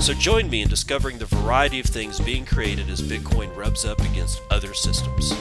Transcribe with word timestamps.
So 0.00 0.14
join 0.14 0.48
me 0.48 0.62
in 0.62 0.68
discovering 0.68 1.18
the 1.18 1.26
variety 1.26 1.80
of 1.80 1.86
things 1.86 2.18
being 2.20 2.46
created 2.46 2.88
as 2.88 3.02
Bitcoin 3.02 3.54
rubs 3.54 3.84
up 3.84 4.00
against 4.00 4.40
other 4.50 4.72
systems. 4.72 5.32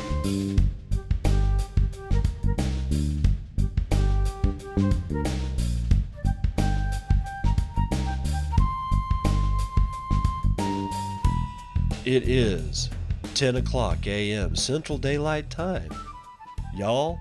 It 12.04 12.28
is 12.28 12.90
10 13.36 13.58
o'clock 13.58 14.08
a.m. 14.08 14.56
Central 14.56 14.98
Daylight 14.98 15.50
Time. 15.50 15.92
Y'all, 16.76 17.20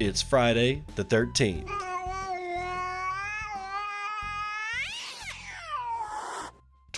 it's 0.00 0.22
Friday 0.22 0.82
the 0.96 1.04
13th. 1.04 1.87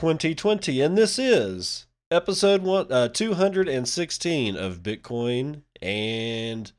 2020, 0.01 0.81
and 0.81 0.97
this 0.97 1.19
is 1.19 1.87
episode 2.11 2.63
one, 2.63 2.91
uh, 2.91 3.07
216 3.07 4.57
of 4.57 4.83
Bitcoin. 4.83 5.61
And 5.83 6.73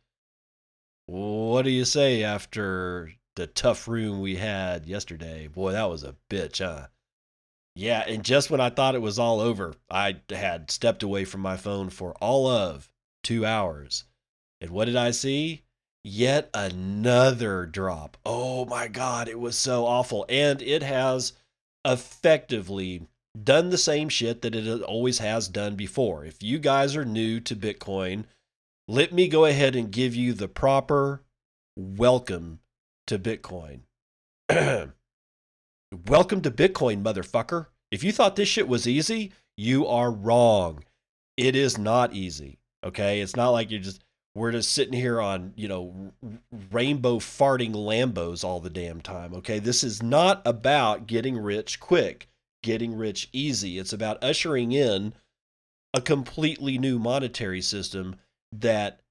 what 1.05 1.61
do 1.61 1.69
you 1.69 1.85
say 1.85 2.23
after 2.23 3.11
the 3.35 3.45
tough 3.45 3.87
room 3.87 4.21
we 4.21 4.37
had 4.37 4.87
yesterday? 4.87 5.45
Boy, 5.45 5.73
that 5.73 5.87
was 5.87 6.03
a 6.03 6.15
bitch, 6.31 6.65
huh? 6.65 6.87
Yeah, 7.75 8.03
and 8.07 8.25
just 8.25 8.49
when 8.49 8.59
I 8.59 8.71
thought 8.71 8.95
it 8.95 9.03
was 9.03 9.19
all 9.19 9.39
over, 9.39 9.75
I 9.87 10.15
had 10.31 10.71
stepped 10.71 11.03
away 11.03 11.23
from 11.23 11.41
my 11.41 11.57
phone 11.57 11.91
for 11.91 12.13
all 12.15 12.47
of 12.47 12.89
two 13.23 13.45
hours. 13.45 14.05
And 14.59 14.71
what 14.71 14.85
did 14.85 14.95
I 14.95 15.11
see? 15.11 15.61
Yet 16.03 16.49
another 16.55 17.67
drop. 17.67 18.17
Oh 18.25 18.65
my 18.65 18.87
God, 18.87 19.29
it 19.29 19.39
was 19.39 19.55
so 19.55 19.85
awful. 19.85 20.25
And 20.27 20.59
it 20.63 20.81
has 20.81 21.33
effectively 21.85 23.07
done 23.41 23.69
the 23.69 23.77
same 23.77 24.09
shit 24.09 24.41
that 24.41 24.55
it 24.55 24.81
always 24.81 25.19
has 25.19 25.47
done 25.47 25.75
before. 25.75 26.25
If 26.25 26.43
you 26.43 26.59
guys 26.59 26.95
are 26.95 27.05
new 27.05 27.39
to 27.41 27.55
Bitcoin, 27.55 28.25
let 28.87 29.13
me 29.13 29.27
go 29.27 29.45
ahead 29.45 29.75
and 29.75 29.91
give 29.91 30.15
you 30.15 30.33
the 30.33 30.47
proper 30.47 31.21
welcome 31.77 32.59
to 33.07 33.17
Bitcoin. 33.17 33.81
welcome 36.07 36.41
to 36.41 36.51
Bitcoin, 36.51 37.01
motherfucker. 37.01 37.67
If 37.91 38.03
you 38.03 38.11
thought 38.11 38.35
this 38.35 38.49
shit 38.49 38.67
was 38.67 38.87
easy, 38.87 39.31
you 39.57 39.87
are 39.87 40.11
wrong. 40.11 40.83
It 41.37 41.55
is 41.55 41.77
not 41.77 42.13
easy. 42.13 42.59
Okay. 42.83 43.21
It's 43.21 43.35
not 43.35 43.49
like 43.49 43.71
you're 43.71 43.79
just, 43.79 44.03
we're 44.35 44.51
just 44.51 44.71
sitting 44.71 44.93
here 44.93 45.21
on, 45.21 45.53
you 45.55 45.67
know, 45.67 46.11
rainbow 46.71 47.19
farting 47.19 47.73
Lambos 47.73 48.43
all 48.43 48.59
the 48.59 48.69
damn 48.69 49.01
time. 49.01 49.33
Okay. 49.35 49.59
This 49.59 49.83
is 49.83 50.01
not 50.01 50.41
about 50.45 51.07
getting 51.07 51.37
rich 51.37 51.79
quick 51.79 52.27
getting 52.63 52.95
rich 52.95 53.29
easy. 53.31 53.77
It's 53.77 53.93
about 53.93 54.23
ushering 54.23 54.71
in 54.71 55.13
a 55.93 56.01
completely 56.01 56.77
new 56.77 56.99
monetary 56.99 57.61
system 57.61 58.15
that 58.51 59.01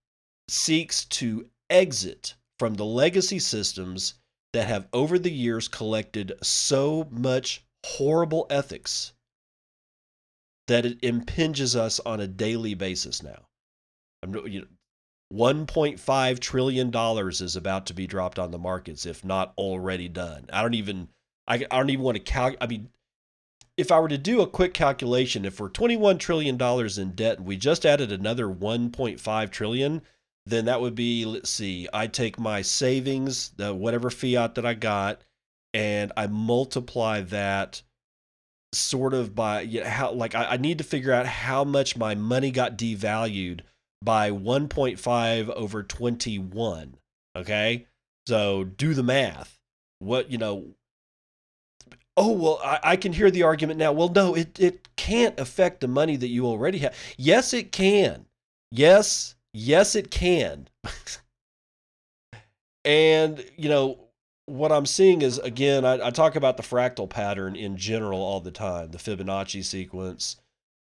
seeks 0.48 1.04
to 1.06 1.48
exit 1.68 2.34
from 2.58 2.74
the 2.74 2.84
legacy 2.84 3.38
systems 3.38 4.14
that 4.52 4.66
have 4.66 4.88
over 4.92 5.18
the 5.18 5.30
years 5.30 5.68
collected 5.68 6.32
so 6.42 7.08
much 7.10 7.64
horrible 7.84 8.46
ethics 8.50 9.12
that 10.66 10.84
it 10.84 10.98
impinges 11.02 11.74
us 11.74 12.00
on 12.00 12.20
a 12.20 12.26
daily 12.26 12.74
basis 12.74 13.22
now. 13.22 13.46
You 14.44 14.60
know, 14.60 14.66
1.5 15.32 16.38
trillion 16.40 16.90
dollars 16.90 17.40
is 17.40 17.56
about 17.56 17.86
to 17.86 17.94
be 17.94 18.06
dropped 18.06 18.38
on 18.38 18.50
the 18.50 18.58
markets 18.58 19.06
if 19.06 19.24
not 19.24 19.52
already 19.56 20.08
done. 20.08 20.46
I 20.52 20.62
don't 20.62 20.74
even 20.74 21.08
I, 21.46 21.54
I 21.54 21.78
don't 21.78 21.90
even 21.90 22.04
want 22.04 22.16
to 22.16 22.22
calculate. 22.22 22.62
I 22.62 22.66
mean, 22.66 22.88
if 23.80 23.90
I 23.90 23.98
were 23.98 24.08
to 24.08 24.18
do 24.18 24.42
a 24.42 24.46
quick 24.46 24.74
calculation, 24.74 25.44
if 25.44 25.58
we're 25.58 25.68
21 25.68 26.18
trillion 26.18 26.56
dollars 26.56 26.98
in 26.98 27.12
debt 27.12 27.38
and 27.38 27.46
we 27.46 27.56
just 27.56 27.86
added 27.86 28.12
another 28.12 28.46
1.5 28.46 29.50
trillion, 29.50 30.02
then 30.44 30.66
that 30.66 30.80
would 30.80 30.94
be 30.94 31.24
let's 31.24 31.48
see, 31.48 31.88
I 31.92 32.06
take 32.06 32.38
my 32.38 32.62
savings, 32.62 33.50
the 33.56 33.74
whatever 33.74 34.10
fiat 34.10 34.54
that 34.56 34.66
I 34.66 34.74
got, 34.74 35.22
and 35.72 36.12
I 36.16 36.26
multiply 36.26 37.22
that 37.22 37.82
sort 38.72 39.14
of 39.14 39.34
by 39.34 39.62
you 39.62 39.80
know, 39.80 39.88
how 39.88 40.12
like 40.12 40.34
I, 40.34 40.44
I 40.44 40.56
need 40.58 40.78
to 40.78 40.84
figure 40.84 41.12
out 41.12 41.26
how 41.26 41.64
much 41.64 41.96
my 41.96 42.14
money 42.14 42.50
got 42.50 42.76
devalued 42.76 43.60
by 44.02 44.30
1.5 44.30 45.48
over 45.50 45.82
21. 45.82 46.96
Okay. 47.36 47.86
So 48.26 48.64
do 48.64 48.94
the 48.94 49.02
math. 49.02 49.58
What, 49.98 50.30
you 50.30 50.38
know, 50.38 50.74
oh 52.20 52.32
well 52.32 52.60
I, 52.62 52.80
I, 52.82 52.96
can 52.96 53.12
hear 53.12 53.30
the 53.30 53.42
argument 53.42 53.78
now. 53.78 53.92
Well 53.92 54.10
no 54.10 54.34
it, 54.34 54.60
it 54.60 54.88
can't 54.96 55.38
affect 55.40 55.80
the 55.80 55.88
money 55.88 56.16
that 56.16 56.28
you 56.28 56.46
already 56.46 56.78
have. 56.78 56.94
Yes 57.16 57.52
it 57.52 57.72
can. 57.72 58.26
Yes 58.70 59.34
yes 59.52 59.96
it 59.96 60.10
can. 60.10 60.68
And 62.84 63.44
you 63.58 63.68
know 63.68 63.98
what 64.46 64.72
i'm 64.72 64.86
seeing 64.86 65.20
is 65.22 65.38
again 65.38 65.84
I, 65.84 66.06
I 66.06 66.10
talk 66.10 66.34
about 66.34 66.56
the 66.56 66.62
fractal 66.62 67.08
pattern 67.08 67.54
in 67.54 67.76
general 67.76 68.20
all 68.20 68.40
the 68.40 68.50
time 68.50 68.90
the 68.90 68.98
fibonacci 68.98 69.62
sequence 69.62 70.36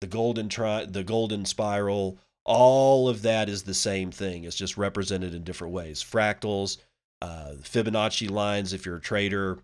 the 0.00 0.06
golden 0.08 0.48
tri 0.48 0.86
the 0.86 1.04
golden 1.04 1.44
spiral 1.44 2.18
all 2.44 3.08
of 3.08 3.22
that 3.22 3.48
is 3.48 3.62
the 3.62 3.74
same 3.74 4.10
thing. 4.10 4.44
It's 4.44 4.56
just 4.56 4.76
represented 4.76 5.34
in 5.34 5.44
different 5.44 5.72
ways. 5.72 6.02
Fractals 6.02 6.78
uh, 7.20 7.52
fibonacci 7.60 8.28
lines 8.28 8.72
if 8.72 8.84
you're 8.84 8.96
a 8.96 9.00
trader 9.00 9.58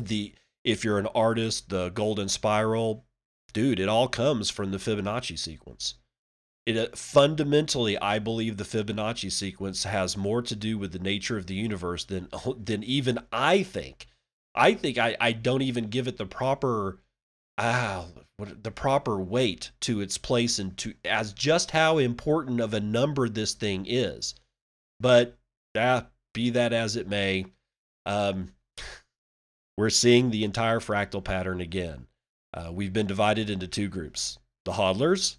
the 0.00 0.32
if 0.64 0.84
you're 0.84 0.98
an 0.98 1.08
artist, 1.08 1.68
the 1.68 1.90
golden 1.90 2.28
spiral, 2.28 3.04
dude, 3.52 3.78
it 3.78 3.88
all 3.88 4.08
comes 4.08 4.50
from 4.50 4.70
the 4.70 4.78
Fibonacci 4.78 5.38
sequence. 5.38 5.94
It 6.66 6.78
uh, 6.78 6.96
fundamentally, 6.96 7.98
I 7.98 8.18
believe 8.18 8.56
the 8.56 8.64
Fibonacci 8.64 9.30
sequence 9.30 9.84
has 9.84 10.16
more 10.16 10.40
to 10.42 10.56
do 10.56 10.78
with 10.78 10.92
the 10.92 10.98
nature 10.98 11.36
of 11.36 11.46
the 11.46 11.54
universe 11.54 12.04
than 12.04 12.28
than 12.56 12.82
even 12.82 13.18
I 13.30 13.62
think. 13.62 14.06
I 14.54 14.74
think 14.74 14.98
I, 14.98 15.16
I 15.20 15.32
don't 15.32 15.62
even 15.62 15.88
give 15.88 16.08
it 16.08 16.16
the 16.16 16.26
proper 16.26 17.00
ah 17.58 18.06
the 18.38 18.70
proper 18.70 19.20
weight 19.20 19.70
to 19.80 20.00
its 20.00 20.18
place 20.18 20.58
and 20.58 20.76
to 20.78 20.94
as 21.04 21.32
just 21.32 21.70
how 21.70 21.98
important 21.98 22.60
of 22.60 22.72
a 22.72 22.80
number 22.80 23.28
this 23.28 23.52
thing 23.52 23.84
is. 23.86 24.34
But 25.00 25.36
ah, 25.76 26.06
be 26.32 26.50
that 26.50 26.72
as 26.72 26.96
it 26.96 27.08
may, 27.08 27.44
um, 28.06 28.53
we're 29.76 29.90
seeing 29.90 30.30
the 30.30 30.44
entire 30.44 30.80
fractal 30.80 31.22
pattern 31.22 31.60
again. 31.60 32.06
Uh, 32.52 32.70
we've 32.72 32.92
been 32.92 33.06
divided 33.06 33.50
into 33.50 33.66
two 33.66 33.88
groups 33.88 34.38
the 34.64 34.72
hodlers 34.72 35.36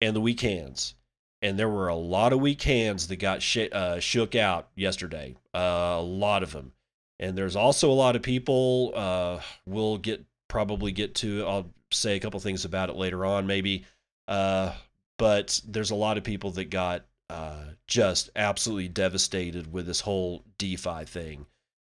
and 0.00 0.14
the 0.14 0.20
weak 0.20 0.40
hands. 0.40 0.94
And 1.40 1.58
there 1.58 1.68
were 1.68 1.88
a 1.88 1.94
lot 1.94 2.32
of 2.32 2.40
weak 2.40 2.62
hands 2.62 3.08
that 3.08 3.16
got 3.16 3.42
sh- 3.42 3.68
uh, 3.70 4.00
shook 4.00 4.34
out 4.34 4.68
yesterday, 4.74 5.36
uh, 5.54 5.96
a 5.98 6.02
lot 6.02 6.42
of 6.42 6.52
them. 6.52 6.72
And 7.20 7.36
there's 7.36 7.56
also 7.56 7.90
a 7.90 7.92
lot 7.92 8.16
of 8.16 8.22
people, 8.22 8.92
uh, 8.94 9.40
we'll 9.66 9.98
get 9.98 10.24
probably 10.48 10.92
get 10.92 11.14
to, 11.16 11.44
I'll 11.46 11.70
say 11.92 12.16
a 12.16 12.20
couple 12.20 12.40
things 12.40 12.64
about 12.64 12.90
it 12.90 12.96
later 12.96 13.24
on, 13.24 13.46
maybe. 13.46 13.84
Uh, 14.26 14.72
but 15.16 15.60
there's 15.66 15.90
a 15.90 15.96
lot 15.96 16.16
of 16.16 16.24
people 16.24 16.52
that 16.52 16.70
got 16.70 17.04
uh, 17.30 17.64
just 17.86 18.30
absolutely 18.36 18.88
devastated 18.88 19.72
with 19.72 19.86
this 19.86 20.00
whole 20.00 20.44
DeFi 20.58 21.04
thing. 21.04 21.46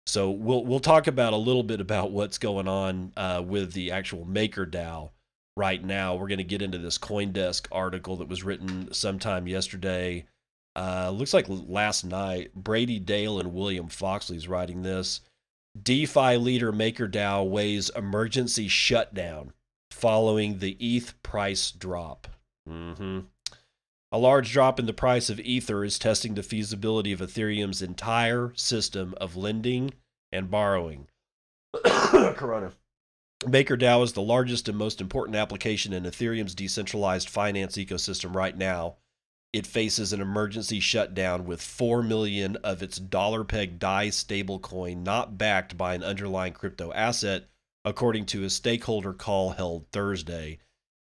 So 0.08 0.32
we'll 0.32 0.66
we'll 0.66 0.80
talk 0.80 1.08
about 1.08 1.34
a 1.34 1.38
little 1.38 1.64
bit 1.64 1.80
about 1.80 2.12
what's 2.12 2.38
going 2.38 2.68
on 2.68 3.14
uh, 3.16 3.44
with 3.46 3.74
the 3.74 3.92
actual 3.92 4.26
MakerDAO 4.26 5.12
right 5.56 5.84
now. 5.84 6.16
We're 6.16 6.28
going 6.28 6.38
to 6.40 6.44
get 6.44 6.62
into 6.62 6.78
this 6.78 6.98
CoinDesk 6.98 7.68
article 7.72 8.18
that 8.18 8.28
was 8.28 8.44
written 8.44 8.92
sometime 8.94 9.48
yesterday. 9.48 10.26
Uh, 10.76 11.12
looks 11.14 11.34
like 11.34 11.46
last 11.48 12.04
night. 12.04 12.54
Brady 12.56 13.00
Dale 13.00 13.40
and 13.40 13.54
William 13.54 13.90
Foxley's 13.90 14.48
writing 14.48 14.82
this. 14.82 15.22
DeFi 15.82 16.38
leader 16.38 16.72
MakerDAO 16.72 17.50
weighs 17.50 17.90
emergency 17.92 18.68
shutdown 18.68 19.54
following 19.92 20.60
the 20.60 20.78
ETH 20.80 21.22
price 21.24 21.72
drop. 21.72 22.28
Mm-hmm. 22.68 23.20
A 24.14 24.18
large 24.18 24.52
drop 24.52 24.78
in 24.78 24.88
the 24.88 24.94
price 24.94 25.30
of 25.30 25.40
Ether 25.40 25.86
is 25.86 25.98
testing 25.98 26.36
the 26.36 26.44
feasibility 26.44 27.14
of 27.14 27.22
Ethereum's 27.22 27.82
entire 27.82 28.52
system 28.56 29.14
of 29.18 29.38
lending 29.38 29.94
and 30.34 30.52
borrowing. 30.52 31.08
Corona. 31.86 32.74
MakerDAO 33.44 34.04
is 34.04 34.12
the 34.12 34.22
largest 34.22 34.68
and 34.68 34.78
most 34.78 35.00
important 35.00 35.38
application 35.38 35.94
in 35.94 36.04
Ethereum's 36.04 36.54
decentralized 36.54 37.30
finance 37.30 37.78
ecosystem 37.78 38.36
right 38.36 38.56
now. 38.56 38.98
It 39.54 39.66
faces 39.66 40.12
an 40.12 40.22
emergency 40.22 40.82
shutdown 40.82 41.46
with 41.46 41.62
4 41.62 42.04
million 42.04 42.58
of 42.58 42.84
its 42.84 43.00
dollar 43.00 43.46
peg 43.46 43.80
DAI 43.80 44.10
stablecoin 44.10 45.04
not 45.04 45.38
backed 45.38 45.78
by 45.78 45.96
an 45.96 46.04
underlying 46.04 46.54
crypto 46.54 46.92
asset, 46.94 47.46
according 47.86 48.26
to 48.28 48.44
a 48.44 48.50
stakeholder 48.50 49.14
call 49.14 49.52
held 49.52 49.88
Thursday. 49.92 50.60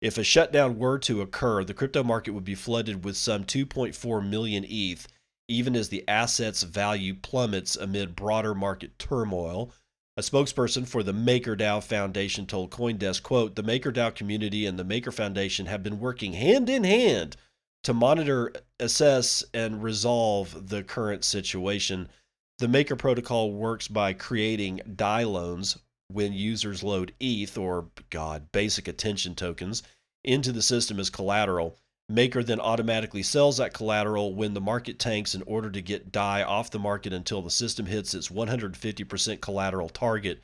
If 0.05 0.19
a 0.19 0.23
shutdown 0.23 0.79
were 0.79 0.99
to 0.99 1.23
occur, 1.23 1.65
the 1.65 1.73
crypto 1.73 2.03
market 2.03 2.33
would 2.33 2.45
be 2.45 2.55
flooded 2.55 3.07
with 3.07 3.17
some 3.17 3.45
2.4 3.45 4.29
million 4.29 4.67
ETH, 4.69 5.09
even 5.49 5.75
as 5.75 5.89
the 5.89 6.07
asset's 6.07 6.63
value 6.63 7.15
plummets 7.15 7.75
amid 7.75 8.15
broader 8.15 8.55
market 8.55 8.99
turmoil. 8.99 9.73
A 10.19 10.21
spokesperson 10.21 10.87
for 10.87 11.03
the 11.03 11.15
MakerDAO 11.15 11.83
Foundation 11.83 12.45
told 12.45 12.71
CoinDesk, 12.71 13.23
quote, 13.23 13.55
the 13.55 13.63
MakerDAO 13.63 14.15
community 14.15 14.67
and 14.67 14.79
the 14.79 14.85
Maker 14.85 15.11
Foundation 15.11 15.65
have 15.65 15.83
been 15.83 15.99
working 15.99 16.35
hand 16.35 16.69
in 16.69 16.85
hand 16.85 17.39
to 17.85 17.95
monitor, 17.95 18.53
assess, 18.79 19.43
and 19.55 19.83
resolve 19.83 20.69
the 20.69 20.83
current 20.83 21.25
situation. 21.25 22.11
The 22.59 22.69
Maker 22.69 22.95
protocol 22.95 23.53
works 23.53 23.89
by 23.89 24.13
creating 24.13 24.83
DAI 24.97 25.25
loans 25.25 25.79
when 26.09 26.33
users 26.33 26.83
load 26.83 27.15
ETH 27.21 27.57
or, 27.57 27.89
God, 28.11 28.53
basic 28.53 28.89
attention 28.89 29.35
tokens 29.35 29.83
into 30.23 30.53
the 30.53 30.63
system 30.63 30.99
as 30.99 31.11
collateral. 31.11 31.77
Maker 32.09 32.43
then 32.43 32.61
automatically 32.61 33.23
sells 33.23 33.57
that 33.57 33.73
collateral 33.73 34.35
when 34.35 34.53
the 34.53 34.61
market 34.61 34.99
tanks 34.99 35.35
in 35.35 35.43
order 35.43 35.71
to 35.71 35.81
get 35.81 36.13
DAI 36.13 36.43
off 36.43 36.71
the 36.71 36.79
market 36.79 37.13
until 37.15 37.41
the 37.41 37.51
system 37.51 37.87
hits 37.87 38.13
its 38.13 38.29
150% 38.29 39.41
collateral 39.41 39.89
target. 39.89 40.43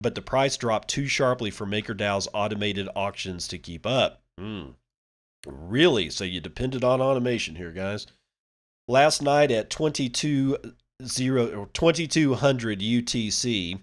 But 0.00 0.14
the 0.14 0.22
price 0.22 0.56
dropped 0.56 0.88
too 0.88 1.06
sharply 1.06 1.50
for 1.50 1.66
MakerDAO's 1.66 2.28
automated 2.32 2.88
auctions 2.94 3.48
to 3.48 3.58
keep 3.58 3.86
up. 3.86 4.22
Hmm. 4.38 4.70
Really? 5.46 6.10
So 6.10 6.24
you 6.24 6.40
depended 6.40 6.84
on 6.84 7.00
automation 7.00 7.56
here, 7.56 7.72
guys. 7.72 8.06
Last 8.86 9.20
night 9.20 9.50
at 9.50 9.70
22 9.70 10.56
0 11.04 11.68
2200 11.72 12.80
UTC, 12.80 13.80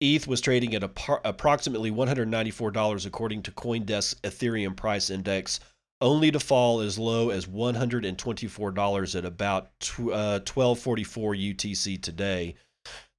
ETH 0.00 0.26
was 0.26 0.42
trading 0.42 0.74
at 0.74 0.82
approximately 0.82 1.90
$194 1.90 3.06
according 3.06 3.42
to 3.42 3.50
CoinDesk's 3.50 4.14
Ethereum 4.22 4.76
price 4.76 5.08
index, 5.08 5.58
only 6.02 6.30
to 6.30 6.38
fall 6.38 6.80
as 6.80 6.98
low 6.98 7.30
as 7.30 7.46
$124 7.46 9.14
at 9.16 9.24
about 9.24 9.64
uh, 9.98 10.40
1244 10.44 11.34
UTC 11.34 12.02
today. 12.02 12.54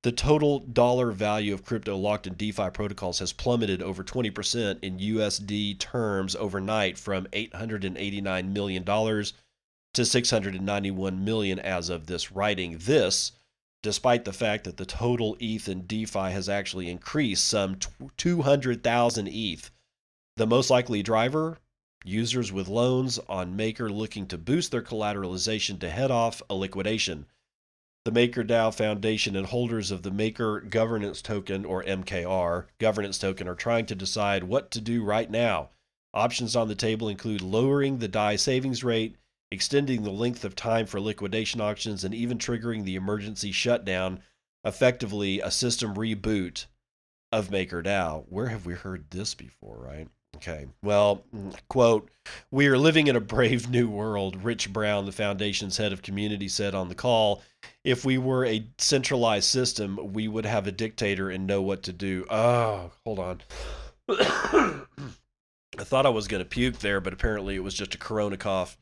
The 0.03 0.11
total 0.11 0.59
dollar 0.59 1.11
value 1.11 1.55
of 1.55 1.65
crypto 1.65 1.97
locked 1.97 2.27
in 2.27 2.35
DeFi 2.35 2.69
protocols 2.69 3.17
has 3.19 3.33
plummeted 3.33 3.81
over 3.81 4.03
20% 4.03 4.83
in 4.83 4.99
USD 4.99 5.79
terms 5.79 6.35
overnight 6.35 6.99
from 6.99 7.25
$889 7.33 8.53
million 8.53 8.85
to 8.85 10.01
$691 10.03 11.19
million 11.19 11.59
as 11.59 11.89
of 11.89 12.05
this 12.05 12.31
writing. 12.31 12.77
This 12.79 13.31
despite 13.83 14.25
the 14.25 14.33
fact 14.33 14.63
that 14.63 14.77
the 14.77 14.85
total 14.85 15.37
ETH 15.39 15.69
in 15.69 15.85
DeFi 15.85 16.31
has 16.31 16.49
actually 16.49 16.89
increased 16.89 17.47
some 17.47 17.77
200,000 18.17 19.27
ETH. 19.27 19.71
The 20.35 20.47
most 20.47 20.69
likely 20.69 21.03
driver 21.03 21.57
users 22.03 22.51
with 22.51 22.67
loans 22.67 23.19
on 23.27 23.55
Maker 23.55 23.89
looking 23.91 24.27
to 24.27 24.37
boost 24.37 24.71
their 24.71 24.81
collateralization 24.81 25.79
to 25.79 25.89
head 25.89 26.11
off 26.11 26.41
a 26.49 26.55
liquidation. 26.55 27.25
The 28.05 28.11
MakerDAO 28.11 28.73
Foundation 28.73 29.35
and 29.35 29.47
holders 29.47 29.91
of 29.91 30.03
the 30.03 30.11
Maker 30.11 30.61
Governance 30.61 31.21
Token, 31.21 31.65
or 31.65 31.83
MKR, 31.83 32.67
governance 32.79 33.19
token 33.19 33.49
are 33.49 33.55
trying 33.55 33.85
to 33.87 33.95
decide 33.95 34.45
what 34.45 34.71
to 34.71 34.79
do 34.79 35.03
right 35.03 35.29
now. 35.29 35.71
Options 36.13 36.55
on 36.55 36.69
the 36.69 36.75
table 36.75 37.09
include 37.09 37.41
lowering 37.41 37.97
the 37.97 38.07
DAI 38.07 38.37
savings 38.37 38.83
rate, 38.83 39.17
extending 39.51 40.03
the 40.03 40.11
length 40.11 40.43
of 40.43 40.55
time 40.55 40.85
for 40.85 40.99
liquidation 40.99 41.61
auctions, 41.61 42.03
and 42.03 42.13
even 42.13 42.37
triggering 42.37 42.83
the 42.83 42.95
emergency 42.95 43.51
shutdown, 43.51 44.21
effectively 44.63 45.39
a 45.39 45.51
system 45.51 45.95
reboot 45.95 46.65
of 47.31 47.49
MakerDAO. 47.49 48.25
Where 48.29 48.47
have 48.47 48.65
we 48.65 48.73
heard 48.73 49.09
this 49.09 49.33
before, 49.33 49.77
right? 49.77 50.07
Okay. 50.37 50.67
Well, 50.83 51.23
mm, 51.35 51.55
quote, 51.67 52.11
we 52.51 52.67
are 52.67 52.77
living 52.77 53.07
in 53.07 53.15
a 53.15 53.21
brave 53.21 53.69
new 53.69 53.89
world, 53.89 54.43
Rich 54.43 54.71
Brown, 54.71 55.05
the 55.05 55.11
foundation's 55.11 55.77
head 55.77 55.91
of 55.91 56.03
community, 56.03 56.47
said 56.47 56.75
on 56.75 56.89
the 56.89 56.95
call. 56.95 57.41
If 57.83 58.05
we 58.05 58.17
were 58.17 58.45
a 58.45 58.67
centralized 58.77 59.49
system, 59.49 60.13
we 60.13 60.27
would 60.27 60.45
have 60.45 60.67
a 60.67 60.71
dictator 60.71 61.29
and 61.29 61.47
know 61.47 61.61
what 61.61 61.83
to 61.83 61.93
do. 61.93 62.25
Oh, 62.29 62.91
hold 63.03 63.19
on. 63.19 63.41
I 64.09 65.83
thought 65.83 66.05
I 66.05 66.09
was 66.09 66.27
going 66.27 66.43
to 66.43 66.49
puke 66.49 66.79
there, 66.79 67.01
but 67.01 67.13
apparently 67.13 67.55
it 67.55 67.63
was 67.63 67.73
just 67.73 67.95
a 67.95 67.97
corona 67.97 68.37
cough. 68.37 68.77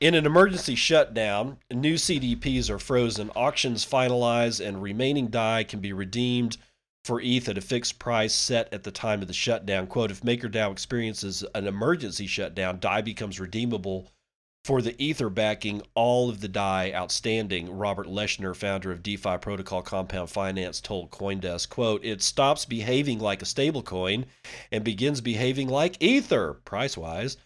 In 0.00 0.14
an 0.14 0.26
emergency 0.26 0.74
shutdown, 0.74 1.58
new 1.70 1.94
CDPs 1.94 2.70
are 2.70 2.78
frozen, 2.78 3.30
auctions 3.36 3.84
finalized, 3.84 4.64
and 4.64 4.82
remaining 4.82 5.28
DAI 5.28 5.64
can 5.64 5.80
be 5.80 5.92
redeemed 5.92 6.56
for 7.04 7.20
ETH 7.20 7.48
at 7.48 7.58
a 7.58 7.62
fixed 7.62 7.98
price 7.98 8.34
set 8.34 8.72
at 8.72 8.82
the 8.82 8.90
time 8.90 9.22
of 9.22 9.28
the 9.28 9.34
shutdown. 9.34 9.86
Quote 9.86 10.10
If 10.10 10.22
MakerDAO 10.22 10.70
experiences 10.70 11.44
an 11.54 11.66
emergency 11.66 12.26
shutdown, 12.26 12.80
DAI 12.80 13.00
becomes 13.02 13.40
redeemable 13.40 14.10
for 14.64 14.82
the 14.82 15.00
Ether 15.02 15.30
backing 15.30 15.80
all 15.94 16.28
of 16.28 16.42
the 16.42 16.48
DAI 16.48 16.92
outstanding. 16.92 17.70
Robert 17.70 18.06
Leshner, 18.06 18.54
founder 18.54 18.92
of 18.92 19.02
DeFi 19.02 19.38
Protocol 19.38 19.80
Compound 19.80 20.28
Finance, 20.28 20.82
told 20.82 21.10
Coindesk, 21.10 21.70
quote, 21.70 22.04
It 22.04 22.20
stops 22.20 22.66
behaving 22.66 23.18
like 23.18 23.40
a 23.40 23.46
stablecoin 23.46 24.26
and 24.70 24.84
begins 24.84 25.22
behaving 25.22 25.68
like 25.68 25.96
Ether, 26.02 26.60
price 26.66 26.98
wise. 26.98 27.38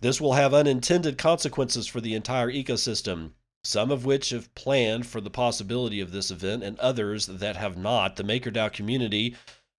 This 0.00 0.20
will 0.20 0.32
have 0.32 0.54
unintended 0.54 1.18
consequences 1.18 1.86
for 1.86 2.00
the 2.00 2.14
entire 2.14 2.50
ecosystem, 2.50 3.32
some 3.62 3.90
of 3.90 4.04
which 4.04 4.30
have 4.30 4.54
planned 4.54 5.06
for 5.06 5.20
the 5.20 5.30
possibility 5.30 6.00
of 6.00 6.12
this 6.12 6.30
event 6.30 6.62
and 6.62 6.78
others 6.78 7.26
that 7.26 7.56
have 7.56 7.76
not. 7.76 8.16
The 8.16 8.24
MakerDAO 8.24 8.72
community 8.72 9.36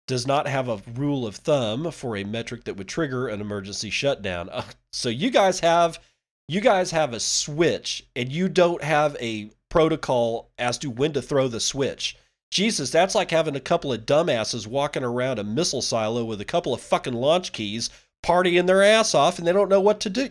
does 0.08 0.28
not 0.28 0.48
have 0.48 0.70
a 0.70 0.82
rule 0.94 1.26
of 1.26 1.38
thumb 1.38 1.92
for 1.92 2.16
a 2.16 2.24
metric 2.24 2.66
that 2.66 2.78
would 2.78 2.88
trigger 2.88 3.28
an 3.28 3.42
emergency 3.42 3.90
shutdown. 3.90 4.50
Uh, 4.50 4.64
so 4.92 5.10
you 5.10 5.30
guys 5.30 5.62
have 5.62 6.00
you 6.48 6.60
guys 6.60 6.92
have 6.92 7.14
a 7.14 7.20
switch 7.20 8.06
and 8.16 8.30
you 8.30 8.50
don't 8.50 8.84
have 8.84 9.16
a 9.22 9.50
protocol 9.70 10.52
as 10.58 10.78
to 10.80 10.90
when 10.90 11.14
to 11.14 11.22
throw 11.22 11.48
the 11.48 11.62
switch. 11.62 12.18
Jesus, 12.52 12.92
that's 12.92 13.16
like 13.16 13.32
having 13.32 13.56
a 13.56 13.62
couple 13.62 13.94
of 13.94 14.06
dumbasses 14.06 14.68
walking 14.68 15.04
around 15.04 15.40
a 15.40 15.44
missile 15.46 15.82
silo 15.82 16.26
with 16.26 16.42
a 16.42 16.46
couple 16.46 16.74
of 16.74 16.82
fucking 16.82 17.14
launch 17.14 17.54
keys 17.54 17.90
partying 18.24 18.68
their 18.68 18.84
ass 18.84 19.14
off 19.16 19.38
and 19.38 19.48
they 19.48 19.54
don't 19.54 19.70
know 19.70 19.82
what 19.82 20.00
to 20.02 20.10
do. 20.10 20.30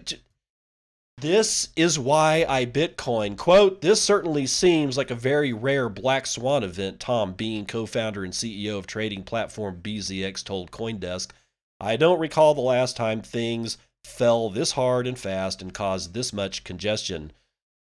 This 1.20 1.68
is 1.76 1.98
why 1.98 2.46
I 2.48 2.64
Bitcoin. 2.64 3.36
Quote, 3.36 3.82
this 3.82 4.00
certainly 4.00 4.46
seems 4.46 4.96
like 4.96 5.10
a 5.10 5.14
very 5.14 5.52
rare 5.52 5.90
black 5.90 6.26
swan 6.26 6.64
event, 6.64 6.98
Tom 6.98 7.34
Bean, 7.34 7.66
co 7.66 7.84
founder 7.84 8.24
and 8.24 8.32
CEO 8.32 8.78
of 8.78 8.86
trading 8.86 9.22
platform 9.22 9.80
BZX, 9.82 10.42
told 10.42 10.70
Coindesk. 10.70 11.32
I 11.78 11.96
don't 11.96 12.20
recall 12.20 12.54
the 12.54 12.62
last 12.62 12.96
time 12.96 13.20
things 13.20 13.76
fell 14.02 14.48
this 14.48 14.72
hard 14.72 15.06
and 15.06 15.18
fast 15.18 15.60
and 15.60 15.74
caused 15.74 16.14
this 16.14 16.32
much 16.32 16.64
congestion. 16.64 17.32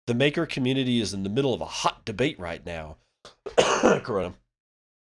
The 0.05 0.13
maker 0.13 0.45
community 0.45 1.01
is 1.01 1.13
in 1.13 1.23
the 1.23 1.29
middle 1.29 1.53
of 1.53 1.61
a 1.61 1.65
hot 1.65 2.05
debate 2.05 2.39
right 2.39 2.63
now. 2.63 2.97
Corona. 3.57 4.35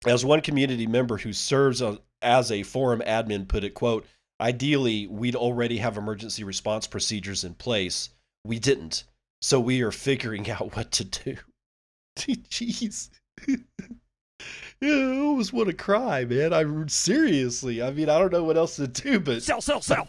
As 0.06 0.24
one 0.24 0.42
community 0.42 0.86
member 0.86 1.18
who 1.18 1.32
serves 1.32 1.82
as 2.20 2.52
a 2.52 2.62
forum 2.62 3.02
admin 3.04 3.48
put 3.48 3.64
it, 3.64 3.74
quote, 3.74 4.06
Ideally, 4.42 5.06
we'd 5.06 5.36
already 5.36 5.76
have 5.78 5.96
emergency 5.96 6.42
response 6.42 6.88
procedures 6.88 7.44
in 7.44 7.54
place. 7.54 8.10
We 8.44 8.58
didn't. 8.58 9.04
So 9.40 9.60
we 9.60 9.82
are 9.82 9.92
figuring 9.92 10.50
out 10.50 10.74
what 10.76 10.90
to 10.92 11.04
do. 11.04 11.36
Jeez. 12.16 13.08
I 14.82 15.18
almost 15.20 15.52
want 15.52 15.68
to 15.68 15.74
cry, 15.74 16.24
man. 16.24 16.52
I 16.52 16.64
seriously. 16.88 17.80
I 17.80 17.92
mean, 17.92 18.08
I 18.08 18.18
don't 18.18 18.32
know 18.32 18.42
what 18.42 18.56
else 18.56 18.74
to 18.76 18.88
do, 18.88 19.20
but 19.20 19.44
sell, 19.44 19.60
sell, 19.60 19.80
sell. 19.80 20.08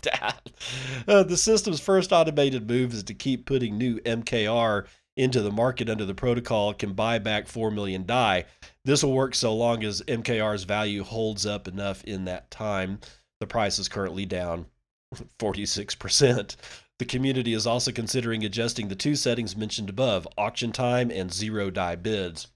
Uh, 1.07 1.21
the 1.21 1.37
system's 1.37 1.79
first 1.79 2.11
automated 2.11 2.67
move 2.67 2.91
is 2.91 3.03
to 3.03 3.13
keep 3.13 3.45
putting 3.45 3.77
new 3.77 3.99
MKR 3.99 4.87
into 5.15 5.41
the 5.41 5.51
market 5.51 5.89
under 5.89 6.05
the 6.05 6.15
protocol. 6.15 6.73
can 6.73 6.93
buy 6.93 7.19
back 7.19 7.47
four 7.47 7.69
million 7.69 8.03
DAI. 8.03 8.45
This 8.83 9.03
will 9.03 9.13
work 9.13 9.35
so 9.35 9.53
long 9.53 9.83
as 9.83 10.01
MKR's 10.01 10.63
value 10.63 11.03
holds 11.03 11.45
up 11.45 11.67
enough 11.67 12.03
in 12.03 12.25
that 12.25 12.49
time. 12.49 12.99
The 13.43 13.47
price 13.47 13.77
is 13.77 13.89
currently 13.89 14.25
down 14.25 14.67
46%. 15.37 16.55
The 16.97 17.03
community 17.03 17.53
is 17.53 17.67
also 17.67 17.91
considering 17.91 18.45
adjusting 18.45 18.87
the 18.87 18.95
two 18.95 19.17
settings 19.17 19.57
mentioned 19.57 19.89
above 19.89 20.25
auction 20.37 20.71
time 20.71 21.11
and 21.11 21.29
zero 21.29 21.69
DAI 21.69 21.97
bids. 21.97 22.47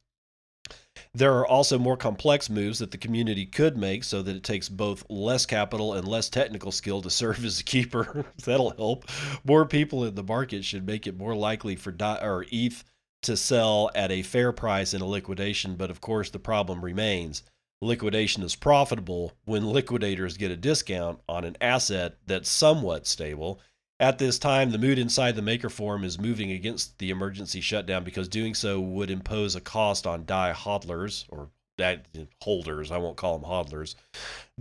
There 1.14 1.38
are 1.40 1.46
also 1.46 1.78
more 1.78 1.98
complex 1.98 2.50
moves 2.50 2.80
that 2.80 2.92
the 2.92 2.98
community 2.98 3.46
could 3.46 3.76
make 3.76 4.06
so 4.06 4.22
that 4.22 4.38
it 4.38 4.46
takes 4.46 4.70
both 4.70 5.04
less 5.10 5.46
capital 5.46 5.94
and 5.94 6.08
less 6.08 6.30
technical 6.30 6.72
skill 6.72 7.02
to 7.02 7.10
serve 7.20 7.44
as 7.44 7.60
a 7.60 7.66
keeper. 7.66 8.26
That'll 8.46 8.78
help. 8.78 9.04
More 9.44 9.66
people 9.66 10.06
in 10.06 10.16
the 10.16 10.24
market 10.24 10.64
should 10.64 10.88
make 10.88 11.06
it 11.06 11.18
more 11.18 11.36
likely 11.36 11.76
for 11.76 11.92
DAI 11.92 12.20
or 12.22 12.46
ETH 12.50 12.86
to 13.24 13.36
sell 13.36 13.92
at 13.94 14.10
a 14.10 14.22
fair 14.22 14.54
price 14.54 14.94
in 14.94 15.02
a 15.02 15.06
liquidation, 15.06 15.76
but 15.76 15.92
of 15.92 16.00
course 16.00 16.30
the 16.30 16.40
problem 16.40 16.86
remains. 16.86 17.44
Liquidation 17.82 18.44
is 18.44 18.56
profitable 18.56 19.34
when 19.46 19.66
liquidators 19.66 20.38
get 20.38 20.52
a 20.52 20.58
discount 20.58 21.20
on 21.30 21.44
an 21.44 21.58
asset 21.62 22.18
that's 22.26 22.50
somewhat 22.50 23.06
stable. 23.06 23.60
At 24.00 24.20
this 24.20 24.38
time, 24.38 24.72
the 24.72 24.78
mood 24.78 25.00
inside 25.00 25.36
the 25.36 25.42
maker 25.42 25.70
forum 25.70 26.04
is 26.04 26.20
moving 26.20 26.52
against 26.52 27.00
the 27.00 27.10
emergency 27.10 27.62
shutdown 27.62 28.04
because 28.04 28.28
doing 28.28 28.54
so 28.54 28.80
would 28.80 29.10
impose 29.10 29.56
a 29.56 29.62
cost 29.62 30.06
on 30.06 30.26
DAI 30.26 30.54
hodlers 30.54 31.26
or 31.30 31.50
that 31.78 32.06
holders. 32.42 32.92
I 32.92 32.98
won't 32.98 33.18
call 33.18 33.38
them 33.38 33.50
hodlers. 33.50 33.96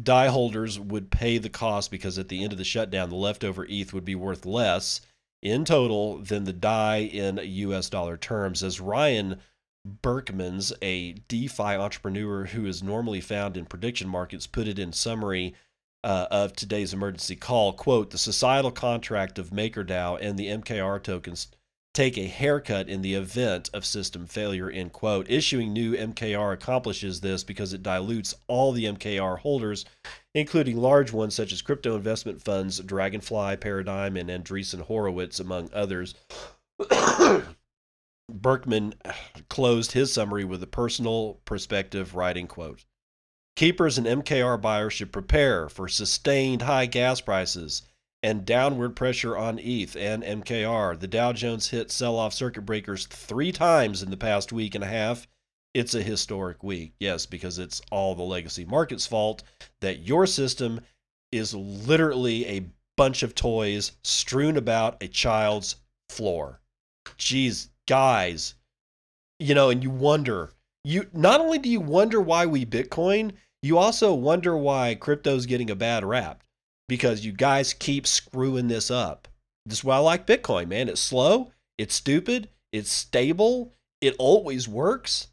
DAI 0.03 0.29
holders 0.29 0.79
would 0.79 1.11
pay 1.11 1.39
the 1.39 1.51
cost 1.51 1.91
because 1.91 2.19
at 2.19 2.29
the 2.29 2.43
end 2.43 2.53
of 2.53 2.59
the 2.59 2.65
shutdown, 2.65 3.11
the 3.11 3.17
leftover 3.17 3.67
ETH 3.69 3.93
would 3.93 4.05
be 4.05 4.15
worth 4.15 4.47
less 4.47 5.01
in 5.43 5.65
total 5.65 6.19
than 6.19 6.45
the 6.45 6.53
DAI 6.53 6.99
in 6.99 7.41
US 7.43 7.91
dollar 7.91 8.17
terms. 8.17 8.63
As 8.63 8.81
Ryan 8.81 9.41
Berkmans, 10.03 10.73
a 10.83 11.13
DeFi 11.29 11.63
entrepreneur 11.63 12.47
who 12.47 12.67
is 12.67 12.83
normally 12.83 13.21
found 13.21 13.57
in 13.57 13.67
prediction 13.67 14.09
markets, 14.09 14.47
put 14.47 14.69
it 14.69 14.79
in 14.79 14.93
summary 14.93 15.55
uh, 16.05 16.27
of 16.31 16.55
today's 16.55 16.93
emergency 16.93 17.37
call. 17.37 17.73
Quote, 17.73 18.11
the 18.11 18.19
societal 18.19 18.71
contract 18.71 19.39
of 19.39 19.51
MakerDAO 19.51 20.19
and 20.21 20.39
the 20.39 20.49
MKR 20.49 21.03
tokens 21.03 21.49
take 21.97 22.19
a 22.19 22.27
haircut 22.27 22.91
in 22.91 23.01
the 23.01 23.15
event 23.15 23.71
of 23.73 23.87
system 23.87 24.27
failure, 24.27 24.69
end 24.69 24.93
quote. 24.93 25.31
Issuing 25.31 25.73
new 25.73 25.95
MKR 25.95 26.53
accomplishes 26.53 27.23
this 27.23 27.43
because 27.43 27.73
it 27.73 27.83
dilutes 27.83 28.35
all 28.49 28.73
the 28.73 28.85
MKR 28.85 29.39
holders, 29.39 29.87
including 30.35 30.77
large 30.77 31.11
ones 31.11 31.35
such 31.35 31.53
as 31.53 31.63
crypto 31.63 31.97
investment 31.97 32.43
funds, 32.43 32.81
Dragonfly, 32.81 33.57
Paradigm, 33.57 34.19
and 34.19 34.29
Andreessen 34.29 34.83
Horowitz, 34.83 35.41
among 35.41 35.71
others. 35.73 36.15
Berckman 38.33 38.95
closed 39.49 39.93
his 39.93 40.13
summary 40.13 40.45
with 40.45 40.63
a 40.63 40.67
personal 40.67 41.41
perspective, 41.45 42.15
writing, 42.15 42.47
quote, 42.47 42.85
Keepers 43.57 43.97
and 43.97 44.07
MKR 44.07 44.61
buyers 44.61 44.93
should 44.93 45.13
prepare 45.13 45.69
for 45.69 45.89
sustained 45.89 46.63
high 46.63 46.87
gas 46.87 47.21
prices 47.21 47.83
and 48.23 48.45
downward 48.45 48.97
pressure 48.97 49.37
on 49.37 49.59
ETH 49.59 49.97
and 49.97 50.23
MKR. 50.23 50.99
The 50.99 51.07
Dow 51.07 51.33
Jones 51.33 51.71
hit 51.71 51.91
sell 51.91 52.17
off 52.17 52.35
circuit 52.35 52.63
breakers 52.63 53.07
three 53.07 53.53
times 53.53 54.03
in 54.03 54.11
the 54.11 54.17
past 54.17 54.53
week 54.53 54.75
and 54.75 54.85
a 54.85 54.89
half. 54.89 55.27
It's 55.73 55.95
a 55.95 56.03
historic 56.03 56.63
week. 56.63 56.95
Yes, 56.99 57.27
because 57.27 57.59
it's 57.59 57.81
all 57.91 58.15
the 58.15 58.23
legacy 58.23 58.65
market's 58.65 59.07
fault 59.07 59.43
that 59.81 60.01
your 60.01 60.27
system 60.27 60.81
is 61.33 61.55
literally 61.55 62.47
a 62.47 62.67
bunch 62.97 63.23
of 63.23 63.35
toys 63.35 63.93
strewn 64.03 64.57
about 64.57 65.03
a 65.03 65.09
child's 65.09 65.77
floor. 66.09 66.61
Jeez, 67.19 67.69
guys, 67.87 68.55
you 69.39 69.55
know, 69.55 69.71
and 69.71 69.83
you 69.83 69.91
wonder, 69.91 70.53
you 70.85 71.07
not 71.13 71.41
only 71.41 71.59
do 71.59 71.69
you 71.69 71.81
wonder 71.81 72.21
why 72.21 72.47
we 72.47 72.65
Bitcoin, 72.65 73.33
you 73.63 73.79
also 73.79 74.15
wonder 74.15 74.57
why 74.57 74.95
crypto's 74.95 75.47
getting 75.47 75.71
a 75.71 75.77
bad 75.77 76.05
rap 76.05 76.43
because 76.89 77.25
you 77.25 77.33
guys 77.33 77.75
keep 77.75 78.07
screwing 78.07 78.69
this 78.69 78.91
up. 78.91 79.29
This 79.65 79.79
is 79.79 79.85
why 79.85 79.97
I 79.97 79.99
like 79.99 80.27
Bitcoin, 80.27 80.69
man. 80.69 80.89
It's 80.89 81.01
slow, 81.01 81.51
it's 81.79 81.95
stupid, 81.95 82.49
it's 82.73 82.91
stable, 82.91 83.75
it 84.01 84.15
always 84.19 84.69
works. 84.69 85.29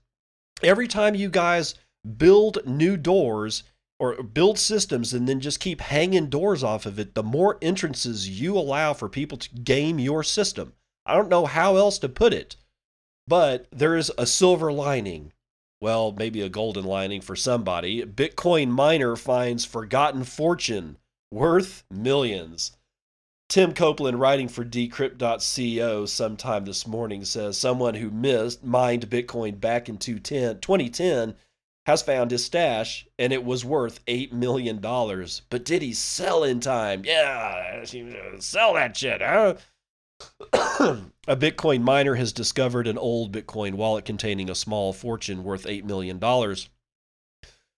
Every 0.64 0.88
time 0.88 1.14
you 1.16 1.30
guys 1.30 1.76
build 2.18 2.66
new 2.66 2.98
doors 2.98 3.64
or 4.00 4.24
build 4.24 4.58
systems 4.58 5.14
and 5.14 5.28
then 5.28 5.40
just 5.40 5.60
keep 5.60 5.82
hanging 5.82 6.30
doors 6.30 6.64
off 6.64 6.86
of 6.86 6.98
it, 7.00 7.14
the 7.14 7.24
more 7.24 7.58
entrances 7.62 8.28
you 8.28 8.58
allow 8.58 8.94
for 8.94 9.08
people 9.08 9.38
to 9.38 9.56
game 9.56 10.00
your 10.00 10.24
system. 10.24 10.74
I 11.06 11.16
don't 11.16 11.30
know 11.30 11.46
how 11.46 11.76
else 11.76 12.00
to 12.00 12.10
put 12.10 12.34
it, 12.34 12.56
but 13.28 13.68
there 13.72 13.96
is 13.96 14.12
a 14.18 14.26
silver 14.26 14.72
lining. 14.72 15.34
Well, 15.82 16.14
maybe 16.14 16.42
a 16.42 16.50
golden 16.50 16.86
lining 16.86 17.22
for 17.22 17.36
somebody. 17.36 18.04
Bitcoin 18.06 18.70
miner 18.70 19.16
finds 19.16 19.66
forgotten 19.66 20.24
fortune 20.24 20.98
worth 21.30 21.84
millions. 21.92 22.78
Tim 23.50 23.74
Copeland, 23.74 24.20
writing 24.20 24.48
for 24.48 24.64
Decrypt.co 24.64 26.06
sometime 26.06 26.66
this 26.66 26.88
morning, 26.88 27.26
says 27.26 27.58
someone 27.58 27.96
who 27.96 28.10
missed 28.10 28.64
mined 28.64 29.10
Bitcoin 29.10 29.60
back 29.60 29.90
in 29.90 29.98
2010 29.98 31.36
has 31.86 32.02
found 32.02 32.32
his 32.32 32.46
stash 32.46 33.06
and 33.20 33.34
it 33.34 33.44
was 33.44 33.66
worth 33.66 34.04
$8 34.06 34.32
million. 34.32 34.80
But 34.80 35.66
did 35.66 35.82
he 35.82 35.94
sell 35.94 36.44
in 36.44 36.62
time? 36.62 37.04
Yeah, 37.06 37.84
sell 38.40 38.74
that 38.76 38.96
shit, 38.96 39.22
huh? 39.22 39.56
a 41.28 41.36
Bitcoin 41.36 41.82
miner 41.82 42.16
has 42.16 42.34
discovered 42.34 42.88
an 42.88 42.98
old 42.98 43.32
Bitcoin 43.32 43.74
wallet 43.74 44.06
containing 44.06 44.50
a 44.50 44.56
small 44.56 44.94
fortune 44.94 45.44
worth 45.44 45.66
$8 45.66 45.84
million. 45.84 46.20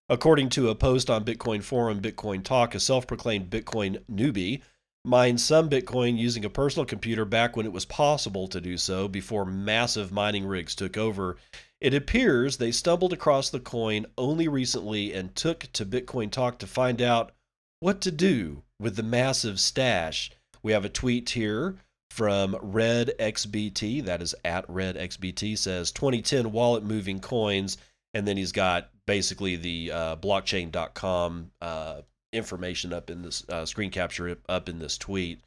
According 0.08 0.50
to 0.50 0.70
a 0.70 0.76
post 0.76 1.10
on 1.10 1.26
Bitcoin 1.26 1.64
Forum, 1.64 2.02
Bitcoin 2.02 2.44
Talk, 2.44 2.76
a 2.76 2.80
self 2.80 3.08
proclaimed 3.08 3.50
Bitcoin 3.50 4.04
newbie 4.12 4.62
mined 5.04 5.40
some 5.40 5.70
Bitcoin 5.70 6.18
using 6.18 6.44
a 6.46 6.50
personal 6.50 6.86
computer 6.86 7.26
back 7.26 7.56
when 7.56 7.66
it 7.66 7.72
was 7.72 7.86
possible 7.86 8.48
to 8.48 8.60
do 8.60 8.78
so 8.78 9.08
before 9.08 9.46
massive 9.46 10.12
mining 10.12 10.46
rigs 10.46 10.76
took 10.76 10.98
over. 10.98 11.38
It 11.80 11.94
appears 11.94 12.58
they 12.58 12.72
stumbled 12.72 13.14
across 13.14 13.50
the 13.50 13.60
coin 13.60 14.06
only 14.18 14.48
recently 14.48 15.14
and 15.14 15.36
took 15.36 15.72
to 15.74 15.86
Bitcoin 15.86 16.32
Talk 16.32 16.58
to 16.60 16.68
find 16.68 17.02
out 17.02 17.32
what 17.80 18.02
to 18.02 18.12
do 18.12 18.64
with 18.80 18.96
the 18.96 19.04
massive 19.04 19.60
stash. 19.60 20.32
We 20.64 20.72
have 20.72 20.86
a 20.86 20.90
tweet 20.90 21.30
here 21.32 21.76
from 22.16 22.58
Red 22.62 23.12
XBT, 23.20 24.06
that 24.06 24.22
is 24.22 24.34
at 24.46 24.64
Red 24.70 24.96
XBT, 24.96 25.58
says 25.58 25.92
2010 25.92 26.54
wallet 26.54 26.82
moving 26.82 27.20
coins. 27.20 27.78
And 28.14 28.26
then 28.26 28.38
he's 28.38 28.54
got 28.54 28.90
basically 29.06 29.58
the 29.58 29.92
uh, 29.92 30.16
blockchain.com 30.16 31.52
uh, 31.62 32.02
information 32.32 32.94
up 32.94 33.10
in 33.10 33.22
this 33.22 33.44
uh, 33.50 33.66
screen 33.66 33.92
capture 33.92 34.38
up 34.48 34.70
in 34.70 34.80
this 34.80 34.98
tweet. 34.98 35.42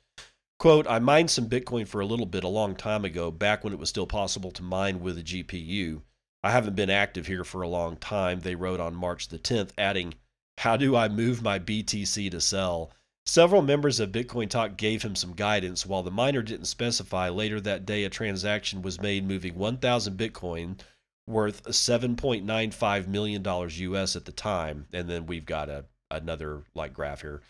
Quote, 0.58 0.86
I 0.86 0.98
mined 0.98 1.30
some 1.30 1.48
Bitcoin 1.48 1.88
for 1.88 2.02
a 2.02 2.06
little 2.06 2.26
bit 2.26 2.44
a 2.44 2.48
long 2.48 2.76
time 2.76 3.06
ago, 3.06 3.30
back 3.30 3.64
when 3.64 3.72
it 3.72 3.78
was 3.78 3.88
still 3.88 4.06
possible 4.06 4.50
to 4.50 4.62
mine 4.62 5.00
with 5.00 5.16
a 5.16 5.22
GPU. 5.22 6.02
I 6.42 6.50
haven't 6.50 6.76
been 6.76 6.90
active 6.90 7.26
here 7.26 7.44
for 7.44 7.62
a 7.62 7.68
long 7.68 7.96
time, 7.96 8.40
they 8.40 8.54
wrote 8.54 8.80
on 8.80 8.94
March 8.94 9.28
the 9.28 9.38
10th, 9.38 9.70
adding, 9.78 10.14
How 10.58 10.76
do 10.76 10.94
I 10.94 11.08
move 11.08 11.40
my 11.40 11.58
BTC 11.58 12.30
to 12.30 12.42
sell? 12.42 12.90
Several 13.28 13.60
members 13.60 14.00
of 14.00 14.10
Bitcoin 14.10 14.48
Talk 14.48 14.78
gave 14.78 15.02
him 15.02 15.14
some 15.14 15.34
guidance. 15.34 15.84
While 15.84 16.02
the 16.02 16.10
miner 16.10 16.40
didn't 16.40 16.64
specify, 16.64 17.28
later 17.28 17.60
that 17.60 17.84
day 17.84 18.04
a 18.04 18.08
transaction 18.08 18.80
was 18.80 19.02
made 19.02 19.28
moving 19.28 19.54
1,000 19.54 20.16
Bitcoin 20.16 20.80
worth 21.26 21.62
7.95 21.64 23.06
million 23.06 23.42
dollars 23.42 23.80
US 23.80 24.16
at 24.16 24.24
the 24.24 24.32
time, 24.32 24.86
and 24.94 25.10
then 25.10 25.26
we've 25.26 25.44
got 25.44 25.68
a 25.68 25.84
another 26.10 26.62
like 26.74 26.94
graph 26.94 27.20
here. 27.20 27.42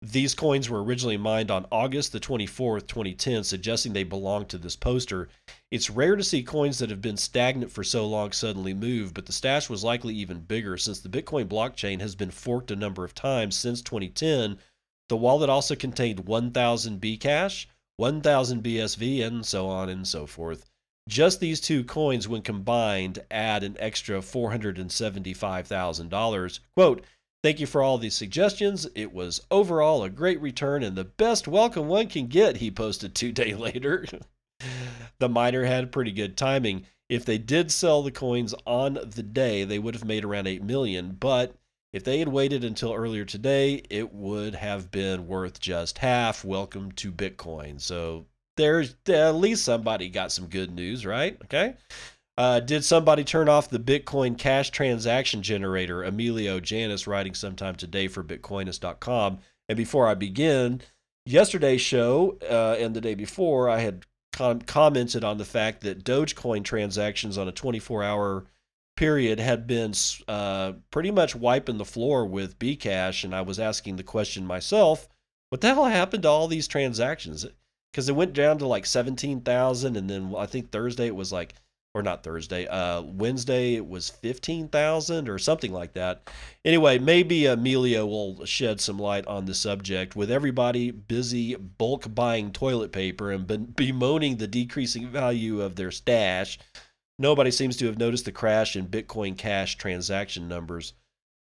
These 0.00 0.34
coins 0.34 0.70
were 0.70 0.84
originally 0.84 1.16
mined 1.16 1.50
on 1.50 1.66
August 1.72 2.12
the 2.12 2.20
24th, 2.20 2.86
2010, 2.86 3.42
suggesting 3.42 3.92
they 3.92 4.04
belong 4.04 4.46
to 4.46 4.58
this 4.58 4.76
poster. 4.76 5.28
It's 5.72 5.90
rare 5.90 6.14
to 6.14 6.22
see 6.22 6.44
coins 6.44 6.78
that 6.78 6.90
have 6.90 7.02
been 7.02 7.16
stagnant 7.16 7.72
for 7.72 7.82
so 7.82 8.06
long 8.06 8.30
suddenly 8.30 8.72
move, 8.72 9.12
but 9.12 9.26
the 9.26 9.32
stash 9.32 9.68
was 9.68 9.82
likely 9.82 10.14
even 10.14 10.38
bigger 10.38 10.76
since 10.76 11.00
the 11.00 11.08
Bitcoin 11.08 11.46
blockchain 11.46 12.00
has 12.00 12.14
been 12.14 12.30
forked 12.30 12.70
a 12.70 12.76
number 12.76 13.02
of 13.02 13.16
times 13.16 13.56
since 13.56 13.82
2010. 13.82 14.58
The 15.08 15.16
wallet 15.16 15.48
also 15.50 15.76
contained 15.76 16.20
1000 16.20 17.00
Bcash, 17.00 17.66
1000 17.96 18.62
BSV, 18.62 19.24
and 19.24 19.44
so 19.44 19.66
on 19.68 19.88
and 19.88 20.08
so 20.08 20.26
forth. 20.26 20.64
Just 21.08 21.40
these 21.40 21.60
two 21.60 21.84
coins, 21.84 22.26
when 22.26 22.42
combined, 22.42 23.20
add 23.30 23.62
an 23.62 23.76
extra 23.78 24.18
$475,000. 24.20 26.60
Quote, 26.74 27.04
Thank 27.42 27.60
you 27.60 27.66
for 27.66 27.82
all 27.82 27.98
these 27.98 28.14
suggestions. 28.14 28.88
It 28.94 29.12
was 29.12 29.42
overall 29.50 30.02
a 30.02 30.08
great 30.08 30.40
return 30.40 30.82
and 30.82 30.96
the 30.96 31.04
best 31.04 31.46
welcome 31.46 31.88
one 31.88 32.08
can 32.08 32.26
get, 32.26 32.56
he 32.56 32.70
posted 32.70 33.14
two 33.14 33.32
days 33.32 33.58
later. 33.58 34.06
the 35.18 35.28
miner 35.28 35.64
had 35.64 35.92
pretty 35.92 36.12
good 36.12 36.38
timing. 36.38 36.86
If 37.10 37.26
they 37.26 37.36
did 37.36 37.70
sell 37.70 38.02
the 38.02 38.10
coins 38.10 38.54
on 38.66 38.94
the 38.94 39.22
day, 39.22 39.64
they 39.64 39.78
would 39.78 39.94
have 39.94 40.06
made 40.06 40.24
around 40.24 40.46
8 40.46 40.62
million, 40.62 41.18
but 41.20 41.54
if 41.94 42.02
they 42.02 42.18
had 42.18 42.26
waited 42.26 42.64
until 42.64 42.92
earlier 42.92 43.24
today, 43.24 43.80
it 43.88 44.12
would 44.12 44.56
have 44.56 44.90
been 44.90 45.28
worth 45.28 45.60
just 45.60 45.98
half. 45.98 46.44
Welcome 46.44 46.90
to 46.92 47.12
Bitcoin. 47.12 47.80
So 47.80 48.26
there's 48.56 48.96
at 49.08 49.36
least 49.36 49.64
somebody 49.64 50.08
got 50.08 50.32
some 50.32 50.48
good 50.48 50.74
news, 50.74 51.06
right? 51.06 51.38
Okay. 51.44 51.76
Uh, 52.36 52.58
did 52.58 52.84
somebody 52.84 53.22
turn 53.22 53.48
off 53.48 53.70
the 53.70 53.78
Bitcoin 53.78 54.36
cash 54.36 54.70
transaction 54.70 55.40
generator? 55.40 56.02
Emilio 56.02 56.58
Janus 56.58 57.06
writing 57.06 57.32
sometime 57.32 57.76
today 57.76 58.08
for 58.08 58.24
Bitcoinist.com. 58.24 59.38
And 59.68 59.76
before 59.76 60.08
I 60.08 60.14
begin, 60.14 60.80
yesterday's 61.26 61.80
show 61.80 62.36
uh, 62.50 62.74
and 62.76 62.96
the 62.96 63.00
day 63.00 63.14
before, 63.14 63.68
I 63.68 63.78
had 63.78 64.04
com- 64.32 64.62
commented 64.62 65.22
on 65.22 65.38
the 65.38 65.44
fact 65.44 65.82
that 65.82 66.02
Dogecoin 66.02 66.64
transactions 66.64 67.38
on 67.38 67.46
a 67.46 67.52
24 67.52 68.02
hour 68.02 68.46
period 68.96 69.40
had 69.40 69.66
been 69.66 69.92
uh, 70.28 70.72
pretty 70.90 71.10
much 71.10 71.34
wiping 71.34 71.78
the 71.78 71.84
floor 71.84 72.26
with 72.26 72.58
Bcash. 72.58 73.24
And 73.24 73.34
I 73.34 73.42
was 73.42 73.58
asking 73.58 73.96
the 73.96 74.02
question 74.02 74.46
myself 74.46 75.08
what 75.50 75.60
the 75.60 75.68
hell 75.68 75.84
happened 75.84 76.24
to 76.24 76.28
all 76.28 76.48
these 76.48 76.66
transactions? 76.66 77.46
because 77.94 78.08
it 78.08 78.16
went 78.16 78.32
down 78.32 78.58
to 78.58 78.66
like 78.66 78.84
17,000 78.84 79.96
and 79.96 80.10
then 80.10 80.34
I 80.36 80.46
think 80.46 80.72
Thursday 80.72 81.06
it 81.06 81.14
was 81.14 81.32
like 81.32 81.54
or 81.96 82.02
not 82.02 82.24
Thursday, 82.24 82.66
uh, 82.66 83.02
Wednesday 83.02 83.74
it 83.76 83.86
was 83.86 84.10
15,000 84.10 85.28
or 85.28 85.38
something 85.38 85.72
like 85.72 85.92
that. 85.92 86.28
Anyway, 86.64 86.98
maybe 86.98 87.46
Amelia 87.46 88.04
will 88.04 88.44
shed 88.44 88.80
some 88.80 88.98
light 88.98 89.24
on 89.28 89.44
the 89.44 89.54
subject 89.54 90.16
with 90.16 90.28
everybody 90.28 90.90
busy 90.90 91.54
bulk 91.54 92.12
buying 92.12 92.50
toilet 92.50 92.90
paper 92.90 93.30
and 93.30 93.76
bemoaning 93.76 94.38
the 94.38 94.48
decreasing 94.48 95.08
value 95.08 95.60
of 95.60 95.76
their 95.76 95.92
stash. 95.92 96.58
Nobody 97.18 97.50
seems 97.50 97.76
to 97.76 97.86
have 97.86 97.98
noticed 97.98 98.24
the 98.24 98.32
crash 98.32 98.74
in 98.74 98.88
Bitcoin 98.88 99.38
Cash 99.38 99.76
transaction 99.76 100.48
numbers. 100.48 100.94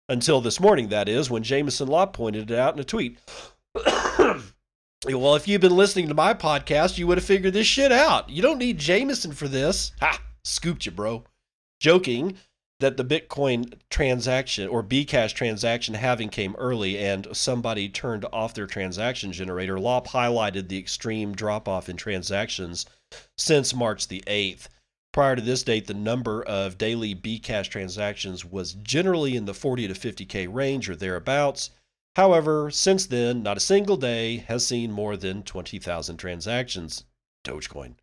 Until 0.10 0.40
this 0.40 0.60
morning, 0.60 0.88
that 0.90 1.10
is, 1.10 1.30
when 1.30 1.44
Jameson 1.44 1.90
Lopp 1.90 2.14
pointed 2.14 2.50
it 2.50 2.58
out 2.58 2.74
in 2.74 2.80
a 2.80 2.86
tweet. 2.86 3.20
well, 3.76 5.36
if 5.36 5.48
you've 5.48 5.60
been 5.60 5.76
listening 5.76 6.08
to 6.08 6.14
my 6.14 6.34
podcast, 6.34 6.98
you 6.98 7.06
would 7.08 7.18
have 7.18 7.26
figured 7.26 7.54
this 7.54 7.68
shit 7.68 7.92
out. 7.92 8.30
You 8.30 8.42
don't 8.42 8.58
need 8.58 8.78
Jameson 8.78 9.34
for 9.34 9.50
this. 9.50 9.92
Ha! 10.00 10.22
Scooped 10.46 10.86
you, 10.86 10.94
bro. 10.94 11.26
Joking 11.82 12.38
that 12.80 12.96
the 12.96 13.04
Bitcoin 13.04 13.74
transaction 13.90 14.70
or 14.70 14.84
Bcash 14.84 15.34
transaction 15.34 15.96
having 15.96 16.30
came 16.30 16.56
early 16.58 16.98
and 16.98 17.28
somebody 17.34 17.90
turned 17.90 18.26
off 18.32 18.54
their 18.54 18.68
transaction 18.68 19.34
generator, 19.34 19.80
Lopp 19.80 20.08
highlighted 20.08 20.70
the 20.70 20.78
extreme 20.78 21.34
drop 21.34 21.68
off 21.68 21.90
in 21.90 21.98
transactions 21.98 22.86
since 23.38 23.74
March 23.74 24.08
the 24.08 24.24
8th. 24.28 24.68
Prior 25.18 25.36
to 25.36 25.42
this 25.42 25.64
date, 25.64 25.88
the 25.88 25.96
number 25.96 26.44
of 26.44 26.78
daily 26.78 27.16
Bcash 27.16 27.70
transactions 27.70 28.46
was 28.46 28.74
generally 28.74 29.36
in 29.36 29.46
the 29.46 29.54
40 29.56 29.88
to 29.88 29.96
50K 29.96 30.48
range 30.48 30.88
or 30.92 30.96
thereabouts. 30.96 31.72
However, 32.16 32.70
since 32.70 33.08
then, 33.08 33.42
not 33.42 33.58
a 33.58 33.60
single 33.60 33.98
day 33.98 34.46
has 34.48 34.68
seen 34.68 34.92
more 34.92 35.18
than 35.18 35.42
20,000 35.42 36.18
transactions. 36.18 37.06
Dogecoin. 37.44 37.96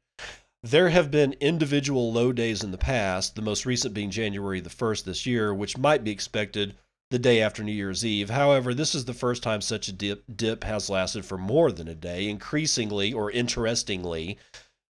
There 0.65 0.89
have 0.89 1.13
been 1.13 1.35
individual 1.35 2.13
low 2.13 2.33
days 2.33 2.65
in 2.65 2.73
the 2.73 2.79
past, 2.79 3.37
the 3.37 3.43
most 3.43 3.65
recent 3.65 3.95
being 3.95 4.11
January 4.11 4.59
the 4.59 4.69
1st 4.69 5.05
this 5.05 5.25
year, 5.25 5.55
which 5.55 5.79
might 5.79 6.03
be 6.03 6.11
expected 6.11 6.75
the 7.13 7.21
day 7.21 7.41
after 7.41 7.63
New 7.63 7.71
Year's 7.71 8.05
Eve. 8.05 8.31
However, 8.31 8.75
this 8.75 8.93
is 8.93 9.05
the 9.05 9.15
first 9.15 9.41
time 9.45 9.61
such 9.61 9.87
a 9.87 9.93
dip, 9.93 10.25
dip 10.35 10.65
has 10.65 10.91
lasted 10.91 11.25
for 11.25 11.39
more 11.39 11.71
than 11.71 11.87
a 11.87 11.95
day. 11.95 12.29
Increasingly, 12.29 13.13
or 13.13 13.31
interestingly, 13.31 14.37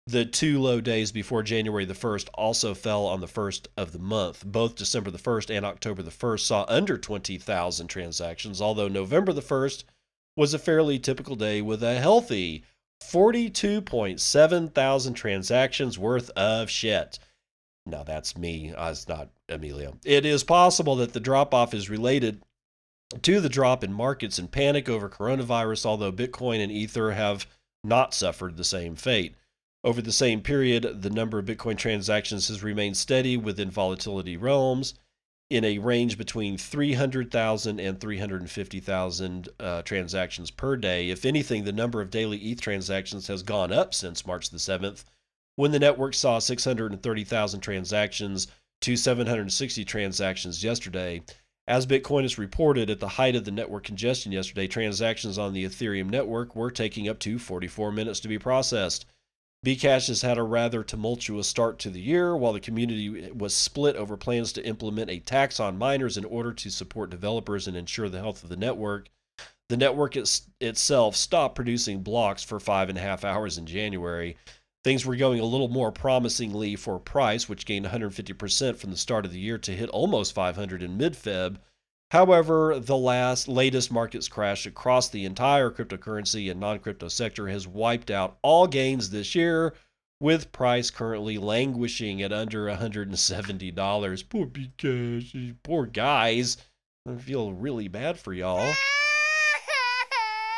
the 0.06 0.24
two 0.24 0.60
low 0.60 0.80
days 0.80 1.12
before 1.12 1.42
January 1.42 1.84
the 1.84 1.94
1st 1.94 2.28
also 2.34 2.74
fell 2.74 3.06
on 3.06 3.20
the 3.20 3.28
first 3.28 3.68
of 3.76 3.92
the 3.92 3.98
month. 3.98 4.44
Both 4.44 4.74
December 4.74 5.10
the 5.10 5.18
1st 5.18 5.54
and 5.54 5.64
October 5.64 6.02
the 6.02 6.10
1st 6.10 6.40
saw 6.40 6.64
under 6.68 6.98
20,000 6.98 7.86
transactions, 7.86 8.60
although 8.60 8.88
November 8.88 9.32
the 9.32 9.40
1st 9.42 9.84
was 10.36 10.54
a 10.54 10.58
fairly 10.58 10.98
typical 10.98 11.36
day 11.36 11.62
with 11.62 11.82
a 11.82 12.00
healthy 12.00 12.64
42.7 13.02 14.72
thousand 14.72 15.14
transactions 15.14 15.98
worth 15.98 16.30
of 16.30 16.70
shit. 16.70 17.18
Now 17.84 18.02
that's 18.02 18.36
me, 18.36 18.72
it's 18.76 19.08
not 19.08 19.30
Amelia. 19.48 19.94
It 20.04 20.24
is 20.24 20.44
possible 20.44 20.96
that 20.96 21.12
the 21.12 21.20
drop 21.20 21.52
off 21.52 21.74
is 21.74 21.90
related 21.90 22.42
to 23.22 23.40
the 23.40 23.48
drop 23.48 23.84
in 23.84 23.92
markets 23.92 24.38
and 24.38 24.50
panic 24.50 24.88
over 24.88 25.08
coronavirus, 25.08 25.84
although 25.84 26.12
Bitcoin 26.12 26.62
and 26.62 26.72
Ether 26.72 27.12
have 27.12 27.46
not 27.84 28.14
suffered 28.14 28.56
the 28.56 28.64
same 28.64 28.94
fate. 28.94 29.34
Over 29.84 30.00
the 30.00 30.12
same 30.12 30.42
period, 30.42 31.02
the 31.02 31.10
number 31.10 31.40
of 31.40 31.46
Bitcoin 31.46 31.76
transactions 31.76 32.46
has 32.48 32.62
remained 32.62 32.96
steady 32.96 33.36
within 33.36 33.70
volatility 33.70 34.36
realms 34.36 34.94
in 35.50 35.64
a 35.64 35.78
range 35.78 36.16
between 36.16 36.56
300,000 36.56 37.80
and 37.80 38.00
350,000 38.00 39.48
uh, 39.58 39.82
transactions 39.82 40.50
per 40.52 40.76
day. 40.76 41.10
If 41.10 41.24
anything, 41.24 41.64
the 41.64 41.72
number 41.72 42.00
of 42.00 42.10
daily 42.10 42.38
ETH 42.38 42.60
transactions 42.60 43.26
has 43.26 43.42
gone 43.42 43.72
up 43.72 43.92
since 43.92 44.24
March 44.24 44.50
the 44.50 44.58
7th, 44.58 45.04
when 45.56 45.72
the 45.72 45.80
network 45.80 46.14
saw 46.14 46.38
630,000 46.38 47.60
transactions 47.60 48.46
to 48.82 48.96
760 48.96 49.84
transactions 49.84 50.62
yesterday. 50.62 51.22
As 51.66 51.86
Bitcoin 51.86 52.24
is 52.24 52.38
reported 52.38 52.88
at 52.88 53.00
the 53.00 53.08
height 53.08 53.36
of 53.36 53.44
the 53.44 53.50
network 53.50 53.84
congestion 53.84 54.32
yesterday, 54.32 54.68
transactions 54.68 55.38
on 55.38 55.52
the 55.52 55.64
Ethereum 55.64 56.08
network 56.08 56.54
were 56.54 56.70
taking 56.70 57.08
up 57.08 57.18
to 57.20 57.38
44 57.38 57.92
minutes 57.92 58.20
to 58.20 58.28
be 58.28 58.38
processed. 58.38 59.06
Bcash 59.64 60.08
has 60.08 60.22
had 60.22 60.38
a 60.38 60.42
rather 60.42 60.82
tumultuous 60.82 61.46
start 61.46 61.78
to 61.78 61.90
the 61.90 62.00
year 62.00 62.36
while 62.36 62.52
the 62.52 62.58
community 62.58 63.30
was 63.30 63.54
split 63.54 63.94
over 63.94 64.16
plans 64.16 64.52
to 64.52 64.66
implement 64.66 65.08
a 65.08 65.20
tax 65.20 65.60
on 65.60 65.78
miners 65.78 66.16
in 66.16 66.24
order 66.24 66.52
to 66.52 66.68
support 66.68 67.10
developers 67.10 67.68
and 67.68 67.76
ensure 67.76 68.08
the 68.08 68.18
health 68.18 68.42
of 68.42 68.48
the 68.48 68.56
network. 68.56 69.08
The 69.68 69.76
network 69.76 70.16
itself 70.60 71.14
stopped 71.14 71.54
producing 71.54 72.02
blocks 72.02 72.42
for 72.42 72.58
five 72.58 72.88
and 72.88 72.98
a 72.98 73.02
half 73.02 73.24
hours 73.24 73.56
in 73.56 73.66
January. 73.66 74.36
Things 74.82 75.06
were 75.06 75.14
going 75.14 75.38
a 75.38 75.44
little 75.44 75.68
more 75.68 75.92
promisingly 75.92 76.74
for 76.74 76.98
price, 76.98 77.48
which 77.48 77.64
gained 77.64 77.86
150% 77.86 78.76
from 78.76 78.90
the 78.90 78.96
start 78.96 79.24
of 79.24 79.30
the 79.30 79.38
year 79.38 79.58
to 79.58 79.76
hit 79.76 79.88
almost 79.90 80.34
500 80.34 80.82
in 80.82 80.96
mid-Feb. 80.96 81.58
However, 82.12 82.78
the 82.78 82.98
last 82.98 83.48
latest 83.48 83.90
markets 83.90 84.28
crash 84.28 84.66
across 84.66 85.08
the 85.08 85.24
entire 85.24 85.70
cryptocurrency 85.70 86.50
and 86.50 86.60
non-crypto 86.60 87.08
sector 87.08 87.48
has 87.48 87.66
wiped 87.66 88.10
out 88.10 88.36
all 88.42 88.66
gains 88.66 89.08
this 89.08 89.34
year, 89.34 89.72
with 90.20 90.52
price 90.52 90.90
currently 90.90 91.38
languishing 91.38 92.20
at 92.20 92.30
under 92.30 92.66
$170. 92.66 94.28
Poor 94.28 94.46
Bcash, 94.46 95.56
poor 95.62 95.86
guys. 95.86 96.58
I 97.08 97.16
feel 97.16 97.54
really 97.54 97.88
bad 97.88 98.18
for 98.18 98.34
y'all. 98.34 98.74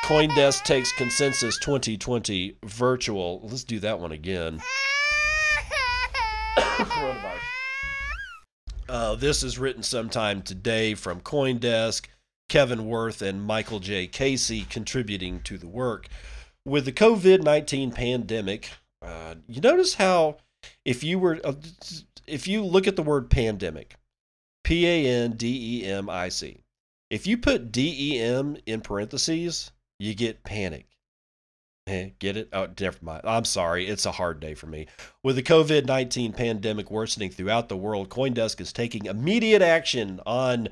Coindesk 0.07 0.65
takes 0.65 0.91
consensus 0.99 1.57
2020 1.61 2.57
virtual. 2.65 3.43
Let's 3.45 3.63
do 3.63 3.79
that 3.79 4.01
one 4.01 4.11
again. 4.11 4.61
Uh, 8.89 9.15
this 9.15 9.43
is 9.43 9.59
written 9.59 9.83
sometime 9.83 10.43
today 10.43 10.95
from 10.95 11.21
Coindesk. 11.21 12.07
Kevin 12.51 12.87
Worth 12.87 13.23
and 13.23 13.43
Michael 13.43 13.81
J. 13.81 14.07
Casey 14.07 14.67
contributing 14.69 15.41
to 15.45 15.57
the 15.57 15.67
work. 15.67 16.09
With 16.67 16.85
the 16.85 16.93
COVID 16.93 17.43
19 17.43 17.93
pandemic, 17.93 18.71
uh, 19.01 19.37
you 19.47 19.63
notice 19.63 19.95
how 19.95 20.37
if 20.85 21.03
you 21.03 21.19
were, 21.19 21.41
uh, 21.43 21.55
if 22.27 22.47
you 22.47 22.65
look 22.65 22.87
at 22.87 22.97
the 22.97 23.03
word 23.03 23.31
pandemic, 23.31 23.97
P 24.63 24.87
A 24.87 25.25
N 25.25 25.33
D 25.33 25.81
E 25.81 25.87
M 25.87 26.11
I 26.11 26.29
C, 26.29 26.61
if 27.11 27.27
you 27.27 27.39
put 27.39 27.73
D 27.73 28.15
E 28.15 28.21
M 28.21 28.57
in 28.67 28.83
parentheses, 28.83 29.73
you 29.99 30.15
get 30.15 30.45
panic. 30.45 30.87
Eh, 31.87 32.11
get 32.19 32.37
it? 32.37 32.49
Oh, 32.53 32.69
never 32.81 32.99
mind. 33.03 33.23
I'm 33.25 33.45
sorry. 33.45 33.87
It's 33.87 34.07
a 34.07 34.13
hard 34.13 34.41
day 34.41 34.55
for 34.55 34.67
me. 34.67 34.87
With 35.23 35.37
the 35.37 35.43
COVID 35.43 35.85
19 35.85 36.33
pandemic 36.33 36.91
worsening 36.91 37.31
throughout 37.31 37.69
the 37.69 37.77
world, 37.77 38.09
Coindesk 38.09 38.61
is 38.61 38.73
taking 38.73 39.05
immediate 39.05 39.61
action 39.61 40.21
on 40.25 40.69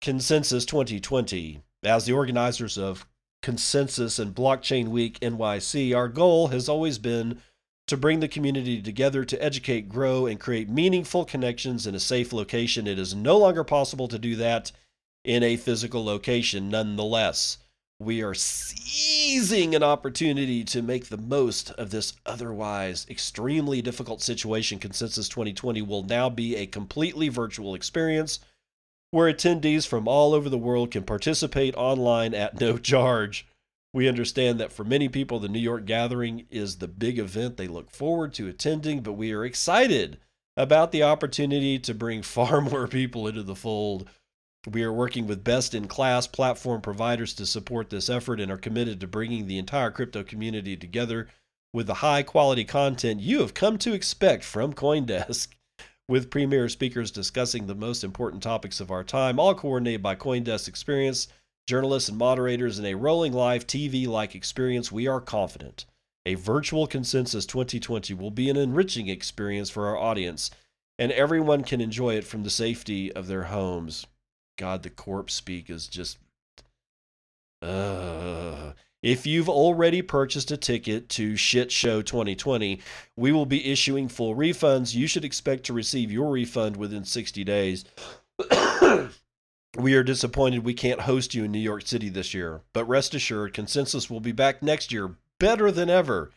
Consensus 0.00 0.64
2020. 0.64 1.62
As 1.82 2.06
the 2.06 2.12
organizers 2.12 2.78
of 2.78 3.08
Consensus 3.42 4.20
and 4.20 4.34
Blockchain 4.34 4.88
Week 4.88 5.18
NYC, 5.18 5.96
our 5.96 6.08
goal 6.08 6.48
has 6.48 6.68
always 6.68 6.98
been 6.98 7.40
to 7.88 7.96
bring 7.96 8.20
the 8.20 8.28
community 8.28 8.80
together 8.80 9.24
to 9.24 9.42
educate, 9.42 9.88
grow, 9.88 10.26
and 10.26 10.38
create 10.38 10.68
meaningful 10.68 11.24
connections 11.24 11.88
in 11.88 11.94
a 11.94 12.00
safe 12.00 12.32
location. 12.32 12.86
It 12.86 13.00
is 13.00 13.14
no 13.14 13.36
longer 13.36 13.64
possible 13.64 14.06
to 14.08 14.18
do 14.18 14.36
that 14.36 14.70
in 15.24 15.42
a 15.42 15.56
physical 15.56 16.04
location, 16.04 16.68
nonetheless 16.68 17.58
we 17.98 18.22
are 18.22 18.34
seizing 18.34 19.74
an 19.74 19.82
opportunity 19.82 20.62
to 20.64 20.82
make 20.82 21.06
the 21.06 21.16
most 21.16 21.70
of 21.72 21.90
this 21.90 22.14
otherwise 22.26 23.06
extremely 23.08 23.80
difficult 23.80 24.20
situation. 24.20 24.78
Consensus 24.78 25.28
2020 25.28 25.80
will 25.82 26.02
now 26.02 26.28
be 26.28 26.56
a 26.56 26.66
completely 26.66 27.28
virtual 27.28 27.74
experience 27.74 28.38
where 29.12 29.32
attendees 29.32 29.86
from 29.86 30.06
all 30.06 30.34
over 30.34 30.48
the 30.48 30.58
world 30.58 30.90
can 30.90 31.04
participate 31.04 31.74
online 31.76 32.34
at 32.34 32.60
no 32.60 32.76
charge. 32.76 33.46
We 33.94 34.08
understand 34.08 34.60
that 34.60 34.72
for 34.72 34.84
many 34.84 35.08
people, 35.08 35.38
the 35.38 35.48
New 35.48 35.58
York 35.58 35.86
gathering 35.86 36.46
is 36.50 36.76
the 36.76 36.88
big 36.88 37.18
event 37.18 37.56
they 37.56 37.68
look 37.68 37.90
forward 37.90 38.34
to 38.34 38.48
attending, 38.48 39.00
but 39.00 39.14
we 39.14 39.32
are 39.32 39.44
excited 39.44 40.18
about 40.54 40.92
the 40.92 41.02
opportunity 41.02 41.78
to 41.78 41.94
bring 41.94 42.20
far 42.22 42.60
more 42.60 42.86
people 42.86 43.26
into 43.26 43.42
the 43.42 43.56
fold 43.56 44.06
we 44.66 44.82
are 44.82 44.92
working 44.92 45.26
with 45.26 45.44
best 45.44 45.74
in 45.74 45.88
class 45.88 46.26
platform 46.26 46.80
providers 46.80 47.32
to 47.34 47.46
support 47.46 47.90
this 47.90 48.10
effort 48.10 48.40
and 48.40 48.50
are 48.50 48.56
committed 48.56 49.00
to 49.00 49.06
bringing 49.06 49.46
the 49.46 49.58
entire 49.58 49.90
crypto 49.90 50.22
community 50.22 50.76
together 50.76 51.28
with 51.72 51.86
the 51.86 51.94
high 51.94 52.22
quality 52.22 52.64
content 52.64 53.20
you 53.20 53.40
have 53.40 53.54
come 53.54 53.78
to 53.78 53.94
expect 53.94 54.44
from 54.44 54.72
Coindesk. 54.72 55.48
With 56.08 56.30
premier 56.30 56.68
speakers 56.68 57.10
discussing 57.10 57.66
the 57.66 57.74
most 57.74 58.04
important 58.04 58.40
topics 58.40 58.78
of 58.78 58.92
our 58.92 59.02
time, 59.02 59.40
all 59.40 59.56
coordinated 59.56 60.04
by 60.04 60.14
Coindesk 60.14 60.68
Experience, 60.68 61.26
journalists 61.66 62.08
and 62.08 62.16
moderators 62.16 62.78
in 62.78 62.86
a 62.86 62.94
rolling 62.94 63.32
live 63.32 63.66
TV 63.66 64.06
like 64.06 64.36
experience, 64.36 64.92
we 64.92 65.08
are 65.08 65.20
confident 65.20 65.84
a 66.26 66.34
virtual 66.34 66.88
consensus 66.88 67.46
2020 67.46 68.12
will 68.14 68.32
be 68.32 68.50
an 68.50 68.56
enriching 68.56 69.08
experience 69.08 69.70
for 69.70 69.86
our 69.86 69.96
audience, 69.96 70.50
and 70.98 71.12
everyone 71.12 71.62
can 71.62 71.80
enjoy 71.80 72.16
it 72.16 72.24
from 72.24 72.42
the 72.42 72.50
safety 72.50 73.12
of 73.12 73.28
their 73.28 73.44
homes. 73.44 74.06
God, 74.56 74.82
the 74.82 74.90
corpse 74.90 75.34
speak 75.34 75.70
is 75.70 75.86
just. 75.86 76.18
Uh, 77.62 78.72
If 79.02 79.26
you've 79.26 79.48
already 79.48 80.02
purchased 80.02 80.50
a 80.50 80.56
ticket 80.56 81.08
to 81.10 81.36
Shit 81.36 81.70
Show 81.70 82.02
2020, 82.02 82.80
we 83.14 83.30
will 83.30 83.46
be 83.46 83.70
issuing 83.70 84.08
full 84.08 84.34
refunds. 84.34 84.94
You 84.94 85.06
should 85.06 85.24
expect 85.24 85.64
to 85.64 85.72
receive 85.72 86.10
your 86.10 86.30
refund 86.30 86.76
within 86.76 87.04
60 87.04 87.44
days. 87.44 87.84
we 89.78 89.94
are 89.94 90.02
disappointed 90.02 90.64
we 90.64 90.74
can't 90.74 91.02
host 91.02 91.34
you 91.34 91.44
in 91.44 91.52
New 91.52 91.60
York 91.60 91.86
City 91.86 92.08
this 92.08 92.34
year, 92.34 92.62
but 92.72 92.84
rest 92.88 93.14
assured, 93.14 93.54
Consensus 93.54 94.10
will 94.10 94.20
be 94.20 94.32
back 94.32 94.62
next 94.62 94.90
year 94.92 95.14
better 95.38 95.70
than 95.70 95.88
ever. 95.88 96.32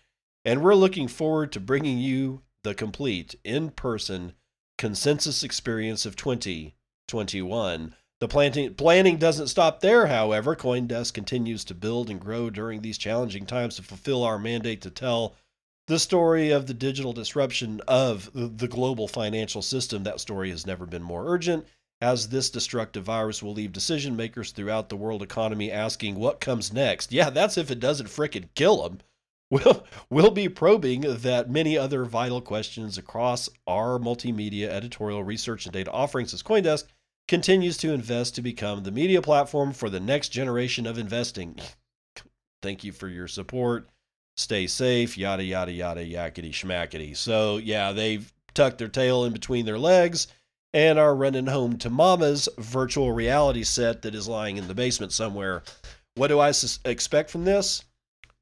And 0.45 0.61
we're 0.61 0.75
looking 0.75 1.07
forward 1.07 1.51
to 1.53 1.59
bringing 1.59 1.97
you 1.97 2.41
the 2.63 2.75
complete 2.75 3.35
in 3.43 3.71
person 3.71 4.33
consensus 4.77 5.43
experience 5.43 6.05
of 6.05 6.15
2021. 6.15 7.95
The 8.19 8.27
planning, 8.27 8.73
planning 8.73 9.15
doesn't 9.15 9.47
stop 9.47 9.79
there, 9.79 10.07
however. 10.07 10.53
Coindesk 10.53 11.13
continues 11.13 11.63
to 11.65 11.73
build 11.73 12.09
and 12.09 12.19
grow 12.19 12.49
during 12.49 12.81
these 12.81 12.97
challenging 12.97 13.45
times 13.45 13.77
to 13.77 13.83
fulfill 13.83 14.23
our 14.23 14.37
mandate 14.37 14.81
to 14.81 14.89
tell 14.89 15.35
the 15.87 15.99
story 15.99 16.51
of 16.51 16.67
the 16.67 16.73
digital 16.73 17.13
disruption 17.13 17.79
of 17.87 18.29
the 18.33 18.67
global 18.67 19.07
financial 19.07 19.61
system. 19.61 20.03
That 20.03 20.19
story 20.19 20.49
has 20.49 20.67
never 20.67 20.85
been 20.85 21.01
more 21.01 21.33
urgent, 21.33 21.65
as 22.01 22.27
this 22.27 22.49
destructive 22.49 23.05
virus 23.05 23.41
will 23.41 23.53
leave 23.53 23.71
decision 23.71 24.17
makers 24.17 24.51
throughout 24.51 24.89
the 24.89 24.97
world 24.97 25.23
economy 25.23 25.71
asking 25.71 26.15
what 26.15 26.41
comes 26.41 26.73
next. 26.73 27.13
Yeah, 27.13 27.29
that's 27.29 27.57
if 27.57 27.71
it 27.71 27.79
doesn't 27.79 28.07
frickin' 28.07 28.49
kill 28.55 28.83
them. 28.83 28.99
We'll, 29.51 29.83
we'll 30.11 30.29
be 30.29 30.47
probing 30.47 31.01
that 31.01 31.49
many 31.49 31.75
other 31.75 32.05
vital 32.05 32.39
questions 32.39 32.99
across 32.99 33.49
our 33.65 33.97
multimedia 33.97 34.67
editorial 34.67 35.23
research 35.23 35.65
and 35.65 35.73
data 35.73 35.89
offerings 35.89 36.35
as 36.35 36.43
Coindesk 36.43 36.83
continues 37.29 37.77
to 37.77 37.93
invest 37.93 38.33
to 38.33 38.41
become 38.41 38.81
the 38.81 38.91
media 38.91 39.21
platform 39.21 39.71
for 39.71 39.87
the 39.87 39.99
next 39.99 40.29
generation 40.29 40.87
of 40.87 40.97
investing. 40.97 41.55
Thank 42.63 42.83
you 42.83 42.91
for 42.91 43.07
your 43.07 43.27
support. 43.27 43.87
Stay 44.35 44.65
safe, 44.65 45.15
yada, 45.15 45.43
yada, 45.43 45.71
yada, 45.71 46.03
yakety 46.03 46.49
schmackety. 46.49 47.15
So, 47.15 47.57
yeah, 47.57 47.91
they've 47.91 48.33
tucked 48.55 48.79
their 48.79 48.87
tail 48.87 49.25
in 49.25 49.31
between 49.31 49.65
their 49.65 49.77
legs 49.77 50.27
and 50.73 50.97
are 50.97 51.15
running 51.15 51.45
home 51.45 51.77
to 51.77 51.91
mama's 51.91 52.49
virtual 52.57 53.11
reality 53.11 53.63
set 53.63 54.01
that 54.01 54.15
is 54.15 54.27
lying 54.27 54.57
in 54.57 54.67
the 54.67 54.73
basement 54.73 55.11
somewhere. 55.11 55.61
What 56.15 56.29
do 56.29 56.39
I 56.39 56.49
sus- 56.49 56.79
expect 56.83 57.29
from 57.29 57.45
this? 57.45 57.83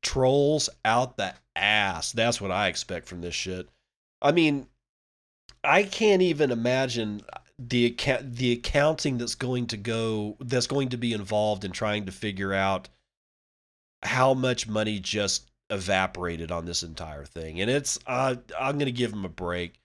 Trolls 0.01 0.69
out 0.85 1.17
the 1.17 1.33
ass. 1.57 2.13
That's 2.13 2.39
what 2.39 2.51
I 2.51 2.67
expect 2.67 3.09
from 3.09 3.19
this 3.19 3.35
shit. 3.35 3.67
I 4.21 4.31
mean, 4.31 4.67
I 5.61 5.83
can't 5.83 6.21
even 6.21 6.51
imagine 6.51 7.21
the 7.59 7.85
account 7.85 8.35
the 8.35 8.51
accounting 8.51 9.17
that's 9.17 9.35
going 9.35 9.65
to 9.67 9.77
go 9.77 10.37
that's 10.41 10.67
going 10.67 10.89
to 10.89 10.97
be 10.97 11.13
involved 11.13 11.65
in 11.65 11.71
trying 11.71 12.05
to 12.05 12.11
figure 12.11 12.53
out 12.53 12.87
how 14.03 14.33
much 14.33 14.67
money 14.67 14.99
just 14.99 15.49
evaporated 15.69 16.51
on 16.51 16.65
this 16.65 16.83
entire 16.83 17.25
thing. 17.25 17.59
And 17.61 17.69
it's 17.69 17.97
uh, 18.05 18.35
i'm 18.59 18.77
going 18.77 18.85
to 18.85 18.91
give 18.91 19.11
them 19.11 19.25
a 19.25 19.29
break. 19.29 19.79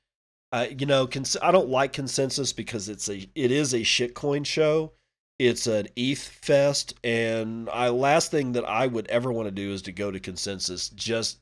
Uh, 0.52 0.66
you 0.78 0.84
know 0.84 1.06
cons- 1.06 1.38
i 1.40 1.50
don't 1.50 1.70
like 1.70 1.94
consensus 1.94 2.52
because 2.52 2.90
it's 2.90 3.08
a 3.08 3.26
it 3.34 3.50
is 3.50 3.72
a 3.72 3.78
shitcoin 3.78 4.44
show. 4.44 4.92
It's 5.38 5.66
an 5.66 5.88
eth 5.96 6.28
fest. 6.28 6.94
And 7.02 7.70
i 7.70 7.88
last 7.88 8.30
thing 8.30 8.52
that 8.52 8.66
i 8.66 8.86
would 8.86 9.08
ever 9.08 9.32
want 9.32 9.46
to 9.46 9.52
do 9.52 9.72
is 9.72 9.82
to 9.82 9.92
go 9.92 10.10
to 10.10 10.20
consensus 10.20 10.90
just 10.90 11.38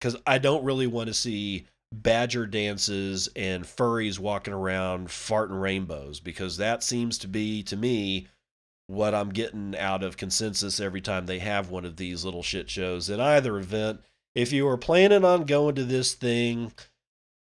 because 0.00 0.16
i 0.26 0.36
don't 0.36 0.64
really 0.64 0.88
want 0.88 1.06
to 1.06 1.14
see 1.14 1.66
badger 1.92 2.46
dances 2.46 3.28
and 3.34 3.64
furries 3.64 4.18
walking 4.18 4.54
around 4.54 5.08
farting 5.08 5.60
rainbows 5.60 6.20
because 6.20 6.56
that 6.56 6.82
seems 6.82 7.18
to 7.18 7.28
be 7.28 7.62
to 7.64 7.76
me 7.76 8.28
what 8.86 9.14
I'm 9.14 9.30
getting 9.30 9.76
out 9.76 10.02
of 10.02 10.16
consensus 10.16 10.80
every 10.80 11.00
time 11.00 11.26
they 11.26 11.38
have 11.38 11.70
one 11.70 11.84
of 11.84 11.96
these 11.96 12.24
little 12.24 12.42
shit 12.42 12.68
shows 12.68 13.08
in 13.08 13.20
either 13.20 13.56
event. 13.58 14.00
If 14.34 14.52
you 14.52 14.66
are 14.68 14.76
planning 14.76 15.24
on 15.24 15.44
going 15.44 15.74
to 15.76 15.84
this 15.84 16.14
thing, 16.14 16.72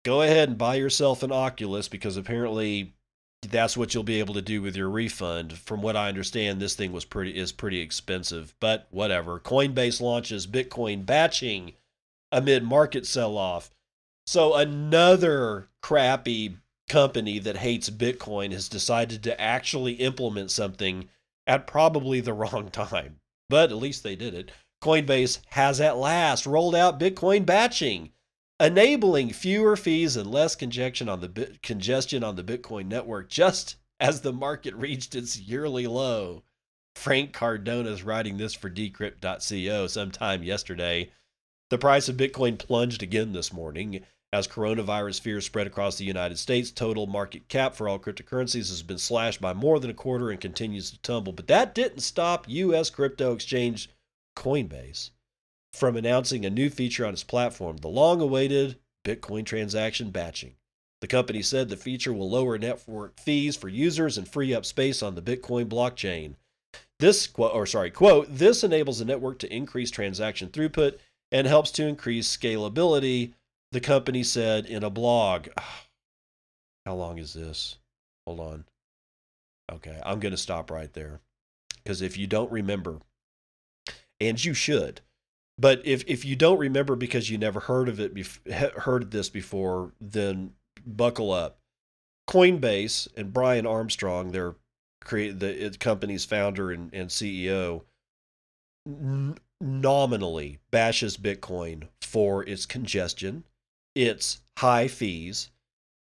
go 0.03 0.21
ahead 0.21 0.49
and 0.49 0.57
buy 0.57 0.75
yourself 0.75 1.23
an 1.23 1.31
Oculus 1.31 1.87
because 1.87 2.17
apparently 2.17 2.93
that's 3.49 3.75
what 3.75 3.93
you'll 3.93 4.03
be 4.03 4.19
able 4.19 4.35
to 4.35 4.41
do 4.41 4.61
with 4.61 4.75
your 4.75 4.89
refund. 4.89 5.53
From 5.57 5.81
what 5.81 5.95
I 5.95 6.09
understand, 6.09 6.59
this 6.59 6.75
thing 6.75 6.91
was 6.91 7.05
pretty 7.05 7.35
is 7.35 7.51
pretty 7.51 7.79
expensive, 7.79 8.53
but 8.59 8.87
whatever. 8.91 9.39
Coinbase 9.39 9.99
launches 9.99 10.45
Bitcoin 10.45 11.05
batching 11.05 11.73
amid 12.31 12.63
market 12.63 13.05
sell-off. 13.05 13.71
So 14.31 14.53
another 14.53 15.67
crappy 15.81 16.55
company 16.87 17.37
that 17.39 17.57
hates 17.57 17.89
Bitcoin 17.89 18.53
has 18.53 18.69
decided 18.69 19.23
to 19.23 19.41
actually 19.41 19.95
implement 19.95 20.51
something 20.51 21.09
at 21.45 21.67
probably 21.67 22.21
the 22.21 22.31
wrong 22.41 22.69
time. 22.69 23.19
But 23.49 23.71
at 23.71 23.77
least 23.77 24.03
they 24.03 24.15
did 24.15 24.33
it. 24.33 24.51
Coinbase 24.81 25.39
has 25.47 25.81
at 25.81 25.97
last 25.97 26.45
rolled 26.45 26.75
out 26.75 26.97
Bitcoin 26.97 27.45
batching, 27.45 28.13
enabling 28.57 29.33
fewer 29.33 29.75
fees 29.75 30.15
and 30.15 30.31
less 30.31 30.55
congestion 30.55 31.09
on 31.09 31.19
the 31.19 31.57
congestion 31.61 32.23
on 32.23 32.37
the 32.37 32.43
Bitcoin 32.45 32.85
network 32.85 33.29
just 33.29 33.75
as 33.99 34.21
the 34.21 34.31
market 34.31 34.73
reached 34.75 35.13
its 35.13 35.41
yearly 35.41 35.87
low. 35.87 36.41
Frank 36.95 37.33
Cardona 37.33 37.89
is 37.89 38.03
writing 38.03 38.37
this 38.37 38.53
for 38.53 38.69
decrypt.co 38.69 39.87
sometime 39.87 40.41
yesterday. 40.41 41.11
The 41.69 41.77
price 41.77 42.07
of 42.07 42.15
Bitcoin 42.15 42.57
plunged 42.57 43.03
again 43.03 43.33
this 43.33 43.51
morning, 43.51 44.05
as 44.33 44.47
coronavirus 44.47 45.19
fears 45.19 45.45
spread 45.45 45.67
across 45.67 45.97
the 45.97 46.05
United 46.05 46.37
States, 46.37 46.71
total 46.71 47.05
market 47.05 47.47
cap 47.49 47.75
for 47.75 47.89
all 47.89 47.99
cryptocurrencies 47.99 48.69
has 48.69 48.81
been 48.81 48.97
slashed 48.97 49.41
by 49.41 49.53
more 49.53 49.79
than 49.79 49.89
a 49.89 49.95
quarter 49.95 50.31
and 50.31 50.39
continues 50.39 50.89
to 50.89 51.01
tumble. 51.01 51.33
But 51.33 51.47
that 51.47 51.75
didn't 51.75 51.99
stop 51.99 52.47
U.S. 52.47 52.89
crypto 52.89 53.33
exchange 53.33 53.89
Coinbase 54.37 55.09
from 55.73 55.97
announcing 55.97 56.45
a 56.45 56.49
new 56.49 56.69
feature 56.69 57.05
on 57.05 57.13
its 57.13 57.23
platform, 57.23 57.77
the 57.77 57.89
long 57.89 58.21
awaited 58.21 58.77
Bitcoin 59.05 59.45
transaction 59.45 60.11
batching. 60.11 60.55
The 61.01 61.07
company 61.07 61.41
said 61.41 61.69
the 61.69 61.77
feature 61.77 62.13
will 62.13 62.29
lower 62.29 62.57
network 62.57 63.19
fees 63.19 63.55
for 63.55 63.67
users 63.67 64.17
and 64.17 64.27
free 64.27 64.53
up 64.53 64.65
space 64.65 65.01
on 65.01 65.15
the 65.15 65.21
Bitcoin 65.21 65.65
blockchain. 65.65 66.35
This 66.99 67.27
or 67.35 67.65
sorry, 67.65 67.89
quote, 67.89 68.27
this 68.29 68.63
enables 68.63 68.99
the 68.99 69.05
network 69.05 69.39
to 69.39 69.53
increase 69.53 69.89
transaction 69.89 70.49
throughput 70.49 70.99
and 71.31 71.47
helps 71.47 71.71
to 71.71 71.87
increase 71.87 72.35
scalability 72.35 73.33
the 73.71 73.79
company 73.79 74.23
said 74.23 74.65
in 74.65 74.83
a 74.83 74.89
blog. 74.89 75.47
Ah, 75.57 75.85
how 76.85 76.95
long 76.95 77.17
is 77.17 77.33
this? 77.33 77.77
Hold 78.25 78.39
on. 78.39 78.65
Okay, 79.71 79.99
I'm 80.03 80.19
going 80.19 80.31
to 80.31 80.37
stop 80.37 80.69
right 80.69 80.91
there. 80.93 81.21
Because 81.77 82.01
if 82.01 82.17
you 82.17 82.27
don't 82.27 82.51
remember, 82.51 82.99
and 84.19 84.43
you 84.43 84.53
should, 84.53 85.01
but 85.57 85.81
if, 85.85 86.03
if 86.07 86.25
you 86.25 86.35
don't 86.35 86.59
remember 86.59 86.95
because 86.95 87.29
you 87.29 87.37
never 87.37 87.61
heard 87.61 87.89
of 87.89 87.99
it, 87.99 88.13
heard 88.77 89.11
this 89.11 89.29
before, 89.29 89.93
then 89.99 90.53
buckle 90.85 91.31
up. 91.31 91.57
Coinbase 92.29 93.07
and 93.15 93.33
Brian 93.33 93.65
Armstrong, 93.65 94.31
their 94.31 94.55
create 95.03 95.39
the 95.39 95.67
uh, 95.67 95.71
company's 95.79 96.25
founder 96.25 96.71
and, 96.71 96.93
and 96.93 97.09
CEO, 97.09 97.81
n- 98.87 99.37
nominally 99.59 100.59
bashes 100.69 101.17
Bitcoin 101.17 101.87
for 102.01 102.47
its 102.47 102.65
congestion, 102.65 103.43
its 103.95 104.41
high 104.57 104.87
fees, 104.87 105.49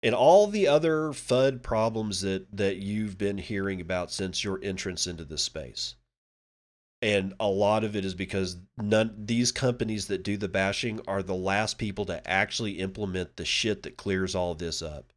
and 0.03 0.13
all 0.13 0.47
the 0.47 0.67
other 0.67 1.09
FUD 1.09 1.61
problems 1.61 2.21
that, 2.21 2.45
that 2.55 2.77
you've 2.77 3.17
been 3.17 3.37
hearing 3.37 3.81
about 3.81 4.11
since 4.11 4.43
your 4.43 4.59
entrance 4.63 5.07
into 5.07 5.25
this 5.25 5.41
space. 5.41 5.95
And 7.01 7.33
a 7.39 7.47
lot 7.47 7.83
of 7.83 7.95
it 7.95 8.05
is 8.05 8.15
because 8.15 8.57
none 8.77 9.13
these 9.17 9.51
companies 9.51 10.07
that 10.07 10.23
do 10.23 10.35
the 10.35 10.47
bashing 10.47 10.99
are 11.07 11.21
the 11.21 11.35
last 11.35 11.77
people 11.77 12.05
to 12.05 12.27
actually 12.27 12.79
implement 12.79 13.35
the 13.37 13.45
shit 13.45 13.83
that 13.83 13.97
clears 13.97 14.33
all 14.33 14.55
this 14.55 14.81
up. 14.81 15.13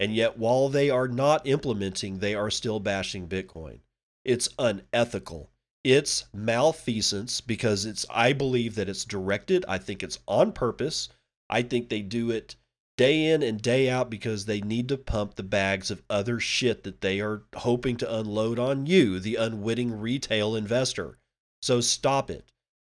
And 0.00 0.14
yet, 0.14 0.38
while 0.38 0.68
they 0.68 0.88
are 0.88 1.08
not 1.08 1.46
implementing, 1.46 2.18
they 2.18 2.34
are 2.34 2.50
still 2.50 2.80
bashing 2.80 3.28
Bitcoin. 3.28 3.80
It's 4.24 4.48
unethical. 4.58 5.50
It's 5.84 6.24
malfeasance 6.32 7.40
because 7.40 7.84
it's, 7.84 8.06
I 8.08 8.32
believe 8.32 8.74
that 8.76 8.88
it's 8.88 9.04
directed. 9.04 9.64
I 9.68 9.78
think 9.78 10.02
it's 10.02 10.18
on 10.26 10.52
purpose. 10.52 11.08
I 11.52 11.60
think 11.60 11.90
they 11.90 12.00
do 12.00 12.30
it 12.30 12.56
day 12.96 13.26
in 13.26 13.42
and 13.42 13.60
day 13.60 13.90
out 13.90 14.08
because 14.08 14.46
they 14.46 14.62
need 14.62 14.88
to 14.88 14.96
pump 14.96 15.34
the 15.34 15.42
bags 15.42 15.90
of 15.90 16.02
other 16.08 16.40
shit 16.40 16.82
that 16.84 17.02
they 17.02 17.20
are 17.20 17.42
hoping 17.56 17.98
to 17.98 18.18
unload 18.18 18.58
on 18.58 18.86
you, 18.86 19.20
the 19.20 19.36
unwitting 19.36 20.00
retail 20.00 20.56
investor. 20.56 21.18
So 21.60 21.82
stop 21.82 22.30
it. 22.30 22.50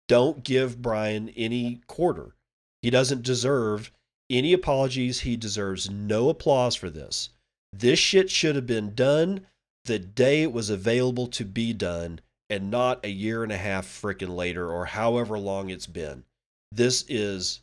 Don't 0.07 0.43
give 0.43 0.83
Brian 0.83 1.29
any 1.29 1.81
quarter. 1.87 2.35
He 2.83 2.91
doesn't 2.91 3.23
deserve 3.23 3.91
any 4.29 4.53
apologies. 4.53 5.21
He 5.21 5.35
deserves 5.35 5.89
no 5.89 6.29
applause 6.29 6.75
for 6.75 6.91
this. 6.91 7.29
This 7.71 7.97
shit 7.97 8.29
should 8.29 8.55
have 8.55 8.67
been 8.67 8.93
done 8.93 9.47
the 9.85 9.97
day 9.97 10.43
it 10.43 10.53
was 10.53 10.69
available 10.69 11.25
to 11.27 11.43
be 11.43 11.73
done 11.73 12.19
and 12.51 12.69
not 12.69 13.03
a 13.03 13.09
year 13.09 13.41
and 13.41 13.51
a 13.51 13.57
half 13.57 13.87
freaking 13.87 14.35
later 14.35 14.71
or 14.71 14.85
however 14.85 15.39
long 15.39 15.71
it's 15.71 15.87
been. 15.87 16.23
This 16.71 17.03
is 17.09 17.61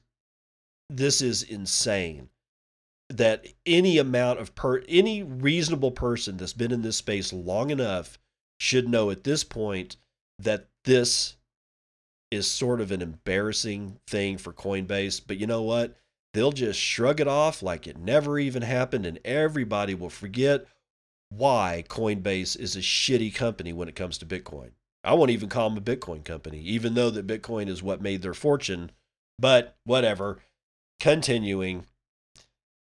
this 0.97 1.21
is 1.21 1.43
insane 1.43 2.29
that 3.09 3.47
any 3.67 3.99
amount 3.99 4.39
of 4.39 4.55
per 4.55 4.83
any 4.89 5.23
reasonable 5.23 5.91
person 5.91 6.37
that's 6.37 6.53
been 6.53 6.73
in 6.73 6.83
this 6.83 6.97
space 6.97 7.33
long 7.33 7.71
enough 7.71 8.19
should 8.59 8.89
know 8.89 9.11
at 9.11 9.25
this 9.25 9.43
point 9.43 9.97
that 10.39 10.69
this 10.85 11.37
is 12.31 12.49
sort 12.49 12.81
of 12.81 12.93
an 12.93 13.03
embarrassing 13.03 13.99
thing 14.07 14.39
for 14.39 14.53
Coinbase. 14.53 15.21
But 15.27 15.39
you 15.39 15.47
know 15.47 15.63
what? 15.63 15.97
They'll 16.33 16.53
just 16.53 16.79
shrug 16.79 17.21
it 17.21 17.27
off 17.27 17.63
like 17.63 17.87
it 17.87 17.99
never 17.99 18.39
even 18.39 18.63
happened, 18.63 19.05
and 19.05 19.19
everybody 19.25 19.95
will 19.95 20.11
forget 20.11 20.67
why 21.29 21.85
Coinbase 21.89 22.59
is 22.59 22.77
a 22.77 22.81
shitty 22.81 23.35
company 23.35 23.73
when 23.73 23.89
it 23.89 23.97
comes 23.97 24.19
to 24.19 24.27
Bitcoin. 24.27 24.71
I 25.03 25.15
won't 25.15 25.31
even 25.31 25.49
call 25.49 25.71
them 25.71 25.79
a 25.79 25.81
Bitcoin 25.81 26.25
company, 26.25 26.61
even 26.61 26.95
though 26.95 27.11
that 27.11 27.27
Bitcoin 27.27 27.69
is 27.69 27.83
what 27.83 28.03
made 28.03 28.23
their 28.23 28.35
fortune. 28.35 28.93
But 29.39 29.77
whatever. 29.85 30.41
Continuing, 31.01 31.87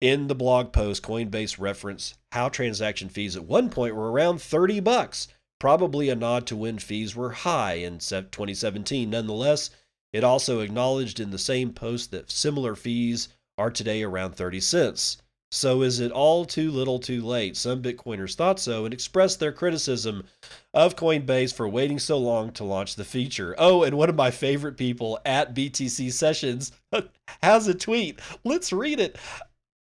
in 0.02 0.28
the 0.28 0.36
blog 0.36 0.74
post, 0.74 1.04
Coinbase 1.04 1.58
referenced 1.58 2.18
how 2.34 2.50
transaction 2.50 3.08
fees 3.08 3.38
at 3.38 3.46
one 3.46 3.70
point 3.70 3.96
were 3.96 4.12
around 4.12 4.42
30 4.42 4.82
bucks, 4.82 5.30
probably 5.58 6.10
a 6.10 6.16
nod 6.16 6.46
to 6.48 6.56
when 6.58 6.80
fees 6.80 7.16
were 7.16 7.32
high 7.32 7.76
in 7.76 8.00
2017. 8.00 9.10
Nonetheless, 9.10 9.70
it 10.12 10.24
also 10.24 10.60
acknowledged 10.60 11.22
in 11.22 11.32
the 11.32 11.40
same 11.40 11.72
post 11.72 12.12
that 12.12 12.30
similar 12.30 12.76
fees 12.76 13.30
are 13.58 13.72
today 13.72 14.04
around 14.04 14.36
30 14.36 14.60
cents. 14.60 15.18
So 15.52 15.82
is 15.82 16.00
it 16.00 16.12
all 16.12 16.46
too 16.46 16.70
little 16.70 17.00
too 17.00 17.26
late? 17.26 17.58
Some 17.58 17.82
Bitcoiners 17.82 18.36
thought 18.36 18.60
so 18.60 18.86
and 18.86 18.94
expressed 18.94 19.40
their 19.40 19.52
criticism 19.52 20.26
of 20.74 20.96
Coinbase 20.96 21.54
for 21.54 21.68
waiting 21.68 21.98
so 21.98 22.18
long 22.18 22.52
to 22.54 22.64
launch 22.64 22.96
the 22.96 23.04
feature. 23.04 23.56
Oh, 23.58 23.84
and 23.84 23.98
one 23.98 24.10
of 24.10 24.16
my 24.16 24.30
favorite 24.30 24.78
people 24.78 25.20
at 25.26 25.56
BTC 25.56 26.14
Sessions 26.14 26.72
has 27.42 27.68
a 27.68 27.74
tweet. 27.74 28.20
Let's 28.44 28.72
read 28.72 29.00
it. 29.00 29.18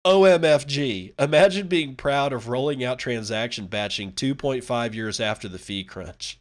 OMFG. 0.05 1.13
Imagine 1.17 1.67
being 1.67 1.95
proud 1.95 2.33
of 2.33 2.49
rolling 2.49 2.83
out 2.83 2.99
transaction 2.99 3.67
batching 3.67 4.11
2.5 4.11 4.93
years 4.93 5.21
after 5.21 5.47
the 5.47 5.59
fee 5.59 5.85
crunch. 5.85 6.39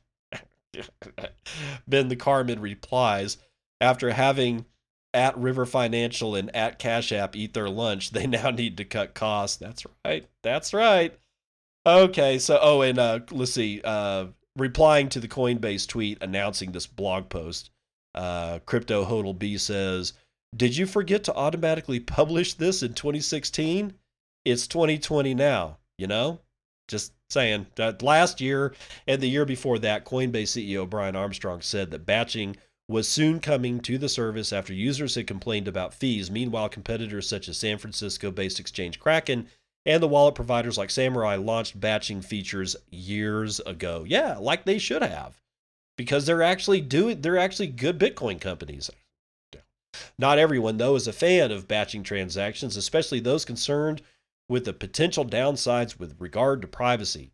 ben 1.86 2.08
the 2.08 2.16
Carman 2.16 2.60
replies, 2.60 3.36
after 3.80 4.10
having 4.10 4.64
at 5.14 5.36
River 5.36 5.66
Financial 5.66 6.34
and 6.34 6.54
at 6.54 6.78
Cash 6.78 7.12
App 7.12 7.36
eat 7.36 7.54
their 7.54 7.68
lunch, 7.68 8.10
they 8.10 8.26
now 8.28 8.50
need 8.50 8.76
to 8.78 8.84
cut 8.84 9.14
costs. 9.14 9.56
That's 9.56 9.84
right. 10.04 10.26
That's 10.42 10.72
right. 10.72 11.16
Okay, 11.84 12.38
so 12.38 12.58
oh, 12.62 12.82
and 12.82 12.98
uh, 12.98 13.20
let's 13.30 13.52
see. 13.52 13.80
Uh, 13.82 14.26
replying 14.56 15.08
to 15.10 15.20
the 15.20 15.28
Coinbase 15.28 15.88
tweet 15.88 16.18
announcing 16.20 16.72
this 16.72 16.86
blog 16.86 17.28
post, 17.28 17.70
uh, 18.14 18.60
Crypto 18.66 19.04
Hodl 19.04 19.36
B 19.36 19.58
says, 19.58 20.12
"Did 20.56 20.76
you 20.76 20.86
forget 20.86 21.24
to 21.24 21.34
automatically 21.34 21.98
publish 21.98 22.54
this 22.54 22.82
in 22.82 22.94
2016? 22.94 23.94
It's 24.44 24.66
2020 24.68 25.34
now. 25.34 25.78
You 25.98 26.06
know, 26.06 26.40
just 26.88 27.12
saying. 27.30 27.66
Last 28.00 28.40
year 28.40 28.74
and 29.08 29.20
the 29.20 29.28
year 29.28 29.44
before 29.44 29.78
that, 29.80 30.04
Coinbase 30.04 30.56
CEO 30.56 30.88
Brian 30.88 31.16
Armstrong 31.16 31.60
said 31.60 31.90
that 31.90 32.06
batching." 32.06 32.56
Was 32.92 33.08
soon 33.08 33.40
coming 33.40 33.80
to 33.80 33.98
the 33.98 34.08
service 34.08 34.52
after 34.52 34.72
users 34.72 35.14
had 35.14 35.26
complained 35.26 35.66
about 35.66 35.94
fees. 35.94 36.30
Meanwhile, 36.30 36.68
competitors 36.68 37.28
such 37.28 37.48
as 37.48 37.56
San 37.56 37.78
Francisco 37.78 38.30
based 38.30 38.60
exchange 38.60 39.00
Kraken 39.00 39.48
and 39.84 40.02
the 40.02 40.08
wallet 40.08 40.34
providers 40.34 40.78
like 40.78 40.90
Samurai 40.90 41.36
launched 41.36 41.80
batching 41.80 42.20
features 42.22 42.76
years 42.90 43.58
ago. 43.60 44.04
Yeah, 44.06 44.36
like 44.38 44.64
they 44.64 44.78
should 44.78 45.02
have. 45.02 45.40
Because 45.96 46.26
they're 46.26 46.42
actually 46.42 46.80
doing 46.80 47.20
they're 47.20 47.38
actually 47.38 47.66
good 47.66 47.98
Bitcoin 47.98 48.40
companies. 48.40 48.90
Not 50.18 50.38
everyone 50.38 50.76
though 50.76 50.94
is 50.96 51.08
a 51.08 51.12
fan 51.12 51.50
of 51.50 51.68
batching 51.68 52.02
transactions, 52.02 52.76
especially 52.76 53.20
those 53.20 53.44
concerned 53.44 54.02
with 54.48 54.64
the 54.64 54.72
potential 54.72 55.24
downsides 55.24 55.98
with 55.98 56.20
regard 56.20 56.62
to 56.62 56.68
privacy. 56.68 57.32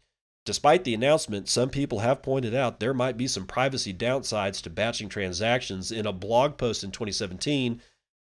Despite 0.48 0.84
the 0.84 0.94
announcement, 0.94 1.46
some 1.46 1.68
people 1.68 1.98
have 1.98 2.22
pointed 2.22 2.54
out 2.54 2.80
there 2.80 2.94
might 2.94 3.18
be 3.18 3.28
some 3.28 3.46
privacy 3.46 3.92
downsides 3.92 4.62
to 4.62 4.70
batching 4.70 5.10
transactions. 5.10 5.92
In 5.92 6.06
a 6.06 6.10
blog 6.14 6.56
post 6.56 6.82
in 6.82 6.90
2017, 6.90 7.82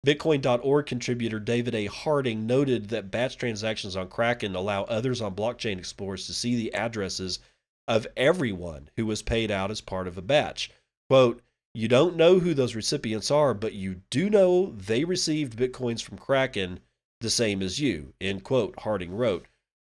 Bitcoin.org 0.07 0.87
contributor 0.87 1.41
David 1.41 1.75
A. 1.75 1.87
Harding 1.87 2.47
noted 2.47 2.91
that 2.91 3.11
batch 3.11 3.39
transactions 3.39 3.97
on 3.97 4.07
Kraken 4.07 4.55
allow 4.55 4.85
others 4.85 5.21
on 5.21 5.35
blockchain 5.35 5.79
explorers 5.79 6.29
to 6.29 6.33
see 6.33 6.55
the 6.55 6.73
addresses 6.75 7.41
of 7.89 8.07
everyone 8.17 8.89
who 8.95 9.05
was 9.05 9.21
paid 9.21 9.51
out 9.51 9.73
as 9.73 9.81
part 9.81 10.07
of 10.07 10.17
a 10.17 10.23
batch. 10.23 10.71
Quote, 11.11 11.43
you 11.75 11.89
don't 11.89 12.15
know 12.15 12.39
who 12.39 12.55
those 12.55 12.77
recipients 12.77 13.33
are, 13.33 13.53
but 13.53 13.73
you 13.73 14.03
do 14.11 14.31
know 14.31 14.67
they 14.67 15.03
received 15.03 15.59
Bitcoins 15.59 16.01
from 16.01 16.19
Kraken 16.19 16.79
the 17.21 17.31
same 17.31 17.63
as 17.63 17.81
you, 17.81 18.15
end 18.21 18.45
quote, 18.45 18.79
Harding 18.79 19.13
wrote. 19.13 19.49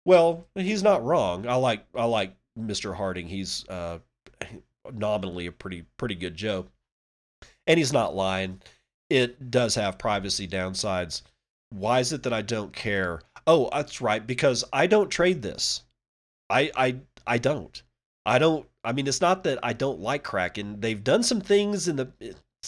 Well, 0.05 0.47
he's 0.55 0.83
not 0.83 1.03
wrong. 1.03 1.47
I 1.47 1.55
like 1.55 1.85
I 1.95 2.05
like 2.05 2.35
Mr. 2.59 2.95
Harding. 2.95 3.27
He's 3.27 3.67
uh, 3.69 3.99
nominally 4.93 5.47
a 5.47 5.51
pretty 5.51 5.85
pretty 5.97 6.15
good 6.15 6.35
Joe, 6.35 6.67
and 7.67 7.77
he's 7.77 7.93
not 7.93 8.15
lying. 8.15 8.61
It 9.09 9.51
does 9.51 9.75
have 9.75 9.97
privacy 9.97 10.47
downsides. 10.47 11.21
Why 11.69 11.99
is 11.99 12.13
it 12.13 12.23
that 12.23 12.33
I 12.33 12.41
don't 12.41 12.73
care? 12.73 13.21
Oh, 13.47 13.69
that's 13.71 14.01
right, 14.01 14.25
because 14.25 14.63
I 14.73 14.87
don't 14.87 15.09
trade 15.09 15.41
this. 15.41 15.83
I 16.49 16.71
I 16.75 16.97
I 17.25 17.37
don't. 17.37 17.81
I 18.25 18.39
don't. 18.39 18.67
I 18.83 18.91
mean, 18.91 19.07
it's 19.07 19.21
not 19.21 19.43
that 19.45 19.59
I 19.63 19.73
don't 19.73 19.99
like 19.99 20.23
Kraken. 20.23 20.81
They've 20.81 21.03
done 21.03 21.23
some 21.23 21.39
things 21.39 21.87
in 21.87 21.95
the 21.95 22.11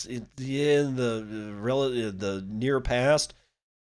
in 0.01 0.95
the 0.95 1.53
relative 1.59 2.19
the 2.19 2.45
near 2.47 2.79
past 2.79 3.33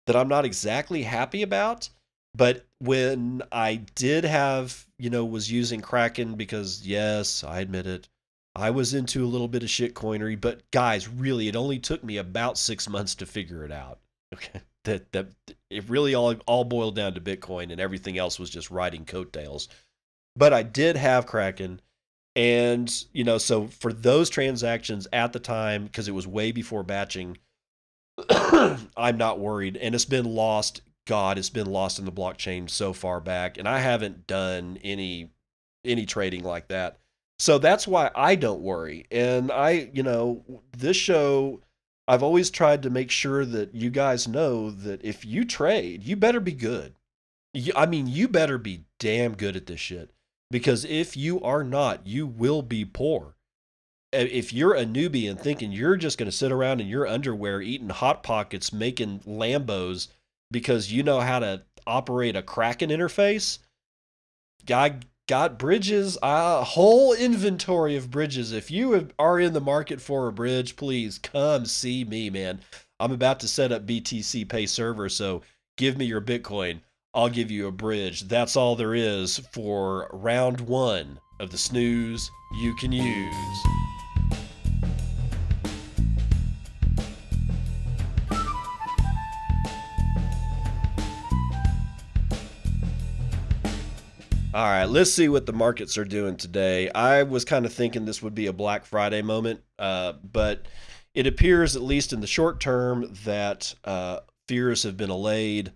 that 0.06 0.16
I'm 0.16 0.28
not 0.28 0.44
exactly 0.44 1.02
happy 1.02 1.42
about 1.42 1.88
but 2.34 2.64
when 2.82 3.42
I 3.52 3.76
did 3.94 4.24
have, 4.24 4.86
you 4.98 5.08
know, 5.08 5.24
was 5.24 5.52
using 5.52 5.80
Kraken 5.80 6.34
because 6.34 6.84
yes, 6.84 7.44
I 7.44 7.60
admit 7.60 7.86
it, 7.86 8.08
I 8.56 8.70
was 8.70 8.92
into 8.92 9.24
a 9.24 9.28
little 9.28 9.46
bit 9.46 9.62
of 9.62 9.70
shit 9.70 9.94
coinery, 9.94 10.38
but 10.38 10.68
guys, 10.72 11.08
really, 11.08 11.46
it 11.46 11.54
only 11.54 11.78
took 11.78 12.02
me 12.02 12.16
about 12.16 12.58
six 12.58 12.88
months 12.88 13.14
to 13.16 13.26
figure 13.26 13.64
it 13.64 13.70
out. 13.70 14.00
Okay, 14.34 14.60
that 14.84 15.12
that 15.12 15.28
it 15.70 15.88
really 15.88 16.14
all 16.14 16.34
all 16.46 16.64
boiled 16.64 16.96
down 16.96 17.14
to 17.14 17.20
Bitcoin, 17.20 17.70
and 17.70 17.80
everything 17.80 18.18
else 18.18 18.40
was 18.40 18.50
just 18.50 18.70
riding 18.70 19.04
coattails. 19.04 19.68
But 20.34 20.52
I 20.52 20.64
did 20.64 20.96
have 20.96 21.26
Kraken, 21.26 21.80
and 22.34 22.92
you 23.12 23.22
know, 23.22 23.38
so 23.38 23.68
for 23.68 23.92
those 23.92 24.28
transactions 24.28 25.06
at 25.12 25.32
the 25.32 25.40
time, 25.40 25.84
because 25.84 26.08
it 26.08 26.14
was 26.14 26.26
way 26.26 26.50
before 26.50 26.82
batching, 26.82 27.38
I'm 28.28 29.18
not 29.18 29.38
worried, 29.38 29.76
and 29.76 29.94
it's 29.94 30.04
been 30.04 30.26
lost 30.26 30.80
God, 31.06 31.38
it's 31.38 31.50
been 31.50 31.66
lost 31.66 31.98
in 31.98 32.04
the 32.04 32.12
blockchain 32.12 32.70
so 32.70 32.92
far 32.92 33.20
back, 33.20 33.58
and 33.58 33.68
I 33.68 33.80
haven't 33.80 34.26
done 34.26 34.78
any 34.82 35.30
any 35.84 36.06
trading 36.06 36.44
like 36.44 36.68
that. 36.68 36.98
So 37.38 37.58
that's 37.58 37.88
why 37.88 38.10
I 38.14 38.36
don't 38.36 38.60
worry. 38.60 39.06
And 39.10 39.50
I, 39.50 39.90
you 39.92 40.04
know, 40.04 40.44
this 40.76 40.96
show 40.96 41.60
I've 42.08 42.22
always 42.22 42.50
tried 42.50 42.82
to 42.82 42.90
make 42.90 43.10
sure 43.10 43.44
that 43.44 43.74
you 43.74 43.90
guys 43.90 44.26
know 44.26 44.70
that 44.70 45.04
if 45.04 45.24
you 45.24 45.44
trade, 45.44 46.02
you 46.02 46.16
better 46.16 46.40
be 46.40 46.52
good. 46.52 46.94
You, 47.54 47.72
I 47.76 47.86
mean, 47.86 48.06
you 48.06 48.28
better 48.28 48.58
be 48.58 48.84
damn 48.98 49.34
good 49.34 49.56
at 49.56 49.66
this 49.66 49.80
shit. 49.80 50.10
Because 50.50 50.84
if 50.84 51.16
you 51.16 51.40
are 51.40 51.64
not, 51.64 52.06
you 52.06 52.26
will 52.26 52.62
be 52.62 52.84
poor. 52.84 53.36
If 54.12 54.52
you're 54.52 54.74
a 54.74 54.84
newbie 54.84 55.30
and 55.30 55.40
thinking 55.40 55.72
you're 55.72 55.96
just 55.96 56.18
going 56.18 56.30
to 56.30 56.36
sit 56.36 56.52
around 56.52 56.80
in 56.80 56.86
your 56.88 57.06
underwear 57.06 57.62
eating 57.62 57.88
Hot 57.88 58.22
Pockets, 58.22 58.72
making 58.72 59.20
Lambos, 59.20 60.08
because 60.52 60.92
you 60.92 61.02
know 61.02 61.20
how 61.20 61.40
to 61.40 61.62
operate 61.86 62.36
a 62.36 62.42
Kraken 62.42 62.90
interface. 62.90 63.58
I 64.70 65.00
got 65.26 65.58
bridges, 65.58 66.18
a 66.22 66.62
whole 66.62 67.12
inventory 67.12 67.96
of 67.96 68.10
bridges. 68.10 68.52
If 68.52 68.70
you 68.70 69.08
are 69.18 69.40
in 69.40 69.52
the 69.52 69.60
market 69.60 70.00
for 70.00 70.28
a 70.28 70.32
bridge, 70.32 70.76
please 70.76 71.18
come 71.18 71.66
see 71.66 72.04
me, 72.04 72.30
man. 72.30 72.60
I'm 73.00 73.12
about 73.12 73.40
to 73.40 73.48
set 73.48 73.72
up 73.72 73.86
BTC 73.86 74.48
Pay 74.48 74.66
server, 74.66 75.08
so 75.08 75.42
give 75.76 75.96
me 75.96 76.04
your 76.04 76.20
Bitcoin. 76.20 76.80
I'll 77.14 77.28
give 77.28 77.50
you 77.50 77.66
a 77.66 77.72
bridge. 77.72 78.22
That's 78.22 78.56
all 78.56 78.76
there 78.76 78.94
is 78.94 79.38
for 79.52 80.08
round 80.12 80.60
one 80.60 81.18
of 81.40 81.50
the 81.50 81.58
snooze 81.58 82.30
you 82.60 82.74
can 82.76 82.92
use. 82.92 83.56
All 94.54 94.66
right, 94.66 94.84
let's 94.84 95.10
see 95.10 95.30
what 95.30 95.46
the 95.46 95.54
markets 95.54 95.96
are 95.96 96.04
doing 96.04 96.36
today. 96.36 96.90
I 96.90 97.22
was 97.22 97.42
kind 97.42 97.64
of 97.64 97.72
thinking 97.72 98.04
this 98.04 98.20
would 98.20 98.34
be 98.34 98.48
a 98.48 98.52
Black 98.52 98.84
Friday 98.84 99.22
moment, 99.22 99.62
uh, 99.78 100.12
but 100.30 100.66
it 101.14 101.26
appears, 101.26 101.74
at 101.74 101.80
least 101.80 102.12
in 102.12 102.20
the 102.20 102.26
short 102.26 102.60
term, 102.60 103.16
that 103.24 103.74
uh, 103.82 104.18
fears 104.48 104.82
have 104.82 104.98
been 104.98 105.08
allayed. 105.08 105.72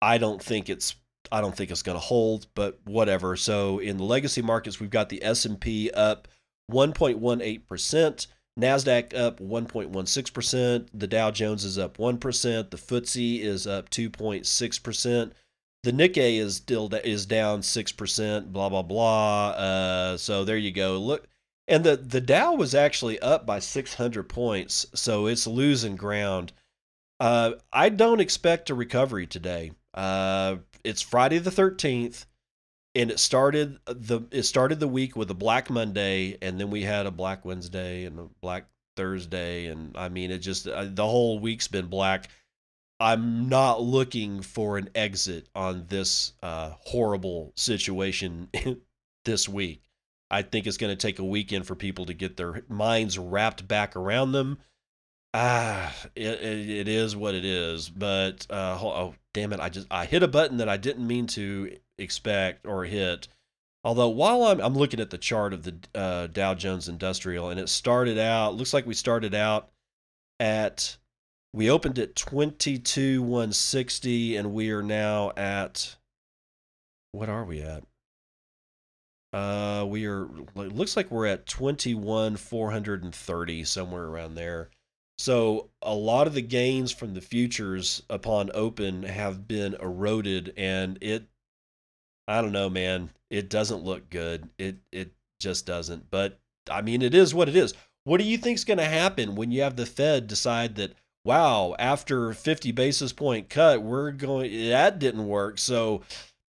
I 0.00 0.16
don't 0.16 0.42
think 0.42 0.70
it's 0.70 0.94
I 1.30 1.42
don't 1.42 1.54
think 1.54 1.70
it's 1.70 1.82
going 1.82 1.96
to 1.96 2.04
hold, 2.04 2.46
but 2.54 2.80
whatever. 2.86 3.36
So 3.36 3.78
in 3.78 3.98
the 3.98 4.04
legacy 4.04 4.40
markets, 4.40 4.80
we've 4.80 4.88
got 4.88 5.10
the 5.10 5.22
S 5.22 5.44
and 5.44 5.60
P 5.60 5.90
up 5.90 6.28
1.18 6.72 7.66
percent. 7.66 8.26
Nasdaq 8.58 9.14
up 9.14 9.38
1.16 9.38 10.32
percent. 10.32 10.98
The 10.98 11.06
Dow 11.06 11.30
Jones 11.30 11.62
is 11.62 11.76
up 11.76 11.98
one 11.98 12.16
percent. 12.16 12.70
The 12.70 12.78
FTSE 12.78 13.42
is 13.42 13.66
up 13.66 13.90
2.6 13.90 14.82
percent 14.82 15.34
the 15.82 15.92
Nikkei 15.92 16.38
is 16.38 16.56
still 16.56 16.92
is 16.94 17.26
down 17.26 17.62
six 17.62 17.92
percent. 17.92 18.52
Blah 18.52 18.68
blah 18.68 18.82
blah. 18.82 19.48
Uh, 19.50 20.16
so 20.16 20.44
there 20.44 20.56
you 20.56 20.72
go. 20.72 20.98
Look, 20.98 21.26
And 21.66 21.84
the, 21.84 21.96
the 21.96 22.20
Dow 22.20 22.54
was 22.54 22.74
actually 22.74 23.18
up 23.20 23.46
by 23.46 23.58
600 23.58 24.24
points, 24.24 24.86
so 24.94 25.26
it's 25.26 25.46
losing 25.46 25.96
ground. 25.96 26.52
Uh, 27.20 27.52
I 27.72 27.88
don't 27.88 28.20
expect 28.20 28.70
a 28.70 28.74
recovery 28.74 29.26
today. 29.26 29.72
Uh, 29.94 30.56
it's 30.84 31.02
Friday 31.02 31.38
the 31.38 31.50
13th, 31.50 32.26
and 32.94 33.10
it 33.10 33.18
started 33.18 33.78
the 33.86 34.22
it 34.30 34.44
started 34.44 34.80
the 34.80 34.88
week 34.88 35.16
with 35.16 35.30
a 35.30 35.34
Black 35.34 35.70
Monday, 35.70 36.38
and 36.42 36.58
then 36.60 36.70
we 36.70 36.82
had 36.82 37.06
a 37.06 37.10
Black 37.10 37.44
Wednesday 37.44 38.04
and 38.04 38.18
a 38.18 38.28
Black 38.40 38.66
Thursday, 38.96 39.66
and 39.66 39.96
I 39.96 40.08
mean 40.08 40.30
it 40.30 40.38
just 40.38 40.66
uh, 40.66 40.86
the 40.88 41.06
whole 41.06 41.38
week's 41.38 41.68
been 41.68 41.86
black. 41.86 42.28
I'm 43.00 43.48
not 43.48 43.80
looking 43.80 44.42
for 44.42 44.76
an 44.76 44.90
exit 44.94 45.48
on 45.54 45.86
this 45.88 46.32
uh, 46.42 46.72
horrible 46.80 47.52
situation 47.56 48.50
this 49.24 49.48
week. 49.48 49.82
I 50.30 50.42
think 50.42 50.66
it's 50.66 50.76
going 50.76 50.94
to 50.94 51.06
take 51.06 51.18
a 51.18 51.24
weekend 51.24 51.66
for 51.66 51.74
people 51.74 52.06
to 52.06 52.14
get 52.14 52.36
their 52.36 52.62
minds 52.68 53.18
wrapped 53.18 53.66
back 53.66 53.96
around 53.96 54.32
them. 54.32 54.58
Ah, 55.32 55.94
it, 56.16 56.40
it, 56.40 56.70
it 56.70 56.88
is 56.88 57.14
what 57.14 57.34
it 57.34 57.44
is. 57.44 57.88
But 57.88 58.46
uh, 58.50 58.78
oh, 58.80 59.14
damn 59.32 59.52
it! 59.52 59.60
I 59.60 59.68
just 59.68 59.86
I 59.90 60.04
hit 60.04 60.22
a 60.22 60.28
button 60.28 60.56
that 60.58 60.68
I 60.68 60.76
didn't 60.76 61.06
mean 61.06 61.26
to 61.28 61.76
expect 61.98 62.66
or 62.66 62.84
hit. 62.84 63.28
Although 63.84 64.08
while 64.08 64.42
I'm 64.44 64.60
I'm 64.60 64.74
looking 64.74 65.00
at 65.00 65.10
the 65.10 65.18
chart 65.18 65.52
of 65.52 65.62
the 65.62 65.76
uh, 65.94 66.26
Dow 66.28 66.54
Jones 66.54 66.88
Industrial, 66.88 67.50
and 67.50 67.60
it 67.60 67.68
started 67.68 68.18
out 68.18 68.54
looks 68.54 68.74
like 68.74 68.86
we 68.86 68.94
started 68.94 69.34
out 69.34 69.70
at 70.40 70.96
we 71.52 71.70
opened 71.70 71.98
at 71.98 72.14
22 72.14 73.22
160 73.22 74.36
and 74.36 74.52
we 74.52 74.70
are 74.70 74.82
now 74.82 75.32
at 75.36 75.96
what 77.12 77.28
are 77.28 77.44
we 77.44 77.60
at? 77.62 77.84
Uh 79.32 79.84
we 79.88 80.06
are 80.06 80.24
it 80.56 80.74
looks 80.74 80.96
like 80.96 81.10
we're 81.10 81.26
at 81.26 81.46
21 81.46 82.36
430 82.36 83.64
somewhere 83.64 84.04
around 84.04 84.34
there. 84.34 84.70
So 85.18 85.70
a 85.82 85.94
lot 85.94 86.26
of 86.26 86.34
the 86.34 86.42
gains 86.42 86.92
from 86.92 87.14
the 87.14 87.20
futures 87.20 88.02
upon 88.08 88.50
open 88.54 89.02
have 89.02 89.48
been 89.48 89.74
eroded 89.74 90.54
and 90.56 90.98
it 91.00 91.24
I 92.26 92.42
don't 92.42 92.52
know 92.52 92.70
man 92.70 93.10
it 93.30 93.48
doesn't 93.50 93.84
look 93.84 94.10
good. 94.10 94.48
It 94.58 94.76
it 94.92 95.12
just 95.40 95.66
doesn't 95.66 96.10
but 96.10 96.38
I 96.70 96.82
mean 96.82 97.00
it 97.00 97.14
is 97.14 97.34
what 97.34 97.48
it 97.48 97.56
is. 97.56 97.74
What 98.04 98.18
do 98.18 98.24
you 98.24 98.38
think's 98.38 98.64
going 98.64 98.78
to 98.78 98.84
happen 98.84 99.34
when 99.34 99.50
you 99.50 99.60
have 99.62 99.76
the 99.76 99.84
Fed 99.84 100.28
decide 100.28 100.76
that 100.76 100.94
wow, 101.24 101.74
after 101.78 102.32
50 102.32 102.72
basis 102.72 103.12
point 103.12 103.48
cut, 103.48 103.82
we're 103.82 104.12
going, 104.12 104.68
that 104.70 104.98
didn't 104.98 105.26
work. 105.26 105.58
So, 105.58 106.02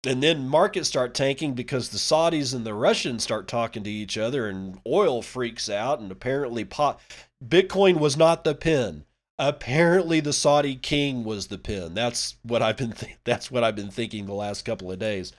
and 0.06 0.22
then 0.22 0.48
markets 0.48 0.88
start 0.88 1.14
tanking 1.14 1.54
because 1.54 1.88
the 1.88 1.98
Saudis 1.98 2.54
and 2.54 2.64
the 2.64 2.74
Russians 2.74 3.22
start 3.22 3.48
talking 3.48 3.82
to 3.82 3.90
each 3.90 4.16
other 4.16 4.48
and 4.48 4.78
oil 4.86 5.22
freaks 5.22 5.68
out. 5.68 6.00
And 6.00 6.10
apparently, 6.12 6.64
pot, 6.64 7.00
Bitcoin 7.44 7.98
was 7.98 8.16
not 8.16 8.44
the 8.44 8.54
pin. 8.54 9.04
Apparently, 9.38 10.20
the 10.20 10.32
Saudi 10.32 10.74
king 10.74 11.24
was 11.24 11.46
the 11.46 11.58
pin. 11.58 11.94
That's 11.94 12.36
what 12.42 12.62
I've 12.62 12.76
been. 12.76 12.92
Th- 12.98 13.16
that's 13.24 13.50
what 13.50 13.64
I've 13.64 13.76
been 13.76 13.90
thinking 13.90 14.26
the 14.26 14.34
last 14.34 14.64
couple 14.64 14.90
of 14.90 14.98
days. 14.98 15.32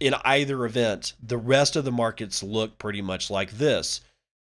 In 0.00 0.14
either 0.24 0.64
event, 0.64 1.14
the 1.22 1.38
rest 1.38 1.76
of 1.76 1.84
the 1.84 1.92
markets 1.92 2.42
look 2.42 2.78
pretty 2.78 3.02
much 3.02 3.30
like 3.30 3.52
this. 3.52 4.00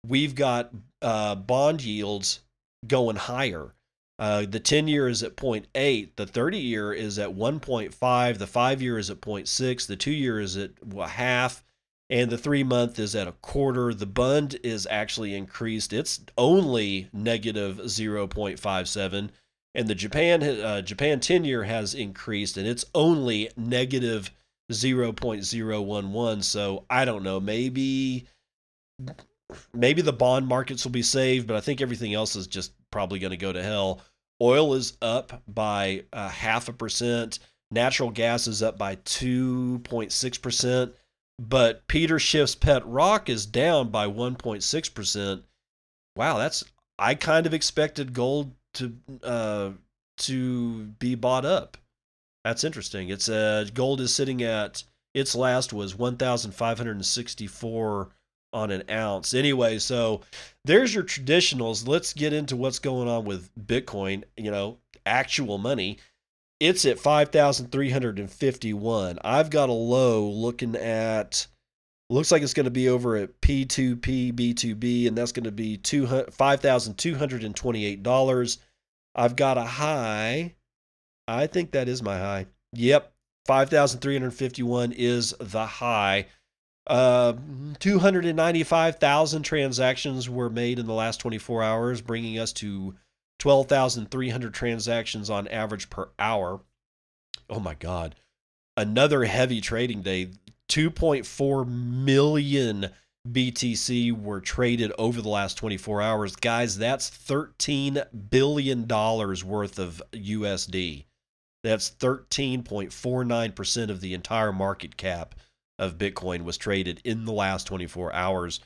We've 0.07 0.35
got 0.35 0.71
uh, 1.01 1.35
bond 1.35 1.83
yields 1.83 2.39
going 2.87 3.17
higher. 3.17 3.73
Uh, 4.19 4.45
the 4.47 4.59
10 4.59 4.87
year 4.87 5.07
is 5.07 5.23
at 5.23 5.37
0.8, 5.37 6.09
the 6.17 6.25
30 6.27 6.57
year 6.59 6.93
is 6.93 7.17
at 7.17 7.29
1.5, 7.29 8.37
the 8.37 8.47
5 8.47 8.81
year 8.81 8.97
is 8.97 9.09
at 9.09 9.21
0.6, 9.21 9.87
the 9.87 9.95
2 9.95 10.11
year 10.11 10.39
is 10.39 10.57
at 10.57 10.71
a 10.97 11.07
half, 11.07 11.63
and 12.09 12.29
the 12.29 12.37
3 12.37 12.63
month 12.63 12.99
is 12.99 13.15
at 13.15 13.29
a 13.29 13.31
quarter. 13.31 13.93
The 13.93 14.05
bund 14.05 14.59
is 14.61 14.85
actually 14.91 15.35
increased. 15.35 15.93
It's 15.93 16.19
only 16.37 17.09
negative 17.13 17.77
0.57 17.77 19.29
and 19.75 19.87
the 19.87 19.95
Japan 19.95 20.43
uh, 20.43 20.81
Japan 20.81 21.19
10 21.19 21.45
year 21.45 21.63
has 21.63 21.93
increased 21.93 22.57
and 22.57 22.67
it's 22.67 22.85
only 22.95 23.49
negative 23.55 24.31
0.011 24.71 26.43
so 26.43 26.85
I 26.89 27.05
don't 27.05 27.23
know 27.23 27.39
maybe 27.39 28.27
maybe 29.73 30.01
the 30.01 30.13
bond 30.13 30.47
markets 30.47 30.83
will 30.83 30.91
be 30.91 31.01
saved 31.01 31.47
but 31.47 31.55
I 31.55 31.61
think 31.61 31.81
everything 31.81 32.13
else 32.13 32.35
is 32.35 32.47
just 32.47 32.73
probably 32.91 33.19
going 33.19 33.31
to 33.31 33.37
go 33.37 33.53
to 33.53 33.63
hell 33.63 34.01
Oil 34.41 34.73
is 34.73 34.93
up 35.01 35.43
by 35.47 36.03
uh, 36.13 36.29
half 36.29 36.69
a 36.69 36.73
percent. 36.73 37.39
Natural 37.71 38.09
gas 38.09 38.47
is 38.47 38.63
up 38.63 38.77
by 38.77 38.95
2.6%. 38.97 40.93
But 41.39 41.87
Peter 41.87 42.19
Schiff's 42.19 42.55
pet 42.55 42.85
rock 42.85 43.29
is 43.29 43.45
down 43.45 43.89
by 43.89 44.07
1.6%. 44.07 45.43
Wow, 46.15 46.37
that's 46.37 46.63
I 46.97 47.15
kind 47.15 47.45
of 47.45 47.53
expected 47.53 48.13
gold 48.13 48.53
to 48.73 48.93
uh, 49.23 49.71
to 50.17 50.83
be 50.99 51.15
bought 51.15 51.45
up. 51.45 51.77
That's 52.43 52.65
interesting. 52.65 53.07
It's 53.09 53.29
uh, 53.29 53.67
gold 53.73 54.01
is 54.01 54.13
sitting 54.13 54.43
at 54.43 54.83
its 55.13 55.33
last 55.33 55.71
was 55.71 55.97
1,564 55.97 58.09
on 58.53 58.71
an 58.71 58.83
ounce. 58.89 59.33
Anyway, 59.33 59.79
so 59.79 60.21
there's 60.65 60.93
your 60.93 61.03
traditionals. 61.03 61.87
Let's 61.87 62.13
get 62.13 62.33
into 62.33 62.55
what's 62.55 62.79
going 62.79 63.07
on 63.07 63.25
with 63.25 63.49
Bitcoin, 63.55 64.23
you 64.37 64.51
know, 64.51 64.77
actual 65.05 65.57
money. 65.57 65.97
It's 66.59 66.85
at 66.85 66.99
5,351. 66.99 69.19
I've 69.23 69.49
got 69.49 69.69
a 69.69 69.73
low 69.73 70.29
looking 70.29 70.75
at 70.75 71.47
looks 72.09 72.31
like 72.31 72.41
it's 72.41 72.55
going 72.55 72.65
to 72.65 72.71
be 72.71 72.89
over 72.89 73.15
at 73.15 73.39
P2P 73.41 74.33
B2B 74.33 75.07
and 75.07 75.15
that's 75.17 75.31
going 75.31 75.45
to 75.45 75.51
be 75.51 75.77
$5,228. 75.77 78.57
I've 79.15 79.35
got 79.35 79.57
a 79.57 79.63
high. 79.63 80.53
I 81.27 81.47
think 81.47 81.71
that 81.71 81.87
is 81.87 82.03
my 82.03 82.17
high. 82.17 82.47
Yep, 82.73 83.13
5,351 83.47 84.91
is 84.93 85.33
the 85.39 85.65
high. 85.65 86.27
Uh, 86.87 87.33
295,000 87.79 89.43
transactions 89.43 90.29
were 90.29 90.49
made 90.49 90.79
in 90.79 90.87
the 90.87 90.93
last 90.93 91.19
24 91.19 91.61
hours, 91.61 92.01
bringing 92.01 92.39
us 92.39 92.51
to 92.53 92.95
12,300 93.39 94.53
transactions 94.53 95.29
on 95.29 95.47
average 95.47 95.89
per 95.89 96.09
hour. 96.17 96.61
Oh 97.49 97.59
my 97.59 97.73
God. 97.75 98.15
Another 98.75 99.25
heavy 99.25 99.61
trading 99.61 100.01
day. 100.01 100.31
2.4 100.69 101.67
million 101.67 102.89
BTC 103.27 104.11
were 104.11 104.39
traded 104.39 104.91
over 104.97 105.21
the 105.21 105.29
last 105.29 105.55
24 105.57 106.01
hours. 106.01 106.35
Guys, 106.35 106.77
that's 106.77 107.09
$13 107.09 108.29
billion 108.29 108.87
worth 108.87 109.79
of 109.79 110.01
USD. 110.13 111.05
That's 111.63 111.89
13.49% 111.91 113.89
of 113.89 114.01
the 114.01 114.13
entire 114.13 114.53
market 114.53 114.95
cap 114.95 115.35
of 115.79 115.97
Bitcoin 115.97 116.43
was 116.43 116.57
traded 116.57 117.01
in 117.03 117.25
the 117.25 117.31
last 117.31 117.65
24 117.65 118.13
hours. 118.13 118.59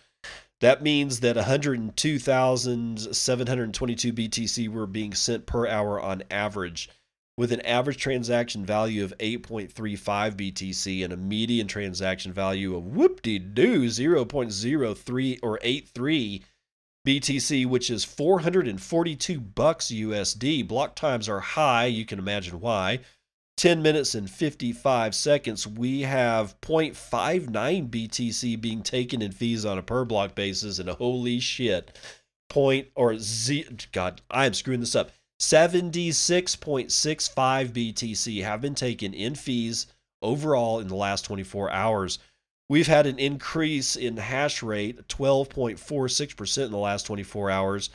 That 0.59 0.81
means 0.81 1.19
that 1.19 1.35
102,722 1.35 4.13
BTC 4.13 4.69
were 4.69 4.87
being 4.87 5.13
sent 5.13 5.45
per 5.45 5.67
hour 5.67 6.01
on 6.01 6.23
average, 6.31 6.89
with 7.37 7.51
an 7.51 7.61
average 7.61 7.97
transaction 7.97 8.65
value 8.65 9.03
of 9.03 9.13
8.35 9.17 10.35
BTC 10.35 11.03
and 11.03 11.11
a 11.11 11.17
median 11.17 11.67
transaction 11.67 12.31
value 12.31 12.75
of 12.75 12.85
whoop 12.85 13.21
de 13.21 13.39
doo 13.39 13.85
0.03 13.85 15.39
or 15.43 15.59
83 15.61 16.43
BTC, 17.05 17.65
which 17.65 17.89
is 17.89 18.05
442 18.05 19.41
bucks 19.41 19.87
USD. 19.87 20.65
Block 20.65 20.95
times 20.95 21.27
are 21.27 21.41
high, 21.41 21.87
you 21.87 22.05
can 22.05 22.19
imagine 22.19 22.61
why. 22.61 23.01
10 23.57 23.81
minutes 23.81 24.15
and 24.15 24.29
55 24.29 25.13
seconds, 25.13 25.67
we 25.67 26.01
have 26.01 26.59
0.59 26.61 27.89
BTC 27.89 28.59
being 28.59 28.81
taken 28.81 29.21
in 29.21 29.31
fees 29.31 29.65
on 29.65 29.77
a 29.77 29.83
per 29.83 30.05
block 30.05 30.35
basis. 30.35 30.79
And 30.79 30.89
holy 30.89 31.39
shit, 31.39 31.97
point 32.49 32.87
or 32.95 33.17
Z, 33.17 33.67
God, 33.91 34.21
I 34.29 34.45
am 34.45 34.53
screwing 34.53 34.79
this 34.79 34.95
up. 34.95 35.11
76.65 35.39 37.33
BTC 37.71 38.43
have 38.43 38.61
been 38.61 38.75
taken 38.75 39.13
in 39.13 39.35
fees 39.35 39.87
overall 40.21 40.79
in 40.79 40.87
the 40.87 40.95
last 40.95 41.23
24 41.25 41.69
hours. 41.71 42.19
We've 42.69 42.87
had 42.87 43.05
an 43.05 43.19
increase 43.19 43.95
in 43.95 44.17
hash 44.17 44.63
rate, 44.63 45.07
12.46% 45.09 46.65
in 46.65 46.71
the 46.71 46.77
last 46.77 47.05
24 47.05 47.51
hours 47.51 47.89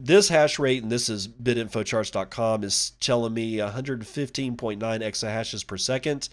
this 0.00 0.28
hash 0.28 0.58
rate, 0.58 0.82
and 0.82 0.90
this 0.90 1.08
is 1.08 1.28
bitinfocharts.com, 1.28 2.64
is 2.64 2.92
telling 3.00 3.34
me 3.34 3.56
115.9 3.56 4.56
exahashes 4.56 5.66
per 5.66 5.76
second. 5.76 6.28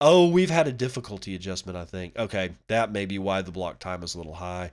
Oh, 0.00 0.28
we've 0.28 0.50
had 0.50 0.68
a 0.68 0.72
difficulty 0.72 1.34
adjustment, 1.34 1.76
I 1.76 1.84
think. 1.84 2.16
Okay, 2.18 2.50
that 2.68 2.92
may 2.92 3.06
be 3.06 3.18
why 3.18 3.42
the 3.42 3.50
block 3.50 3.78
time 3.78 4.02
is 4.02 4.14
a 4.14 4.18
little 4.18 4.34
high. 4.34 4.70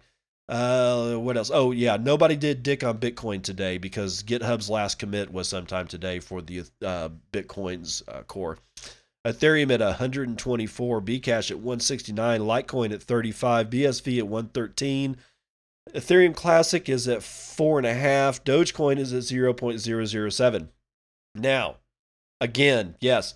Uh, 0.48 1.16
what 1.16 1.38
else? 1.38 1.50
Oh, 1.52 1.72
yeah, 1.72 1.98
nobody 1.98 2.36
did 2.36 2.62
dick 2.62 2.84
on 2.84 3.00
Bitcoin 3.00 3.42
today 3.42 3.80
because 3.80 4.22
GitHub's 4.22 4.70
last 4.70 5.00
commit 5.00 5.34
was 5.34 5.48
sometime 5.48 5.88
today 5.88 6.20
for 6.20 6.42
the 6.42 6.64
uh, 6.84 7.10
Bitcoin's 7.32 8.04
uh, 8.08 8.22
core. 8.22 8.60
Ethereum 9.26 9.72
at 9.72 9.80
124, 9.80 11.02
Bcash 11.02 11.50
at 11.50 11.58
169, 11.58 12.42
Litecoin 12.42 12.94
at 12.94 13.02
35, 13.02 13.70
BSV 13.72 14.20
at 14.20 14.28
113. 14.28 15.18
Ethereum 15.94 16.36
Classic 16.36 16.90
is 16.90 17.08
at 17.08 17.24
four 17.24 17.78
and 17.78 17.86
a 17.86 17.94
half. 17.94 18.44
Dogecoin 18.44 18.98
is 18.98 19.14
at 19.14 19.24
0.007. 19.24 20.68
Now, 21.36 21.78
again, 22.42 22.96
yes, 23.00 23.36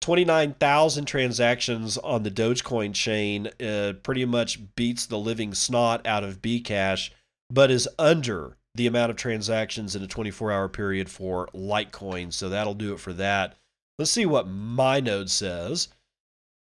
29,000 0.00 1.06
transactions 1.06 1.96
on 1.98 2.24
the 2.24 2.30
Dogecoin 2.30 2.92
chain 2.92 3.48
uh, 3.64 3.94
pretty 4.02 4.24
much 4.24 4.74
beats 4.74 5.06
the 5.06 5.18
living 5.18 5.54
snot 5.54 6.06
out 6.06 6.24
of 6.24 6.42
Bcash, 6.42 7.10
but 7.48 7.70
is 7.70 7.88
under 7.98 8.56
the 8.74 8.86
amount 8.86 9.10
of 9.10 9.16
transactions 9.16 9.94
in 9.94 10.02
a 10.02 10.06
24 10.06 10.52
hour 10.52 10.68
period 10.68 11.08
for 11.08 11.48
Litecoin. 11.54 12.32
So 12.32 12.48
that'll 12.48 12.74
do 12.74 12.92
it 12.92 13.00
for 13.00 13.12
that. 13.14 13.54
Let's 13.98 14.10
see 14.10 14.26
what 14.26 14.48
my 14.48 15.00
node 15.00 15.30
says. 15.30 15.88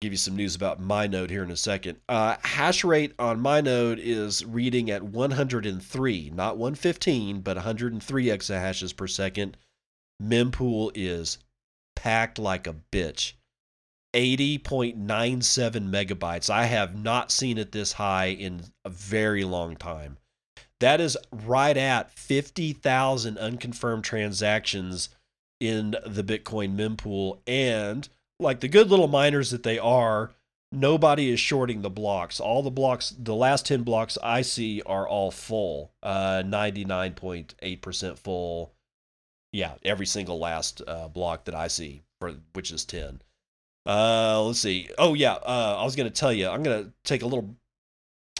Give 0.02 0.12
you 0.12 0.18
some 0.18 0.36
news 0.36 0.54
about 0.54 0.80
MyNode 0.80 1.30
here 1.30 1.42
in 1.42 1.50
a 1.50 1.56
second. 1.56 1.98
Uh, 2.08 2.36
hash 2.42 2.84
rate 2.84 3.14
on 3.18 3.40
MyNode 3.40 3.98
is 3.98 4.44
reading 4.44 4.90
at 4.90 5.02
103, 5.02 6.30
not 6.34 6.58
115, 6.58 7.40
but 7.40 7.56
103 7.56 8.26
exahashes 8.26 8.94
per 8.94 9.06
second. 9.06 9.56
Mempool 10.22 10.90
is 10.94 11.38
packed 11.94 12.38
like 12.38 12.66
a 12.66 12.76
bitch. 12.92 13.32
80.97 14.14 14.96
megabytes. 14.96 16.50
I 16.50 16.66
have 16.66 16.94
not 16.94 17.30
seen 17.30 17.58
it 17.58 17.72
this 17.72 17.92
high 17.92 18.26
in 18.26 18.64
a 18.84 18.90
very 18.90 19.44
long 19.44 19.76
time. 19.76 20.18
That 20.80 21.00
is 21.00 21.16
right 21.30 21.76
at 21.76 22.10
50,000 22.10 23.38
unconfirmed 23.38 24.04
transactions 24.04 25.08
in 25.58 25.96
the 26.06 26.22
Bitcoin 26.22 26.76
mempool. 26.76 27.40
And 27.46 28.08
like 28.38 28.60
the 28.60 28.68
good 28.68 28.90
little 28.90 29.08
miners 29.08 29.50
that 29.50 29.62
they 29.62 29.78
are, 29.78 30.30
nobody 30.72 31.30
is 31.30 31.40
shorting 31.40 31.82
the 31.82 31.90
blocks. 31.90 32.40
All 32.40 32.62
the 32.62 32.70
blocks, 32.70 33.14
the 33.18 33.34
last 33.34 33.66
10 33.66 33.82
blocks 33.82 34.18
I 34.22 34.42
see 34.42 34.82
are 34.84 35.08
all 35.08 35.30
full, 35.30 35.92
uh, 36.02 36.42
99.8% 36.44 38.18
full. 38.18 38.72
Yeah, 39.52 39.74
every 39.84 40.06
single 40.06 40.38
last 40.38 40.82
uh, 40.86 41.08
block 41.08 41.44
that 41.44 41.54
I 41.54 41.68
see, 41.68 42.02
for 42.20 42.34
which 42.52 42.70
is 42.70 42.84
10. 42.84 43.22
Uh, 43.86 44.42
let's 44.42 44.58
see. 44.58 44.90
Oh 44.98 45.14
yeah, 45.14 45.34
uh, 45.34 45.76
I 45.78 45.84
was 45.84 45.94
gonna 45.94 46.10
tell 46.10 46.32
you. 46.32 46.48
I'm 46.48 46.64
gonna 46.64 46.90
take 47.04 47.22
a 47.22 47.26
little 47.26 47.54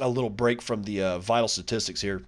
a 0.01 0.09
little 0.09 0.29
break 0.29 0.61
from 0.61 0.83
the 0.83 1.03
uh, 1.03 1.19
vital 1.21 1.47
statistics 1.47 2.01
here 2.01 2.23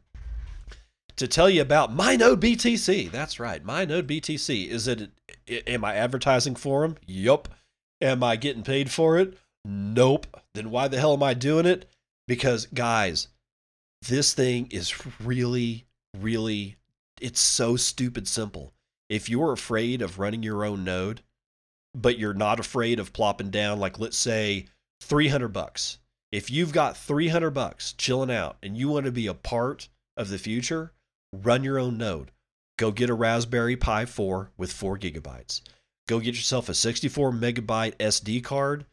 to 1.16 1.26
tell 1.26 1.50
you 1.50 1.60
about 1.60 1.94
MyNode 1.94 2.36
BTC. 2.36 3.10
That's 3.10 3.40
right, 3.40 3.64
MyNode 3.64 4.04
BTC. 4.04 4.68
Is 4.68 4.86
it? 4.86 5.10
Am 5.66 5.84
I 5.84 5.96
advertising 5.96 6.54
for 6.54 6.82
them? 6.82 6.96
Yup. 7.06 7.48
Am 8.00 8.22
I 8.22 8.36
getting 8.36 8.62
paid 8.62 8.90
for 8.90 9.18
it? 9.18 9.36
Nope. 9.64 10.26
Then 10.54 10.70
why 10.70 10.88
the 10.88 10.98
hell 10.98 11.14
am 11.14 11.22
I 11.22 11.34
doing 11.34 11.66
it? 11.66 11.88
Because 12.26 12.66
guys, 12.66 13.28
this 14.02 14.34
thing 14.34 14.68
is 14.70 14.94
really, 15.20 15.86
really. 16.16 16.76
It's 17.20 17.40
so 17.40 17.76
stupid 17.76 18.28
simple. 18.28 18.72
If 19.08 19.28
you're 19.28 19.52
afraid 19.52 20.02
of 20.02 20.18
running 20.18 20.42
your 20.42 20.64
own 20.64 20.84
node, 20.84 21.22
but 21.94 22.18
you're 22.18 22.34
not 22.34 22.60
afraid 22.60 23.00
of 23.00 23.12
plopping 23.12 23.50
down, 23.50 23.80
like 23.80 23.98
let's 23.98 24.18
say 24.18 24.66
300 25.00 25.48
bucks 25.48 25.98
if 26.30 26.50
you've 26.50 26.72
got 26.72 26.96
300 26.96 27.50
bucks 27.50 27.94
chilling 27.94 28.30
out 28.30 28.56
and 28.62 28.76
you 28.76 28.88
want 28.88 29.06
to 29.06 29.12
be 29.12 29.26
a 29.26 29.34
part 29.34 29.88
of 30.16 30.28
the 30.28 30.38
future, 30.38 30.92
run 31.32 31.64
your 31.64 31.78
own 31.78 31.96
node. 31.96 32.30
Go 32.76 32.90
get 32.90 33.10
a 33.10 33.14
Raspberry 33.14 33.76
Pi 33.76 34.04
4 34.04 34.50
with 34.56 34.72
4 34.72 34.98
gigabytes. 34.98 35.62
Go 36.08 36.18
get 36.18 36.34
yourself 36.34 36.68
a 36.68 36.74
64 36.74 37.30
megabyte 37.32 37.94
SD 37.98 38.42
card 38.42 38.86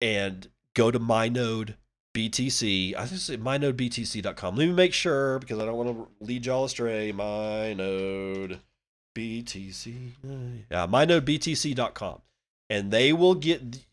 and 0.00 0.46
go 0.74 0.92
to 0.92 1.00
MyNode 1.00 1.74
BTC. 2.14 2.94
I 2.94 3.06
think 3.06 3.12
it's 3.12 3.30
mynodebtc.com. 3.30 4.56
Let 4.56 4.68
me 4.68 4.72
make 4.72 4.92
sure 4.92 5.40
because 5.40 5.58
I 5.58 5.64
don't 5.64 5.76
want 5.76 5.96
to 5.96 6.24
lead 6.24 6.46
y'all 6.46 6.66
astray. 6.66 7.12
MyNode 7.12 8.60
BTC. 9.16 10.10
Yeah, 10.70 10.86
mynodebtc.com. 10.86 12.20
And 12.70 12.92
they 12.92 13.12
will 13.12 13.34
get 13.34 13.84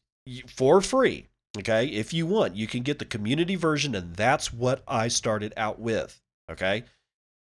for 0.48 0.80
free 0.82 1.30
Okay. 1.58 1.88
If 1.88 2.14
you 2.14 2.26
want, 2.26 2.56
you 2.56 2.68
can 2.68 2.84
get 2.84 3.00
the 3.00 3.06
community 3.06 3.56
version, 3.56 3.96
and 3.96 4.16
that's 4.16 4.54
what 4.54 4.84
I 4.88 5.08
started 5.08 5.54
out 5.58 5.80
with. 5.80 6.22
Okay. 6.50 6.84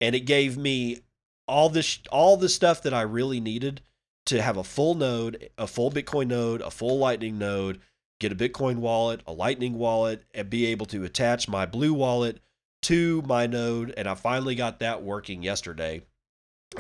And 0.01 0.15
it 0.15 0.21
gave 0.21 0.57
me 0.57 1.01
all 1.49 1.69
this 1.69 1.99
all 2.11 2.37
the 2.37 2.49
stuff 2.49 2.83
that 2.83 2.95
I 2.95 3.03
really 3.03 3.41
needed 3.41 3.81
to 4.27 4.43
have 4.43 4.57
a 4.57 4.65
full 4.65 4.95
node, 4.95 5.51
a 5.59 5.67
full 5.67 5.91
Bitcoin 5.91 6.29
node, 6.29 6.61
a 6.61 6.71
full 6.71 6.99
Lightning 6.99 7.39
node, 7.39 7.81
get 8.21 8.33
a 8.33 8.37
Bitcoin 8.37 8.77
wallet, 8.77 9.23
a 9.27 9.33
Lightning 9.33 9.75
wallet, 9.75 10.25
and 10.35 10.51
be 10.51 10.67
able 10.67 10.87
to 10.87 11.05
attach 11.05 11.49
my 11.49 11.67
Blue 11.67 11.95
wallet 11.95 12.41
to 12.83 13.23
my 13.23 13.47
node. 13.47 13.95
And 13.97 14.09
I 14.09 14.15
finally 14.15 14.55
got 14.55 14.81
that 14.81 15.03
working 15.03 15.43
yesterday. 15.43 16.03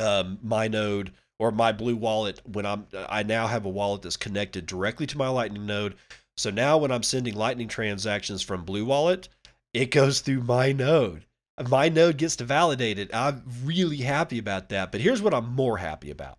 Um, 0.00 0.38
my 0.42 0.68
node 0.68 1.12
or 1.38 1.50
my 1.50 1.72
Blue 1.72 1.96
wallet 1.96 2.40
when 2.44 2.66
I'm 2.66 2.86
I 3.08 3.22
now 3.22 3.46
have 3.46 3.64
a 3.64 3.70
wallet 3.70 4.02
that's 4.02 4.16
connected 4.16 4.66
directly 4.66 5.06
to 5.06 5.18
my 5.18 5.28
Lightning 5.28 5.66
node 5.66 5.94
so 6.36 6.50
now 6.50 6.76
when 6.76 6.90
I'm 6.90 7.02
sending 7.02 7.34
Lightning 7.34 7.68
transactions 7.68 8.42
from 8.42 8.64
Blue 8.64 8.84
Wallet, 8.84 9.28
it 9.72 9.90
goes 9.90 10.20
through 10.20 10.42
my 10.42 10.72
node. 10.72 11.24
My 11.68 11.88
node 11.88 12.18
gets 12.18 12.36
to 12.36 12.44
validate 12.44 12.98
it. 12.98 13.14
I'm 13.14 13.42
really 13.64 13.98
happy 13.98 14.38
about 14.38 14.68
that. 14.68 14.92
But 14.92 15.00
here's 15.00 15.22
what 15.22 15.32
I'm 15.32 15.54
more 15.54 15.78
happy 15.78 16.10
about. 16.10 16.38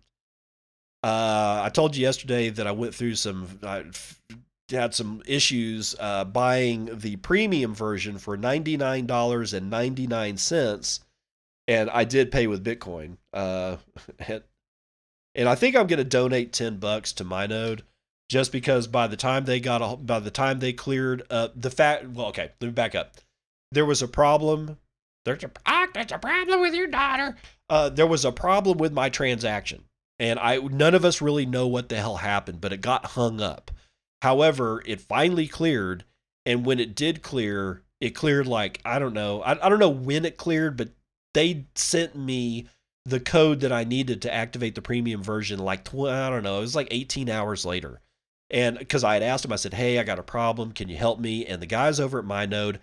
Uh, 1.02 1.62
I 1.64 1.70
told 1.70 1.96
you 1.96 2.02
yesterday 2.02 2.50
that 2.50 2.66
I 2.66 2.72
went 2.72 2.94
through 2.94 3.14
some, 3.14 3.58
I 3.62 3.84
had 4.70 4.94
some 4.94 5.22
issues 5.26 5.96
uh, 5.98 6.24
buying 6.24 6.90
the 6.98 7.16
premium 7.16 7.74
version 7.74 8.18
for 8.18 8.36
$99.99. 8.36 11.00
And 11.68 11.88
I 11.90 12.04
did 12.04 12.32
pay 12.32 12.46
with 12.46 12.64
Bitcoin. 12.64 13.16
Uh, 13.32 13.76
and, 14.26 14.42
and 15.34 15.48
I 15.48 15.54
think 15.54 15.76
I'm 15.76 15.86
going 15.86 15.98
to 15.98 16.04
donate 16.04 16.52
10 16.52 16.78
bucks 16.78 17.12
to 17.14 17.24
my 17.24 17.46
node 17.46 17.82
just 18.28 18.52
because 18.52 18.86
by 18.86 19.06
the 19.06 19.16
time 19.16 19.44
they 19.44 19.60
got 19.60 19.82
a, 19.82 19.96
by 19.96 20.20
the 20.20 20.30
time 20.30 20.58
they 20.58 20.72
cleared 20.72 21.22
uh, 21.30 21.48
the 21.54 21.70
fact 21.70 22.06
well 22.08 22.28
okay 22.28 22.50
let 22.60 22.68
me 22.68 22.72
back 22.72 22.94
up 22.94 23.14
there 23.72 23.86
was 23.86 24.02
a 24.02 24.08
problem 24.08 24.76
there's 25.24 25.44
a 25.44 25.50
ah, 25.66 25.86
there's 25.94 26.12
a 26.12 26.18
problem 26.18 26.60
with 26.60 26.74
your 26.74 26.86
daughter 26.86 27.36
uh, 27.70 27.88
there 27.88 28.06
was 28.06 28.24
a 28.24 28.32
problem 28.32 28.78
with 28.78 28.92
my 28.92 29.08
transaction 29.08 29.82
and 30.18 30.38
i 30.38 30.56
none 30.56 30.94
of 30.94 31.04
us 31.04 31.20
really 31.20 31.46
know 31.46 31.66
what 31.66 31.88
the 31.88 31.96
hell 31.96 32.16
happened 32.16 32.60
but 32.60 32.72
it 32.72 32.80
got 32.80 33.06
hung 33.06 33.40
up 33.40 33.70
however 34.22 34.82
it 34.86 35.00
finally 35.00 35.46
cleared 35.46 36.04
and 36.46 36.64
when 36.64 36.80
it 36.80 36.94
did 36.94 37.22
clear 37.22 37.82
it 38.00 38.10
cleared 38.10 38.46
like 38.46 38.80
i 38.84 38.98
don't 38.98 39.14
know 39.14 39.42
i, 39.42 39.52
I 39.52 39.68
don't 39.68 39.78
know 39.78 39.88
when 39.88 40.24
it 40.24 40.36
cleared 40.36 40.76
but 40.76 40.90
they 41.34 41.66
sent 41.74 42.16
me 42.16 42.68
the 43.04 43.20
code 43.20 43.60
that 43.60 43.72
i 43.72 43.84
needed 43.84 44.22
to 44.22 44.34
activate 44.34 44.74
the 44.74 44.82
premium 44.82 45.22
version 45.22 45.58
like 45.58 45.84
tw- 45.84 46.08
i 46.08 46.30
don't 46.30 46.42
know 46.42 46.58
it 46.58 46.62
was 46.62 46.76
like 46.76 46.88
18 46.90 47.28
hours 47.28 47.64
later 47.64 48.00
and 48.50 48.78
because 48.78 49.04
I 49.04 49.14
had 49.14 49.22
asked 49.22 49.44
him, 49.44 49.52
I 49.52 49.56
said, 49.56 49.74
Hey, 49.74 49.98
I 49.98 50.04
got 50.04 50.18
a 50.18 50.22
problem. 50.22 50.72
Can 50.72 50.88
you 50.88 50.96
help 50.96 51.20
me? 51.20 51.44
And 51.46 51.60
the 51.60 51.66
guys 51.66 52.00
over 52.00 52.18
at 52.18 52.24
MyNode 52.24 52.78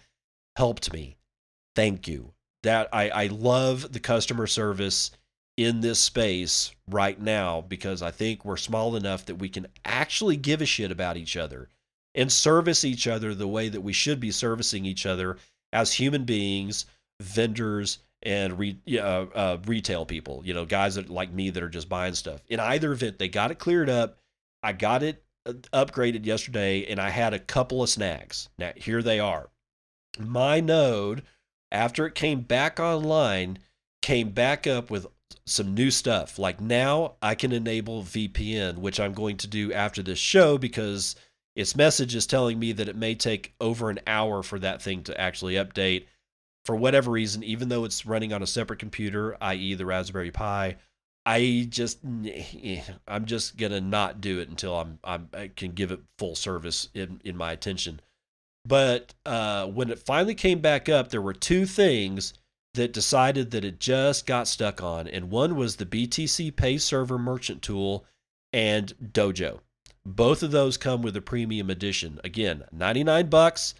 helped 0.55 0.93
me. 0.93 1.17
Thank 1.75 2.07
you. 2.07 2.33
That 2.63 2.89
I, 2.93 3.09
I 3.09 3.27
love 3.27 3.91
the 3.91 3.99
customer 3.99 4.47
service 4.47 5.11
in 5.57 5.81
this 5.81 5.99
space 5.99 6.71
right 6.89 7.19
now 7.19 7.61
because 7.61 8.01
I 8.01 8.11
think 8.11 8.43
we're 8.43 8.57
small 8.57 8.95
enough 8.95 9.25
that 9.25 9.35
we 9.35 9.49
can 9.49 9.67
actually 9.85 10.35
give 10.35 10.61
a 10.61 10.65
shit 10.65 10.91
about 10.91 11.17
each 11.17 11.37
other 11.37 11.69
and 12.13 12.31
service 12.31 12.83
each 12.83 13.07
other 13.07 13.33
the 13.33 13.47
way 13.47 13.69
that 13.69 13.81
we 13.81 13.93
should 13.93 14.19
be 14.19 14.31
servicing 14.31 14.85
each 14.85 15.05
other 15.05 15.37
as 15.71 15.93
human 15.93 16.25
beings, 16.25 16.85
vendors, 17.21 17.99
and 18.23 18.57
re, 18.57 18.77
uh, 18.93 19.25
uh, 19.35 19.57
retail 19.65 20.05
people. 20.05 20.41
You 20.45 20.53
know, 20.53 20.65
guys 20.65 20.95
that 20.95 21.09
like 21.09 21.31
me 21.31 21.49
that 21.51 21.63
are 21.63 21.69
just 21.69 21.89
buying 21.89 22.15
stuff. 22.15 22.41
In 22.47 22.59
either 22.59 22.91
event, 22.91 23.19
they 23.19 23.27
got 23.27 23.51
it 23.51 23.59
cleared 23.59 23.89
up. 23.89 24.17
I 24.63 24.73
got 24.73 25.03
it 25.03 25.23
upgraded 25.45 26.25
yesterday 26.25 26.85
and 26.85 26.99
I 26.99 27.09
had 27.09 27.33
a 27.33 27.39
couple 27.39 27.83
of 27.83 27.89
snags. 27.89 28.49
Now, 28.57 28.71
here 28.75 29.03
they 29.03 29.19
are. 29.19 29.49
My 30.19 30.59
node, 30.59 31.23
after 31.71 32.07
it 32.07 32.15
came 32.15 32.41
back 32.41 32.79
online, 32.79 33.59
came 34.01 34.29
back 34.29 34.65
up 34.65 34.89
with 34.89 35.07
some 35.45 35.73
new 35.73 35.91
stuff. 35.91 36.39
Like 36.39 36.59
now 36.59 37.15
I 37.21 37.35
can 37.35 37.51
enable 37.51 38.03
VPN, 38.03 38.77
which 38.77 38.99
I'm 38.99 39.13
going 39.13 39.37
to 39.37 39.47
do 39.47 39.71
after 39.73 40.01
this 40.01 40.19
show 40.19 40.57
because 40.57 41.15
its 41.55 41.75
message 41.75 42.15
is 42.15 42.27
telling 42.27 42.59
me 42.59 42.71
that 42.73 42.89
it 42.89 42.95
may 42.95 43.15
take 43.15 43.53
over 43.61 43.89
an 43.89 43.99
hour 44.07 44.43
for 44.43 44.59
that 44.59 44.81
thing 44.81 45.03
to 45.03 45.19
actually 45.19 45.53
update. 45.53 46.05
For 46.65 46.75
whatever 46.75 47.11
reason, 47.11 47.43
even 47.43 47.69
though 47.69 47.85
it's 47.85 48.05
running 48.07 48.33
on 48.33 48.41
a 48.41 48.47
separate 48.47 48.79
computer, 48.79 49.37
i.e., 49.39 49.75
the 49.75 49.85
Raspberry 49.85 50.31
Pi, 50.31 50.77
I 51.25 51.67
just 51.69 51.99
I'm 53.07 53.25
just 53.25 53.57
gonna 53.57 53.81
not 53.81 54.19
do 54.19 54.39
it 54.39 54.49
until 54.49 54.75
I'm, 54.75 54.99
I'm 55.03 55.29
i 55.33 55.47
can 55.47 55.71
give 55.71 55.91
it 55.91 56.01
full 56.17 56.35
service 56.35 56.89
in 56.93 57.21
in 57.23 57.37
my 57.37 57.51
attention. 57.51 57.99
But 58.67 59.13
uh, 59.27 59.67
when 59.67 59.91
it 59.91 59.99
finally 59.99 60.33
came 60.33 60.59
back 60.59 60.89
up, 60.89 61.09
there 61.09 61.21
were 61.21 61.33
two 61.33 61.67
things 61.67 62.33
that 62.75 62.93
decided 62.93 63.51
that 63.51 63.65
it 63.65 63.79
just 63.79 64.25
got 64.25 64.47
stuck 64.47 64.81
on, 64.81 65.07
and 65.07 65.29
one 65.29 65.55
was 65.55 65.75
the 65.75 65.85
BTC 65.85 66.55
Pay 66.55 66.77
Server 66.77 67.17
Merchant 67.17 67.61
Tool 67.61 68.05
and 68.53 68.93
Dojo. 69.03 69.59
Both 70.05 70.43
of 70.43 70.51
those 70.51 70.77
come 70.77 71.01
with 71.01 71.15
a 71.17 71.21
premium 71.21 71.69
edition. 71.69 72.19
Again, 72.23 72.63
99 72.71 73.27
bucks. 73.27 73.73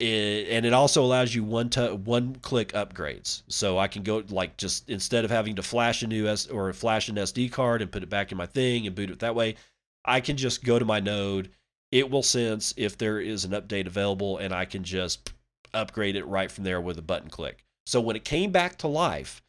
it, 0.00 0.48
and 0.48 0.64
it 0.66 0.72
also 0.72 1.04
allows 1.04 1.34
you 1.34 1.44
one 1.44 1.68
to 1.70 1.94
one 1.94 2.36
click 2.36 2.72
upgrades. 2.72 3.42
So 3.48 3.78
I 3.78 3.88
can 3.88 4.02
go 4.02 4.22
like 4.30 4.56
just 4.56 4.88
instead 4.88 5.24
of 5.24 5.30
having 5.30 5.56
to 5.56 5.62
flash 5.62 6.02
a 6.02 6.06
new 6.06 6.26
S 6.26 6.46
or 6.46 6.72
flash 6.72 7.08
an 7.08 7.16
SD 7.16 7.52
card 7.52 7.82
and 7.82 7.92
put 7.92 8.02
it 8.02 8.08
back 8.10 8.32
in 8.32 8.38
my 8.38 8.46
thing 8.46 8.86
and 8.86 8.96
boot 8.96 9.10
it 9.10 9.18
that 9.20 9.34
way, 9.34 9.56
I 10.04 10.20
can 10.20 10.36
just 10.36 10.64
go 10.64 10.78
to 10.78 10.84
my 10.84 11.00
node. 11.00 11.50
It 11.92 12.10
will 12.10 12.22
sense 12.22 12.72
if 12.76 12.96
there 12.96 13.20
is 13.20 13.44
an 13.44 13.50
update 13.52 13.86
available, 13.86 14.38
and 14.38 14.54
I 14.54 14.64
can 14.64 14.84
just 14.84 15.32
upgrade 15.74 16.16
it 16.16 16.26
right 16.26 16.50
from 16.50 16.64
there 16.64 16.80
with 16.80 16.98
a 16.98 17.02
button 17.02 17.28
click. 17.30 17.64
So 17.90 18.00
when 18.00 18.14
it 18.14 18.24
came 18.24 18.52
back 18.52 18.78
to 18.78 18.86
life, 18.86 19.42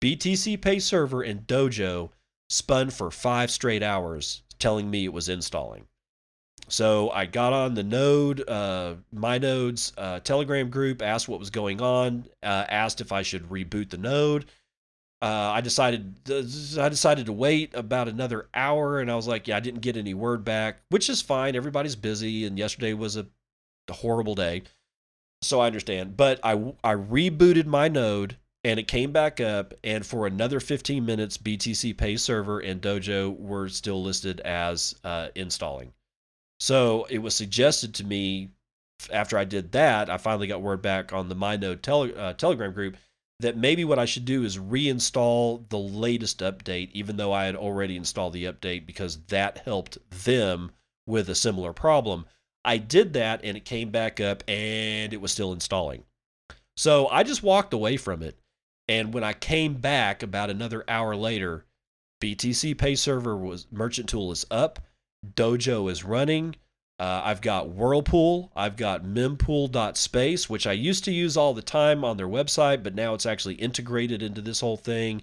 BTC 0.00 0.60
Pay 0.60 0.78
Server 0.78 1.20
and 1.20 1.44
Dojo 1.48 2.10
spun 2.48 2.90
for 2.90 3.10
five 3.10 3.50
straight 3.50 3.82
hours, 3.82 4.44
telling 4.60 4.88
me 4.88 5.04
it 5.04 5.12
was 5.12 5.28
installing. 5.28 5.88
So 6.68 7.10
I 7.10 7.26
got 7.26 7.52
on 7.52 7.74
the 7.74 7.82
node, 7.82 8.48
uh, 8.48 8.94
my 9.12 9.38
node's 9.38 9.92
uh, 9.98 10.20
Telegram 10.20 10.70
group, 10.70 11.02
asked 11.02 11.26
what 11.26 11.40
was 11.40 11.50
going 11.50 11.80
on, 11.80 12.28
uh, 12.40 12.66
asked 12.68 13.00
if 13.00 13.10
I 13.10 13.22
should 13.22 13.48
reboot 13.48 13.90
the 13.90 13.98
node. 13.98 14.44
Uh, 15.20 15.50
I 15.56 15.60
decided 15.60 16.14
I 16.78 16.88
decided 16.88 17.26
to 17.26 17.32
wait 17.32 17.74
about 17.74 18.06
another 18.06 18.48
hour, 18.54 19.00
and 19.00 19.10
I 19.10 19.16
was 19.16 19.26
like, 19.26 19.48
yeah, 19.48 19.56
I 19.56 19.60
didn't 19.60 19.80
get 19.80 19.96
any 19.96 20.14
word 20.14 20.44
back, 20.44 20.82
which 20.90 21.10
is 21.10 21.20
fine. 21.20 21.56
Everybody's 21.56 21.96
busy, 21.96 22.46
and 22.46 22.56
yesterday 22.56 22.92
was 22.92 23.16
a, 23.16 23.26
a 23.88 23.92
horrible 23.92 24.36
day, 24.36 24.62
so 25.42 25.60
I 25.60 25.66
understand. 25.66 26.16
But 26.16 26.40
I 26.42 26.52
I 26.82 26.94
rebooted 26.94 27.66
my 27.66 27.88
node, 27.88 28.36
and 28.64 28.78
it 28.78 28.88
came 28.88 29.12
back 29.12 29.40
up, 29.40 29.74
and 29.84 30.04
for 30.04 30.26
another 30.26 30.60
15 30.60 31.04
minutes, 31.04 31.38
BTC 31.38 31.96
Pay 31.96 32.16
Server 32.16 32.60
and 32.60 32.80
Dojo 32.80 33.38
were 33.38 33.68
still 33.68 34.02
listed 34.02 34.40
as 34.40 34.94
uh, 35.04 35.28
installing. 35.34 35.92
So 36.60 37.06
it 37.08 37.18
was 37.18 37.34
suggested 37.34 37.94
to 37.94 38.04
me 38.04 38.50
after 39.12 39.38
I 39.38 39.44
did 39.44 39.72
that, 39.72 40.10
I 40.10 40.18
finally 40.18 40.48
got 40.48 40.60
word 40.60 40.82
back 40.82 41.12
on 41.12 41.28
the 41.28 41.36
MyNode 41.36 41.82
tele, 41.82 42.14
uh, 42.14 42.32
Telegram 42.32 42.72
group 42.72 42.96
that 43.40 43.56
maybe 43.56 43.84
what 43.84 44.00
I 44.00 44.04
should 44.04 44.24
do 44.24 44.42
is 44.42 44.58
reinstall 44.58 45.68
the 45.68 45.78
latest 45.78 46.40
update, 46.40 46.90
even 46.92 47.16
though 47.16 47.32
I 47.32 47.44
had 47.44 47.54
already 47.54 47.96
installed 47.96 48.32
the 48.32 48.46
update 48.46 48.84
because 48.84 49.18
that 49.28 49.58
helped 49.58 49.98
them 50.10 50.72
with 51.06 51.28
a 51.28 51.36
similar 51.36 51.72
problem. 51.72 52.26
I 52.64 52.78
did 52.78 53.14
that 53.14 53.40
and 53.44 53.56
it 53.56 53.64
came 53.64 53.90
back 53.90 54.20
up 54.20 54.42
and 54.48 55.12
it 55.12 55.20
was 55.20 55.32
still 55.32 55.52
installing. 55.52 56.04
So 56.76 57.08
I 57.08 57.22
just 57.22 57.42
walked 57.42 57.72
away 57.72 57.96
from 57.96 58.22
it. 58.22 58.36
And 58.88 59.12
when 59.12 59.24
I 59.24 59.32
came 59.32 59.74
back 59.74 60.22
about 60.22 60.50
another 60.50 60.84
hour 60.88 61.14
later, 61.14 61.66
BTC 62.22 62.76
Pay 62.78 62.94
Server 62.94 63.36
was 63.36 63.66
Merchant 63.70 64.08
Tool 64.08 64.32
is 64.32 64.46
up 64.50 64.80
Dojo 65.34 65.90
is 65.90 66.04
running. 66.04 66.56
Uh, 66.98 67.22
I've 67.24 67.40
got 67.40 67.70
Whirlpool. 67.70 68.50
I've 68.56 68.76
got 68.76 69.04
mempool.space, 69.04 70.50
which 70.50 70.66
I 70.66 70.72
used 70.72 71.04
to 71.04 71.12
use 71.12 71.36
all 71.36 71.54
the 71.54 71.62
time 71.62 72.04
on 72.04 72.16
their 72.16 72.28
website, 72.28 72.82
but 72.82 72.94
now 72.94 73.14
it's 73.14 73.26
actually 73.26 73.54
integrated 73.54 74.22
into 74.22 74.40
this 74.40 74.60
whole 74.60 74.76
thing. 74.76 75.22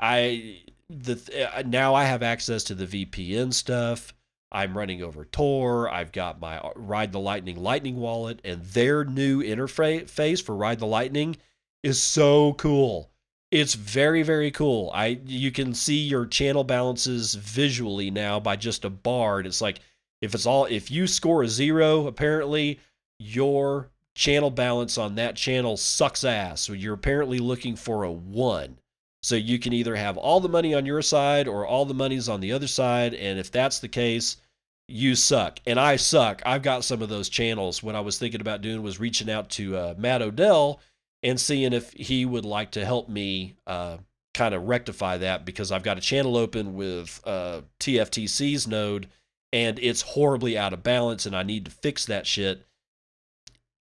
I 0.00 0.62
the 0.90 1.18
uh, 1.54 1.62
now 1.62 1.94
I 1.94 2.04
have 2.04 2.22
access 2.22 2.62
to 2.64 2.74
the 2.74 2.86
VPN 2.86 3.52
stuff. 3.52 4.12
I'm 4.50 4.76
running 4.76 5.02
over 5.02 5.24
Tor. 5.24 5.90
I've 5.90 6.12
got 6.12 6.40
my 6.40 6.58
uh, 6.58 6.70
Ride 6.74 7.12
the 7.12 7.20
Lightning 7.20 7.56
Lightning 7.56 7.96
wallet, 7.96 8.40
and 8.44 8.64
their 8.64 9.04
new 9.04 9.42
interface 9.42 10.42
for 10.42 10.54
Ride 10.56 10.78
the 10.78 10.86
Lightning 10.86 11.36
is 11.82 12.02
so 12.02 12.54
cool. 12.54 13.10
It's 13.50 13.74
very 13.74 14.22
very 14.22 14.50
cool. 14.50 14.90
I 14.94 15.20
you 15.24 15.50
can 15.50 15.74
see 15.74 15.98
your 15.98 16.26
channel 16.26 16.64
balances 16.64 17.34
visually 17.34 18.10
now 18.10 18.40
by 18.40 18.56
just 18.56 18.84
a 18.84 18.90
bar. 18.90 19.38
And 19.38 19.46
it's 19.46 19.60
like 19.60 19.80
if 20.20 20.34
it's 20.34 20.46
all 20.46 20.64
if 20.66 20.90
you 20.90 21.06
score 21.06 21.42
a 21.42 21.48
zero, 21.48 22.06
apparently 22.06 22.80
your 23.18 23.90
channel 24.14 24.50
balance 24.50 24.98
on 24.98 25.14
that 25.14 25.36
channel 25.36 25.76
sucks 25.76 26.24
ass. 26.24 26.60
So 26.60 26.72
you're 26.72 26.94
apparently 26.94 27.38
looking 27.38 27.76
for 27.76 28.02
a 28.02 28.12
one. 28.12 28.78
So 29.22 29.34
you 29.34 29.58
can 29.58 29.72
either 29.72 29.96
have 29.96 30.16
all 30.16 30.40
the 30.40 30.48
money 30.48 30.74
on 30.74 30.86
your 30.86 31.02
side 31.02 31.48
or 31.48 31.66
all 31.66 31.84
the 31.84 31.94
money's 31.94 32.28
on 32.28 32.40
the 32.40 32.52
other 32.52 32.68
side. 32.68 33.14
And 33.14 33.38
if 33.38 33.50
that's 33.50 33.80
the 33.80 33.88
case, 33.88 34.36
you 34.86 35.14
suck. 35.14 35.58
And 35.66 35.78
I 35.78 35.96
suck. 35.96 36.42
I've 36.46 36.62
got 36.62 36.84
some 36.84 37.02
of 37.02 37.08
those 37.08 37.28
channels. 37.28 37.82
What 37.82 37.96
I 37.96 38.00
was 38.00 38.18
thinking 38.18 38.40
about 38.40 38.62
doing 38.62 38.82
was 38.82 39.00
reaching 39.00 39.30
out 39.30 39.50
to 39.50 39.76
uh, 39.76 39.94
Matt 39.98 40.22
Odell 40.22 40.80
and 41.22 41.38
seeing 41.38 41.72
if 41.72 41.92
he 41.92 42.24
would 42.24 42.44
like 42.44 42.70
to 42.72 42.84
help 42.84 43.08
me 43.08 43.56
uh, 43.66 43.98
kind 44.34 44.54
of 44.54 44.68
rectify 44.68 45.18
that 45.18 45.44
because 45.44 45.72
I've 45.72 45.82
got 45.82 45.98
a 45.98 46.02
channel 46.02 46.36
open 46.36 46.74
with 46.74 47.20
uh, 47.24 47.62
TFTC's 47.80 48.66
node 48.68 49.08
and 49.52 49.78
it's 49.80 50.02
horribly 50.02 50.56
out 50.56 50.72
of 50.72 50.82
balance 50.82 51.26
and 51.26 51.34
I 51.34 51.42
need 51.42 51.64
to 51.64 51.70
fix 51.70 52.06
that 52.06 52.26
shit. 52.26 52.64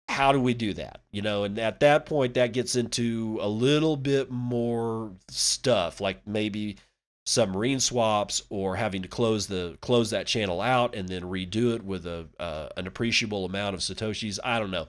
How 0.10 0.32
do 0.32 0.42
we 0.42 0.54
do 0.54 0.74
that? 0.74 1.02
You 1.12 1.22
know, 1.22 1.44
and 1.44 1.58
at 1.60 1.80
that 1.82 2.06
point, 2.06 2.34
that 2.34 2.52
gets 2.52 2.76
into 2.76 3.38
a 3.42 3.48
little 3.48 3.96
bit 3.96 4.32
more 4.32 5.12
stuff, 5.30 6.02
like 6.02 6.28
maybe 6.28 6.78
submarine 7.26 7.80
swaps 7.80 8.42
or 8.50 8.76
having 8.76 9.04
to 9.04 9.08
close 9.08 9.46
the 9.46 9.78
close 9.82 10.10
that 10.10 10.26
channel 10.26 10.62
out 10.62 10.96
and 10.96 11.08
then 11.08 11.22
redo 11.22 11.76
it 11.76 11.84
with 11.84 12.08
a 12.08 12.28
uh, 12.40 12.70
an 12.76 12.88
appreciable 12.88 13.46
amount 13.46 13.76
of 13.76 13.82
satoshis. 13.82 14.40
I 14.44 14.58
don't 14.58 14.72
know 14.72 14.88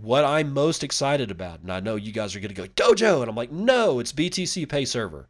what 0.00 0.24
I'm 0.24 0.52
most 0.52 0.82
excited 0.82 1.30
about, 1.30 1.60
and 1.60 1.70
I 1.70 1.80
know 1.80 1.96
you 1.96 2.12
guys 2.12 2.34
are 2.34 2.40
going 2.40 2.54
to 2.54 2.66
go 2.66 2.66
Dojo, 2.66 3.20
and 3.20 3.30
I'm 3.30 3.36
like, 3.36 3.52
no, 3.52 4.00
it's 4.00 4.12
BTC 4.12 4.68
Pay 4.68 4.84
Server. 4.84 5.28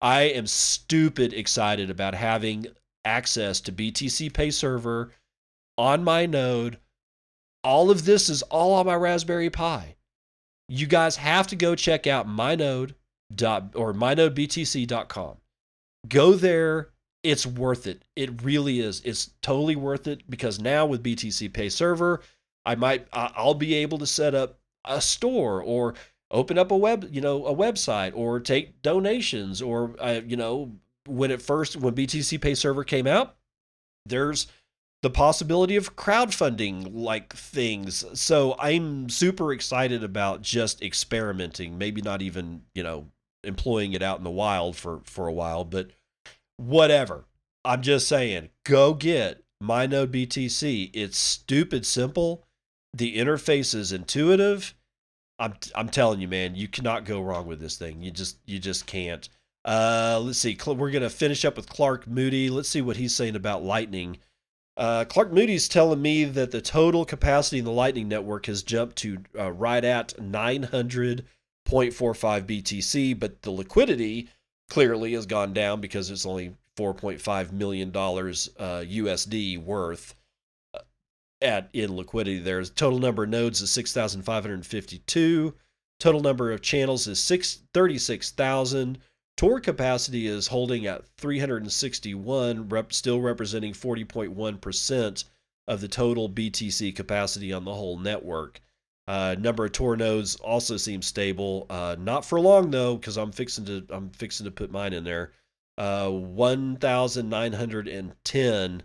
I 0.00 0.22
am 0.22 0.46
stupid 0.46 1.32
excited 1.32 1.90
about 1.90 2.14
having 2.14 2.66
access 3.04 3.60
to 3.62 3.72
BTC 3.72 4.32
Pay 4.32 4.50
Server 4.50 5.12
on 5.76 6.02
my 6.02 6.26
node. 6.26 6.78
All 7.64 7.90
of 7.90 8.04
this 8.04 8.28
is 8.28 8.42
all 8.42 8.74
on 8.74 8.86
my 8.86 8.94
Raspberry 8.94 9.50
Pi. 9.50 9.96
You 10.68 10.86
guys 10.86 11.16
have 11.16 11.46
to 11.48 11.56
go 11.56 11.74
check 11.74 12.06
out 12.06 12.28
my 12.28 12.54
node 12.54 12.94
dot 13.34 13.74
or 13.74 13.92
mynodebtc.com. 13.92 15.36
Go 16.08 16.32
there. 16.34 16.90
It's 17.24 17.46
worth 17.46 17.86
it. 17.86 18.04
It 18.14 18.42
really 18.42 18.80
is. 18.80 19.00
It's 19.04 19.30
totally 19.42 19.76
worth 19.76 20.06
it 20.06 20.22
because 20.30 20.60
now 20.60 20.86
with 20.86 21.02
BTC 21.02 21.52
Pay 21.52 21.68
Server, 21.68 22.20
I 22.64 22.74
might 22.74 23.06
I'll 23.12 23.54
be 23.54 23.74
able 23.74 23.98
to 23.98 24.06
set 24.06 24.34
up 24.34 24.60
a 24.84 25.00
store 25.00 25.62
or 25.62 25.94
open 26.30 26.58
up 26.58 26.70
a 26.70 26.76
web 26.76 27.08
you 27.10 27.20
know 27.20 27.46
a 27.46 27.54
website 27.54 28.12
or 28.14 28.38
take 28.38 28.82
donations 28.82 29.62
or 29.62 29.94
uh, 29.98 30.20
you 30.26 30.36
know 30.36 30.72
when 31.06 31.30
it 31.30 31.40
first 31.40 31.76
when 31.76 31.94
BTC 31.94 32.40
Pay 32.40 32.54
Server 32.54 32.84
came 32.84 33.06
out 33.06 33.36
there's 34.04 34.46
the 35.02 35.10
possibility 35.10 35.76
of 35.76 35.96
crowdfunding 35.96 36.90
like 36.92 37.34
things 37.34 38.04
so 38.14 38.56
I'm 38.58 39.08
super 39.08 39.52
excited 39.52 40.02
about 40.02 40.42
just 40.42 40.82
experimenting 40.82 41.78
maybe 41.78 42.02
not 42.02 42.22
even 42.22 42.62
you 42.74 42.82
know 42.82 43.06
employing 43.44 43.92
it 43.92 44.02
out 44.02 44.18
in 44.18 44.24
the 44.24 44.30
wild 44.30 44.76
for 44.76 45.00
for 45.04 45.26
a 45.26 45.32
while 45.32 45.64
but 45.64 45.90
whatever 46.56 47.24
I'm 47.64 47.82
just 47.82 48.08
saying 48.08 48.50
go 48.64 48.94
get 48.94 49.44
my 49.60 49.86
node 49.86 50.12
BTC 50.12 50.90
it's 50.92 51.18
stupid 51.18 51.86
simple 51.86 52.44
the 52.94 53.16
interface 53.16 53.74
is 53.74 53.92
intuitive. 53.92 54.74
I'm 55.38 55.54
I'm 55.74 55.88
telling 55.88 56.20
you, 56.20 56.28
man, 56.28 56.56
you 56.56 56.68
cannot 56.68 57.04
go 57.04 57.20
wrong 57.20 57.46
with 57.46 57.60
this 57.60 57.76
thing. 57.76 58.02
You 58.02 58.10
just 58.10 58.38
you 58.46 58.58
just 58.58 58.86
can't. 58.86 59.28
Uh, 59.64 60.20
let's 60.22 60.38
see. 60.38 60.58
We're 60.66 60.90
gonna 60.90 61.10
finish 61.10 61.44
up 61.44 61.56
with 61.56 61.68
Clark 61.68 62.06
Moody. 62.06 62.50
Let's 62.50 62.68
see 62.68 62.82
what 62.82 62.96
he's 62.96 63.14
saying 63.14 63.36
about 63.36 63.62
Lightning. 63.62 64.18
Uh, 64.78 65.04
Clark 65.04 65.32
Moody's 65.32 65.68
telling 65.68 66.00
me 66.00 66.22
that 66.24 66.52
the 66.52 66.60
total 66.60 67.04
capacity 67.04 67.58
in 67.58 67.64
the 67.64 67.72
Lightning 67.72 68.06
network 68.06 68.46
has 68.46 68.62
jumped 68.62 68.94
to 68.98 69.18
uh, 69.36 69.50
right 69.50 69.84
at 69.84 70.14
900.45 70.16 71.24
BTC, 71.66 73.18
but 73.18 73.42
the 73.42 73.50
liquidity 73.50 74.28
clearly 74.70 75.14
has 75.14 75.26
gone 75.26 75.52
down 75.52 75.80
because 75.80 76.10
it's 76.10 76.24
only 76.24 76.54
4.5 76.76 77.50
million 77.50 77.90
dollars 77.90 78.50
uh, 78.58 78.84
USD 78.86 79.58
worth 79.58 80.14
at 81.40 81.68
in 81.72 81.96
liquidity 81.96 82.38
there's 82.38 82.70
total 82.70 82.98
number 82.98 83.22
of 83.22 83.30
nodes 83.30 83.60
is 83.60 83.70
6552 83.70 85.54
total 86.00 86.20
number 86.20 86.50
of 86.52 86.60
channels 86.62 87.06
is 87.06 87.20
6 87.20 87.62
36000 87.72 88.98
tor 89.38 89.60
capacity 89.60 90.26
is 90.26 90.48
holding 90.48 90.86
at 90.86 91.06
361 91.16 92.68
rep, 92.68 92.92
still 92.92 93.20
representing 93.20 93.72
40.1% 93.72 95.24
of 95.68 95.80
the 95.80 95.88
total 95.88 96.28
btc 96.28 96.94
capacity 96.94 97.52
on 97.52 97.64
the 97.64 97.72
whole 97.72 97.96
network 97.96 98.60
uh, 99.06 99.36
number 99.38 99.64
of 99.64 99.72
tor 99.72 99.96
nodes 99.96 100.34
also 100.36 100.76
seems 100.76 101.06
stable 101.06 101.66
uh, 101.70 101.94
not 101.98 102.24
for 102.24 102.40
long 102.40 102.70
though 102.70 102.96
because 102.96 103.16
i'm 103.16 103.32
fixing 103.32 103.64
to 103.64 103.86
i'm 103.90 104.10
fixing 104.10 104.44
to 104.44 104.50
put 104.50 104.72
mine 104.72 104.92
in 104.92 105.04
there 105.04 105.32
uh, 105.78 106.10
1910 107.30 108.82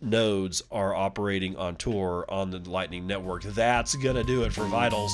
nodes 0.00 0.62
are 0.70 0.94
operating 0.94 1.56
on 1.56 1.76
Tor 1.76 2.30
on 2.30 2.50
the 2.50 2.58
Lightning 2.58 3.06
Network. 3.06 3.42
That's 3.42 3.94
to 4.16 4.24
do 4.24 4.42
it 4.44 4.52
for 4.52 4.64
Vitals. 4.64 5.12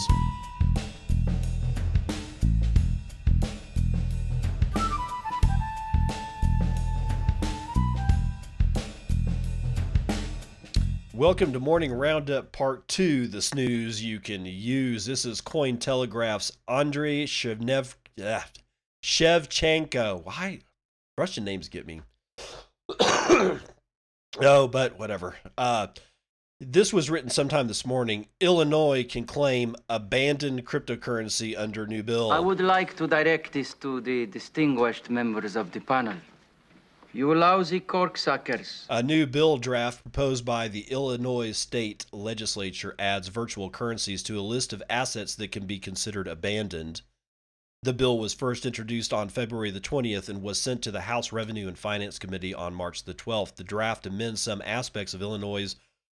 Welcome 11.19 11.53
to 11.55 11.59
Morning 11.59 11.93
Roundup 11.93 12.53
Part 12.53 12.87
2, 12.87 13.27
the 13.27 13.43
snooze 13.43 14.01
you 14.01 14.21
can 14.21 14.47
use. 14.47 15.05
This 15.05 15.25
is 15.25 15.41
Cointelegraph's 15.41 16.57
Andrei 16.69 17.25
Shevnev, 17.25 17.97
uh, 18.23 18.43
Shevchenko. 19.03 20.25
Why? 20.25 20.61
Russian 21.19 21.43
names 21.43 21.69
get 21.69 21.89
me. 21.89 22.03
oh, 23.01 23.59
but 24.71 24.97
whatever. 24.97 25.35
Uh, 25.59 25.89
this 26.61 26.93
was 26.93 27.11
written 27.11 27.31
sometime 27.31 27.67
this 27.67 27.85
morning. 27.85 28.29
Illinois 28.39 29.03
can 29.03 29.25
claim 29.25 29.75
abandoned 29.89 30.65
cryptocurrency 30.67 31.59
under 31.59 31.85
new 31.85 32.05
bill. 32.05 32.31
I 32.31 32.39
would 32.39 32.61
like 32.61 32.97
to 32.97 33.09
direct 33.09 33.53
this 33.55 33.75
to 33.75 34.01
the 34.01 34.27
distinguished 34.27 35.11
members 35.11 35.57
of 35.57 35.73
the 35.73 35.81
panel. 35.81 36.15
You 37.13 37.35
lousy 37.35 37.81
corksuckers. 37.81 38.85
A 38.91 39.03
new 39.03 39.27
bill 39.27 39.57
draft 39.57 40.03
proposed 40.03 40.45
by 40.45 40.69
the 40.69 40.83
Illinois 40.91 41.53
state 41.53 42.05
legislature 42.13 42.95
adds 42.99 43.29
virtual 43.29 43.71
currencies 43.71 44.23
to 44.25 44.39
a 44.39 44.43
list 44.43 44.75
of 44.75 44.83
assets 44.91 45.35
that 45.37 45.51
can 45.51 45.67
be 45.67 45.79
considered 45.79 46.29
abandoned. 46.29 47.01
The 47.83 47.95
bill 47.95 48.19
was 48.19 48.35
first 48.35 48.67
introduced 48.67 49.13
on 49.13 49.31
February 49.31 49.71
the 49.71 49.81
20th 49.81 50.29
and 50.29 50.43
was 50.43 50.61
sent 50.61 50.83
to 50.83 50.91
the 50.91 51.03
House 51.03 51.33
Revenue 51.33 51.67
and 51.67 51.79
Finance 51.79 52.19
Committee 52.19 52.53
on 52.53 52.75
March 52.75 53.05
the 53.05 53.15
12th. 53.15 53.55
The 53.55 53.65
draft 53.65 54.07
amends 54.07 54.43
some 54.43 54.61
aspects 54.65 55.15
of 55.15 55.23
Illinois' 55.23 55.77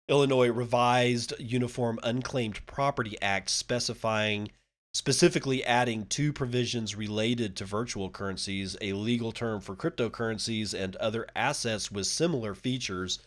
Illinois 0.08 0.50
revised 0.50 1.34
Uniform 1.38 2.00
Unclaimed 2.02 2.66
Property 2.66 3.16
Act 3.22 3.52
specifying 3.52 4.50
specifically 4.94 5.64
adding 5.64 6.06
two 6.06 6.34
provisions 6.34 6.96
related 6.96 7.56
to 7.56 7.66
virtual 7.66 8.10
currencies, 8.10 8.76
a 8.82 8.94
legal 8.94 9.32
term 9.32 9.62
for 9.62 9.76
cryptocurrencies, 9.76 10.74
and 10.74 10.96
other 10.96 11.28
assets 11.36 11.92
with 11.92 12.08
similar 12.08 12.56
features. 12.56 13.20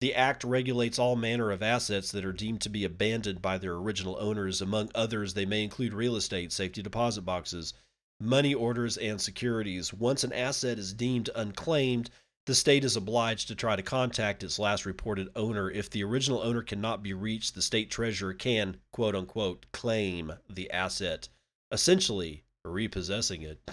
The 0.00 0.14
Act 0.14 0.44
regulates 0.44 0.98
all 0.98 1.16
manner 1.16 1.50
of 1.50 1.62
assets 1.62 2.12
that 2.12 2.24
are 2.24 2.32
deemed 2.32 2.60
to 2.60 2.68
be 2.68 2.84
abandoned 2.84 3.42
by 3.42 3.58
their 3.58 3.74
original 3.74 4.16
owners. 4.20 4.60
Among 4.60 4.90
others, 4.94 5.34
they 5.34 5.46
may 5.46 5.64
include 5.64 5.92
real 5.92 6.14
estate, 6.14 6.52
safety 6.52 6.82
deposit 6.82 7.22
boxes, 7.22 7.74
money 8.20 8.54
orders, 8.54 8.96
and 8.96 9.20
securities. 9.20 9.92
Once 9.92 10.22
an 10.22 10.32
asset 10.32 10.78
is 10.78 10.92
deemed 10.92 11.30
unclaimed, 11.34 12.10
the 12.48 12.54
state 12.54 12.82
is 12.82 12.96
obliged 12.96 13.46
to 13.46 13.54
try 13.54 13.76
to 13.76 13.82
contact 13.82 14.42
its 14.42 14.58
last 14.58 14.86
reported 14.86 15.28
owner. 15.36 15.70
If 15.70 15.90
the 15.90 16.02
original 16.02 16.40
owner 16.40 16.62
cannot 16.62 17.02
be 17.02 17.12
reached, 17.12 17.54
the 17.54 17.60
state 17.60 17.90
treasurer 17.90 18.32
can, 18.32 18.78
quote 18.90 19.14
unquote, 19.14 19.66
claim 19.70 20.32
the 20.48 20.70
asset, 20.70 21.28
essentially 21.70 22.44
repossessing 22.64 23.42
it. 23.42 23.70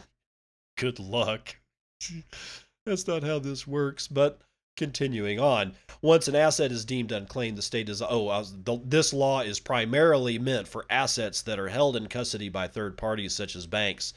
Good 0.77 0.99
luck. 0.99 1.55
That's 2.85 3.07
not 3.07 3.23
how 3.23 3.39
this 3.39 3.65
works, 3.65 4.09
but 4.09 4.41
continuing 4.75 5.39
on. 5.39 5.75
Once 6.01 6.27
an 6.27 6.35
asset 6.35 6.69
is 6.69 6.83
deemed 6.83 7.13
unclaimed, 7.13 7.57
the 7.57 7.61
state 7.61 7.87
is, 7.87 8.01
oh, 8.01 8.23
was, 8.23 8.61
the, 8.63 8.77
this 8.83 9.13
law 9.13 9.39
is 9.39 9.57
primarily 9.57 10.37
meant 10.37 10.67
for 10.67 10.85
assets 10.89 11.41
that 11.43 11.59
are 11.59 11.69
held 11.69 11.95
in 11.95 12.07
custody 12.07 12.49
by 12.49 12.67
third 12.67 12.97
parties 12.97 13.33
such 13.33 13.55
as 13.55 13.67
banks 13.67 14.13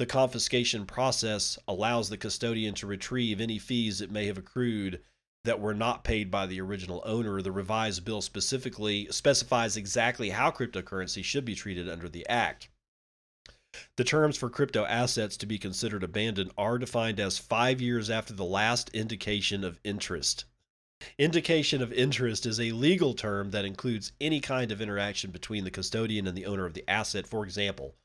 the 0.00 0.06
confiscation 0.06 0.86
process 0.86 1.58
allows 1.68 2.08
the 2.08 2.16
custodian 2.16 2.72
to 2.72 2.86
retrieve 2.86 3.38
any 3.38 3.58
fees 3.58 3.98
that 3.98 4.10
may 4.10 4.24
have 4.24 4.38
accrued 4.38 5.02
that 5.44 5.60
were 5.60 5.74
not 5.74 6.04
paid 6.04 6.30
by 6.30 6.46
the 6.46 6.58
original 6.58 7.02
owner. 7.04 7.42
The 7.42 7.52
revised 7.52 8.02
bill 8.02 8.22
specifically 8.22 9.08
specifies 9.10 9.76
exactly 9.76 10.30
how 10.30 10.52
cryptocurrency 10.52 11.22
should 11.22 11.44
be 11.44 11.54
treated 11.54 11.86
under 11.86 12.08
the 12.08 12.26
act. 12.30 12.70
The 13.96 14.04
terms 14.04 14.38
for 14.38 14.48
crypto 14.48 14.86
assets 14.86 15.36
to 15.36 15.44
be 15.44 15.58
considered 15.58 16.02
abandoned 16.02 16.52
are 16.56 16.78
defined 16.78 17.20
as 17.20 17.36
five 17.36 17.82
years 17.82 18.08
after 18.08 18.32
the 18.32 18.42
last 18.42 18.88
indication 18.94 19.62
of 19.64 19.78
interest. 19.84 20.46
Indication 21.18 21.82
of 21.82 21.92
interest 21.92 22.46
is 22.46 22.58
a 22.58 22.72
legal 22.72 23.12
term 23.12 23.50
that 23.50 23.66
includes 23.66 24.12
any 24.18 24.40
kind 24.40 24.72
of 24.72 24.80
interaction 24.80 25.30
between 25.30 25.64
the 25.64 25.70
custodian 25.70 26.26
and 26.26 26.38
the 26.38 26.46
owner 26.46 26.64
of 26.64 26.72
the 26.72 26.88
asset. 26.88 27.26
For 27.26 27.44
example, 27.44 27.96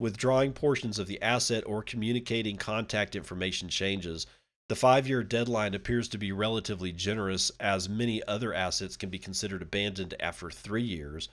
withdrawing 0.00 0.52
portions 0.52 0.98
of 0.98 1.06
the 1.06 1.22
asset 1.22 1.62
or 1.66 1.82
communicating 1.82 2.56
contact 2.56 3.14
information 3.14 3.68
changes. 3.68 4.26
The 4.68 4.74
five 4.74 5.06
year 5.06 5.22
deadline 5.22 5.74
appears 5.74 6.08
to 6.08 6.18
be 6.18 6.32
relatively 6.32 6.90
generous, 6.90 7.52
as 7.60 7.88
many 7.88 8.22
other 8.24 8.54
assets 8.54 8.96
can 8.96 9.10
be 9.10 9.18
considered 9.18 9.62
abandoned 9.62 10.14
after 10.18 10.50
three 10.50 10.82
years. 10.82 11.28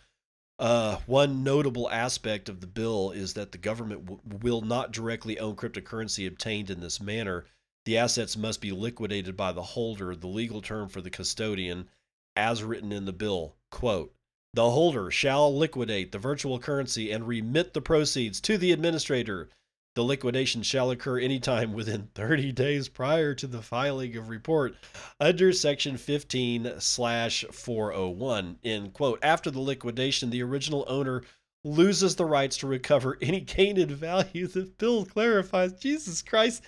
Uh, 0.60 0.98
one 1.06 1.44
notable 1.44 1.90
aspect 1.90 2.50
of 2.50 2.62
the 2.62 2.68
bill 2.68 3.12
is 3.12 3.36
that 3.36 3.52
the 3.52 3.58
government 3.58 4.06
w- 4.06 4.22
will 4.42 4.62
not 4.62 4.92
directly 4.92 5.40
own 5.40 5.56
cryptocurrency 5.56 6.28
obtained 6.28 6.70
in 6.70 6.80
this 6.80 7.00
manner. 7.00 7.46
The 7.86 7.98
assets 7.98 8.36
must 8.36 8.60
be 8.60 8.72
liquidated 8.72 9.38
by 9.38 9.52
the 9.52 9.62
holder, 9.62 10.16
the 10.16 10.28
legal 10.28 10.62
term 10.62 10.90
for 10.90 11.00
the 11.00 11.12
custodian, 11.12 11.88
as 12.36 12.64
written 12.64 12.92
in 12.92 13.06
the 13.06 13.14
bill. 13.14 13.56
Quote, 13.70 14.14
the 14.58 14.72
holder 14.72 15.12
shall 15.12 15.56
liquidate 15.56 16.12
the 16.12 16.18
virtual 16.18 16.58
currency 16.58 17.12
and 17.12 17.28
remit 17.28 17.76
the 17.76 17.82
proceeds 17.82 18.42
to 18.42 18.58
the 18.58 18.72
administrator. 18.72 19.50
The 19.94 20.02
liquidation 20.02 20.64
shall 20.64 20.90
occur 20.90 21.20
anytime 21.20 21.74
within 21.74 22.10
30 22.16 22.54
days 22.54 22.90
prior 22.90 23.36
to 23.36 23.46
the 23.46 23.62
filing 23.62 24.18
of 24.18 24.30
report 24.30 24.76
under 25.20 25.54
section 25.54 25.96
15 25.96 26.74
slash 26.80 27.46
401. 27.52 28.58
End 28.64 28.94
quote. 28.94 29.20
After 29.22 29.52
the 29.52 29.60
liquidation, 29.60 30.32
the 30.32 30.42
original 30.42 30.86
owner 30.88 31.22
loses 31.64 32.16
the 32.16 32.26
rights 32.26 32.58
to 32.58 32.68
recover 32.68 33.16
any 33.22 33.42
gain 33.42 33.78
in 33.78 33.94
value. 33.94 34.48
The 34.48 34.64
bill 34.80 35.06
clarifies. 35.06 35.74
Jesus 35.74 36.24
Christ, 36.24 36.64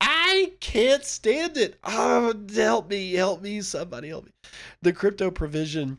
I 0.00 0.52
can't 0.60 1.04
stand 1.04 1.56
it. 1.56 1.76
Oh, 1.82 2.34
help 2.54 2.88
me, 2.88 3.14
help 3.14 3.42
me, 3.42 3.62
somebody 3.62 4.10
help 4.10 4.26
me. 4.26 4.32
The 4.82 4.92
crypto 4.92 5.32
provision 5.32 5.98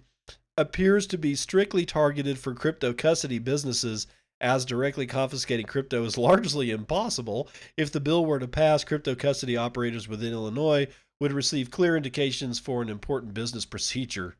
appears 0.57 1.07
to 1.07 1.17
be 1.17 1.35
strictly 1.35 1.85
targeted 1.85 2.37
for 2.37 2.53
crypto 2.53 2.93
custody 2.93 3.39
businesses 3.39 4.07
as 4.39 4.65
directly 4.65 5.07
confiscating 5.07 5.65
crypto 5.65 6.03
is 6.03 6.17
largely 6.29 6.69
impossible. 6.69 7.49
If 7.77 7.91
the 7.91 7.99
bill 7.99 8.25
were 8.25 8.39
to 8.39 8.47
pass, 8.47 8.83
crypto 8.83 9.15
custody 9.15 9.57
operators 9.57 10.07
within 10.07 10.33
Illinois 10.33 10.87
would 11.19 11.31
receive 11.31 11.71
clear 11.71 11.95
indications 11.95 12.59
for 12.59 12.81
an 12.81 12.89
important 12.89 13.33
business 13.33 13.65
procedure. 13.65 14.35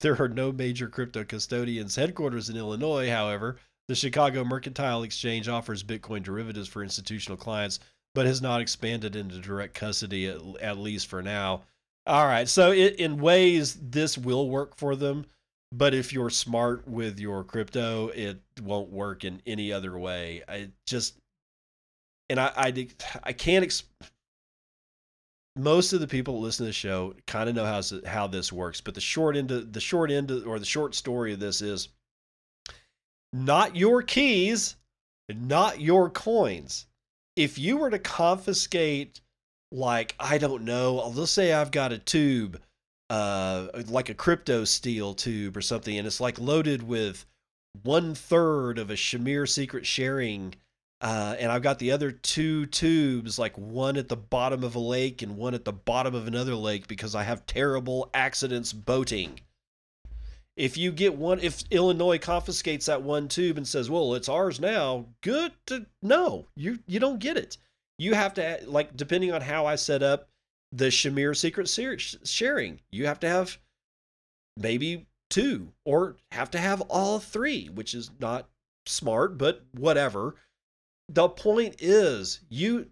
There 0.00 0.20
are 0.20 0.28
no 0.28 0.50
major 0.50 0.88
crypto 0.88 1.22
custodians 1.24 1.96
headquarters 1.96 2.48
in 2.48 2.56
Illinois, 2.56 3.08
however. 3.08 3.58
The 3.88 3.94
Chicago 3.94 4.44
Mercantile 4.44 5.02
Exchange 5.02 5.48
offers 5.48 5.84
Bitcoin 5.84 6.22
derivatives 6.22 6.68
for 6.68 6.82
institutional 6.82 7.36
clients, 7.36 7.78
but 8.14 8.26
has 8.26 8.40
not 8.40 8.60
expanded 8.60 9.14
into 9.14 9.38
direct 9.38 9.74
custody, 9.74 10.26
at, 10.26 10.40
at 10.60 10.78
least 10.78 11.06
for 11.06 11.22
now. 11.22 11.64
All 12.06 12.26
right. 12.26 12.48
So 12.48 12.72
it, 12.72 12.96
in 12.96 13.18
ways, 13.18 13.74
this 13.74 14.18
will 14.18 14.48
work 14.48 14.76
for 14.76 14.96
them. 14.96 15.26
But 15.74 15.94
if 15.94 16.12
you're 16.12 16.30
smart 16.30 16.86
with 16.86 17.18
your 17.18 17.44
crypto, 17.44 18.08
it 18.08 18.40
won't 18.62 18.90
work 18.90 19.24
in 19.24 19.40
any 19.46 19.72
other 19.72 19.98
way. 19.98 20.42
I 20.46 20.68
just, 20.86 21.16
and 22.28 22.38
I, 22.38 22.52
I, 22.54 22.88
I 23.24 23.32
can't. 23.32 23.64
Exp- 23.64 23.84
most 25.56 25.92
of 25.92 26.00
the 26.00 26.06
people 26.06 26.40
listen 26.40 26.64
to 26.64 26.68
the 26.68 26.74
show 26.74 27.14
kind 27.26 27.48
of 27.48 27.54
know 27.54 27.64
how 27.64 27.82
how 28.06 28.26
this 28.26 28.52
works. 28.52 28.82
But 28.82 28.94
the 28.94 29.00
short 29.00 29.36
end, 29.36 29.50
of, 29.50 29.72
the 29.72 29.80
short 29.80 30.10
end, 30.10 30.30
of, 30.30 30.46
or 30.46 30.58
the 30.58 30.66
short 30.66 30.94
story 30.94 31.32
of 31.32 31.40
this 31.40 31.62
is 31.62 31.88
not 33.32 33.74
your 33.74 34.02
keys, 34.02 34.76
not 35.34 35.80
your 35.80 36.10
coins. 36.10 36.86
If 37.36 37.58
you 37.58 37.78
were 37.78 37.90
to 37.90 37.98
confiscate 37.98 39.22
like 39.72 40.14
I 40.20 40.38
don't 40.38 40.64
know, 40.64 41.12
let's 41.14 41.32
say 41.32 41.52
I've 41.52 41.70
got 41.70 41.92
a 41.92 41.98
tube, 41.98 42.60
uh, 43.10 43.68
like 43.88 44.10
a 44.10 44.14
crypto 44.14 44.64
steel 44.64 45.14
tube 45.14 45.56
or 45.56 45.62
something, 45.62 45.96
and 45.96 46.06
it's 46.06 46.20
like 46.20 46.38
loaded 46.38 46.82
with 46.82 47.24
one 47.82 48.14
third 48.14 48.78
of 48.78 48.90
a 48.90 48.94
Shamir 48.94 49.48
secret 49.48 49.86
sharing. 49.86 50.54
Uh, 51.00 51.34
and 51.40 51.50
I've 51.50 51.62
got 51.62 51.80
the 51.80 51.90
other 51.90 52.12
two 52.12 52.66
tubes, 52.66 53.36
like 53.36 53.58
one 53.58 53.96
at 53.96 54.08
the 54.08 54.16
bottom 54.16 54.62
of 54.62 54.76
a 54.76 54.78
lake 54.78 55.20
and 55.20 55.36
one 55.36 55.52
at 55.52 55.64
the 55.64 55.72
bottom 55.72 56.14
of 56.14 56.28
another 56.28 56.54
lake 56.54 56.86
because 56.86 57.16
I 57.16 57.24
have 57.24 57.44
terrible 57.44 58.08
accidents 58.14 58.72
boating. 58.72 59.40
If 60.54 60.76
you 60.76 60.92
get 60.92 61.16
one, 61.16 61.40
if 61.40 61.64
Illinois 61.70 62.18
confiscates 62.18 62.86
that 62.86 63.02
one 63.02 63.26
tube 63.26 63.56
and 63.56 63.66
says, 63.66 63.90
"Well, 63.90 64.14
it's 64.14 64.28
ours 64.28 64.60
now," 64.60 65.06
good 65.22 65.52
to 65.66 65.86
no, 66.02 66.46
you 66.54 66.78
you 66.86 67.00
don't 67.00 67.18
get 67.18 67.36
it 67.38 67.56
you 67.98 68.14
have 68.14 68.34
to 68.34 68.60
like 68.66 68.96
depending 68.96 69.32
on 69.32 69.40
how 69.40 69.66
I 69.66 69.76
set 69.76 70.02
up 70.02 70.28
the 70.72 70.86
Shamir 70.86 71.36
secret 71.36 71.68
sharing, 72.24 72.80
you 72.90 73.06
have 73.06 73.20
to 73.20 73.28
have 73.28 73.58
maybe 74.56 75.06
two 75.30 75.72
or 75.84 76.16
have 76.32 76.50
to 76.52 76.58
have 76.58 76.80
all 76.82 77.18
three, 77.18 77.68
which 77.68 77.94
is 77.94 78.10
not 78.20 78.48
smart, 78.86 79.38
but 79.38 79.64
whatever. 79.72 80.36
The 81.08 81.28
point 81.28 81.76
is, 81.78 82.40
you, 82.48 82.90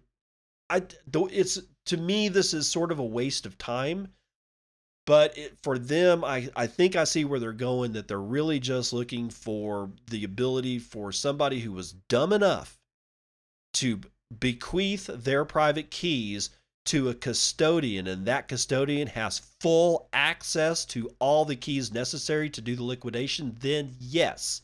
I, 0.69 0.83
it's 1.13 1.59
to 1.87 1.97
me, 1.97 2.29
this 2.29 2.53
is 2.53 2.67
sort 2.67 2.91
of 2.91 2.99
a 2.99 3.05
waste 3.05 3.45
of 3.45 3.57
time. 3.57 4.09
But 5.07 5.35
it, 5.37 5.57
for 5.63 5.79
them, 5.79 6.23
I, 6.23 6.49
I 6.55 6.67
think 6.67 6.95
I 6.95 7.05
see 7.05 7.25
where 7.25 7.39
they're 7.39 7.53
going, 7.53 7.93
that 7.93 8.07
they're 8.07 8.19
really 8.19 8.59
just 8.59 8.93
looking 8.93 9.29
for 9.29 9.89
the 10.09 10.23
ability 10.23 10.77
for 10.77 11.11
somebody 11.11 11.59
who 11.59 11.71
was 11.71 11.93
dumb 12.07 12.31
enough 12.31 12.79
to 13.73 13.99
bequeath 14.39 15.07
their 15.07 15.45
private 15.45 15.91
keys 15.91 16.49
to 16.85 17.09
a 17.09 17.13
custodian 17.13 18.07
and 18.07 18.25
that 18.25 18.47
custodian 18.47 19.07
has 19.07 19.39
full 19.59 20.09
access 20.13 20.83
to 20.85 21.13
all 21.19 21.45
the 21.45 21.55
keys 21.55 21.91
necessary 21.91 22.49
to 22.49 22.61
do 22.61 22.75
the 22.75 22.83
liquidation, 22.83 23.55
then 23.59 23.95
yes, 23.99 24.61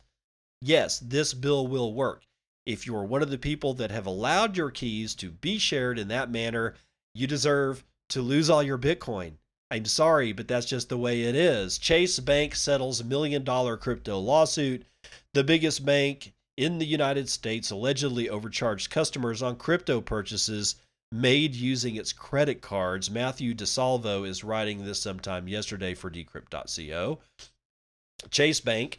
yes, 0.62 1.00
this 1.00 1.34
bill 1.34 1.68
will 1.68 1.94
work. 1.94 2.24
If 2.66 2.86
you 2.86 2.96
are 2.96 3.06
one 3.06 3.22
of 3.22 3.30
the 3.30 3.38
people 3.38 3.74
that 3.76 3.92
have 3.92 4.06
allowed 4.06 4.58
your 4.58 4.72
keys 4.72 5.16
to 5.16 5.30
be 5.32 5.58
shared 5.58 6.00
in 6.00 6.08
that 6.10 6.32
manner, 6.32 6.76
you 7.14 7.28
deserve 7.28 7.84
to 8.10 8.22
lose 8.22 8.50
all 8.50 8.64
your 8.64 8.78
Bitcoin. 8.78 9.34
I'm 9.70 9.86
sorry, 9.86 10.32
but 10.32 10.48
that's 10.48 10.66
just 10.66 10.90
the 10.90 10.98
way 10.98 11.24
it 11.24 11.36
is. 11.36 11.78
Chase 11.78 12.20
Bank 12.20 12.56
settles 12.56 13.04
million 13.04 13.44
dollar 13.44 13.78
crypto 13.78 14.18
lawsuit. 14.18 14.86
The 15.34 15.44
biggest 15.44 15.86
bank 15.86 16.34
in 16.58 16.80
the 16.80 16.86
United 16.86 17.30
States 17.30 17.70
allegedly 17.70 18.30
overcharged 18.30 18.90
customers 18.90 19.44
on 19.44 19.56
crypto 19.56 20.02
purchases 20.02 20.76
made 21.12 21.56
using 21.56 21.96
its 21.96 22.12
credit 22.12 22.62
cards. 22.62 23.10
Matthew 23.10 23.54
Di 23.54 23.66
Salvo 23.66 24.24
is 24.24 24.44
writing 24.44 24.84
this 24.84 25.00
sometime 25.00 25.48
yesterday 25.48 25.94
for 25.94 26.10
decrypt.co. 26.10 27.20
Chase 28.32 28.60
Bank, 28.60 28.98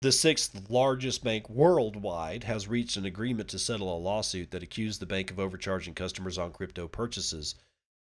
the 0.00 0.12
sixth 0.12 0.70
largest 0.70 1.22
bank 1.24 1.50
worldwide, 1.50 2.44
has 2.44 2.68
reached 2.68 2.96
an 2.96 3.04
agreement 3.04 3.48
to 3.48 3.58
settle 3.58 3.94
a 3.94 3.98
lawsuit 3.98 4.52
that 4.52 4.62
accused 4.62 5.00
the 5.00 5.06
bank 5.06 5.30
of 5.30 5.40
overcharging 5.40 5.94
customers 5.94 6.38
on 6.38 6.52
crypto 6.52 6.88
purchases. 6.88 7.56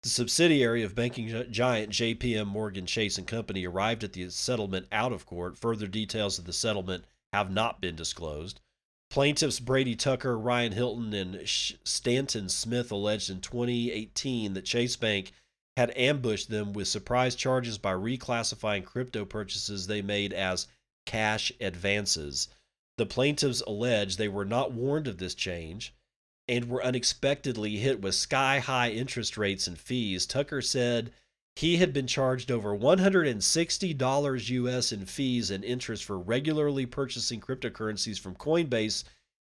The 0.03 0.09
subsidiary 0.09 0.83
of 0.83 0.95
banking 0.95 1.27
giant 1.51 1.91
JPM 1.91 2.47
Morgan 2.47 2.85
Chase 2.85 3.17
and 3.17 3.25
Company 3.27 3.65
arrived 3.65 4.03
at 4.03 4.13
the 4.13 4.29
settlement 4.29 4.87
out 4.91 5.13
of 5.13 5.25
court. 5.25 5.57
Further 5.57 5.87
details 5.87 6.37
of 6.37 6.45
the 6.45 6.53
settlement 6.53 7.05
have 7.31 7.51
not 7.51 7.79
been 7.79 7.95
disclosed. 7.95 8.59
Plaintiffs 9.09 9.59
Brady 9.59 9.95
Tucker, 9.95 10.37
Ryan 10.37 10.73
Hilton, 10.73 11.13
and 11.13 11.41
Stanton 11.45 12.49
Smith 12.49 12.91
alleged 12.91 13.29
in 13.29 13.39
2018 13.39 14.53
that 14.53 14.65
Chase 14.65 14.95
Bank 14.95 15.31
had 15.77 15.95
ambushed 15.97 16.49
them 16.49 16.73
with 16.73 16.87
surprise 16.87 17.35
charges 17.35 17.77
by 17.77 17.93
reclassifying 17.93 18.83
crypto 18.83 19.25
purchases 19.25 19.87
they 19.87 20.01
made 20.01 20.33
as 20.33 20.67
cash 21.05 21.51
advances. 21.59 22.47
The 22.97 23.05
plaintiffs 23.05 23.61
allege 23.61 24.17
they 24.17 24.29
were 24.29 24.45
not 24.45 24.71
warned 24.71 25.07
of 25.07 25.17
this 25.17 25.35
change 25.35 25.93
and 26.47 26.69
were 26.69 26.83
unexpectedly 26.83 27.77
hit 27.77 28.01
with 28.01 28.15
sky 28.15 28.59
high 28.59 28.91
interest 28.91 29.37
rates 29.37 29.67
and 29.67 29.77
fees. 29.77 30.25
Tucker 30.25 30.61
said 30.61 31.11
he 31.55 31.77
had 31.77 31.93
been 31.93 32.07
charged 32.07 32.51
over 32.51 32.77
$160 32.77 34.49
US 34.49 34.91
in 34.91 35.05
fees 35.05 35.49
and 35.49 35.63
interest 35.63 36.03
for 36.03 36.19
regularly 36.19 36.85
purchasing 36.85 37.39
cryptocurrencies 37.39 38.19
from 38.19 38.35
Coinbase 38.35 39.05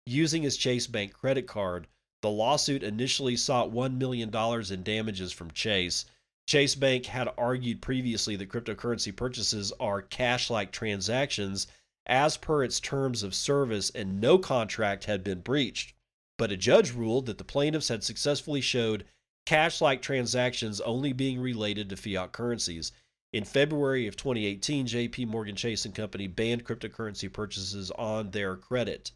using 0.05 0.43
his 0.43 0.59
Chase 0.59 0.87
Bank 0.87 1.15
credit 1.15 1.47
card. 1.47 1.87
The 2.21 2.31
lawsuit 2.31 2.83
initially 2.83 3.37
sought 3.37 3.73
$1 3.73 3.97
million 3.97 4.31
in 4.71 4.83
damages 4.83 5.33
from 5.33 5.51
Chase. 5.53 6.05
Chase 6.47 6.75
Bank 6.75 7.07
had 7.07 7.29
argued 7.39 7.81
previously 7.81 8.37
that 8.37 8.51
cryptocurrency 8.51 9.17
purchases 9.17 9.73
are 9.81 10.03
cash 10.03 10.51
like 10.51 10.73
transactions 10.73 11.67
as 12.07 12.37
per 12.37 12.63
its 12.63 12.81
terms 12.81 13.23
of 13.23 13.35
service, 13.35 13.89
and 13.91 14.21
no 14.21 14.37
contract 14.37 15.05
had 15.05 15.25
been 15.25 15.41
breached. 15.41 15.95
But 16.37 16.53
a 16.53 16.57
judge 16.59 16.93
ruled 16.93 17.25
that 17.27 17.39
the 17.39 17.45
plaintiffs 17.45 17.89
had 17.89 18.05
successfully 18.05 18.61
showed 18.61 19.07
cash 19.47 19.81
like 19.81 20.01
transactions 20.01 20.81
only 20.81 21.13
being 21.13 21.41
related 21.41 21.91
to 21.91 21.97
fiat 21.97 22.33
currencies. 22.33 22.93
In 23.33 23.45
February 23.45 24.07
of 24.07 24.17
2018, 24.17 24.87
JP 24.87 25.27
Morgan 25.27 25.57
Chase 25.57 25.85
and 25.85 25.95
Company 25.95 26.27
banned 26.27 26.65
cryptocurrency 26.65 27.31
purchases 27.33 27.91
on 27.93 28.31
their 28.31 28.57
credit. 28.57 29.11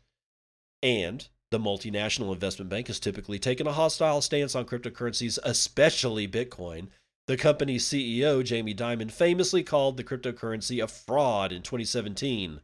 And 0.82 1.26
the 1.50 1.58
multinational 1.58 2.32
investment 2.32 2.68
bank 2.68 2.88
has 2.88 3.00
typically 3.00 3.38
taken 3.38 3.66
a 3.66 3.72
hostile 3.72 4.20
stance 4.20 4.54
on 4.54 4.66
cryptocurrencies, 4.66 5.38
especially 5.44 6.28
Bitcoin. 6.28 6.88
The 7.26 7.36
company's 7.36 7.86
CEO, 7.86 8.44
Jamie 8.44 8.74
Dimon, 8.74 9.10
famously 9.10 9.62
called 9.62 9.96
the 9.96 10.04
cryptocurrency 10.04 10.82
a 10.82 10.88
fraud 10.88 11.52
in 11.52 11.62
2017. 11.62 12.60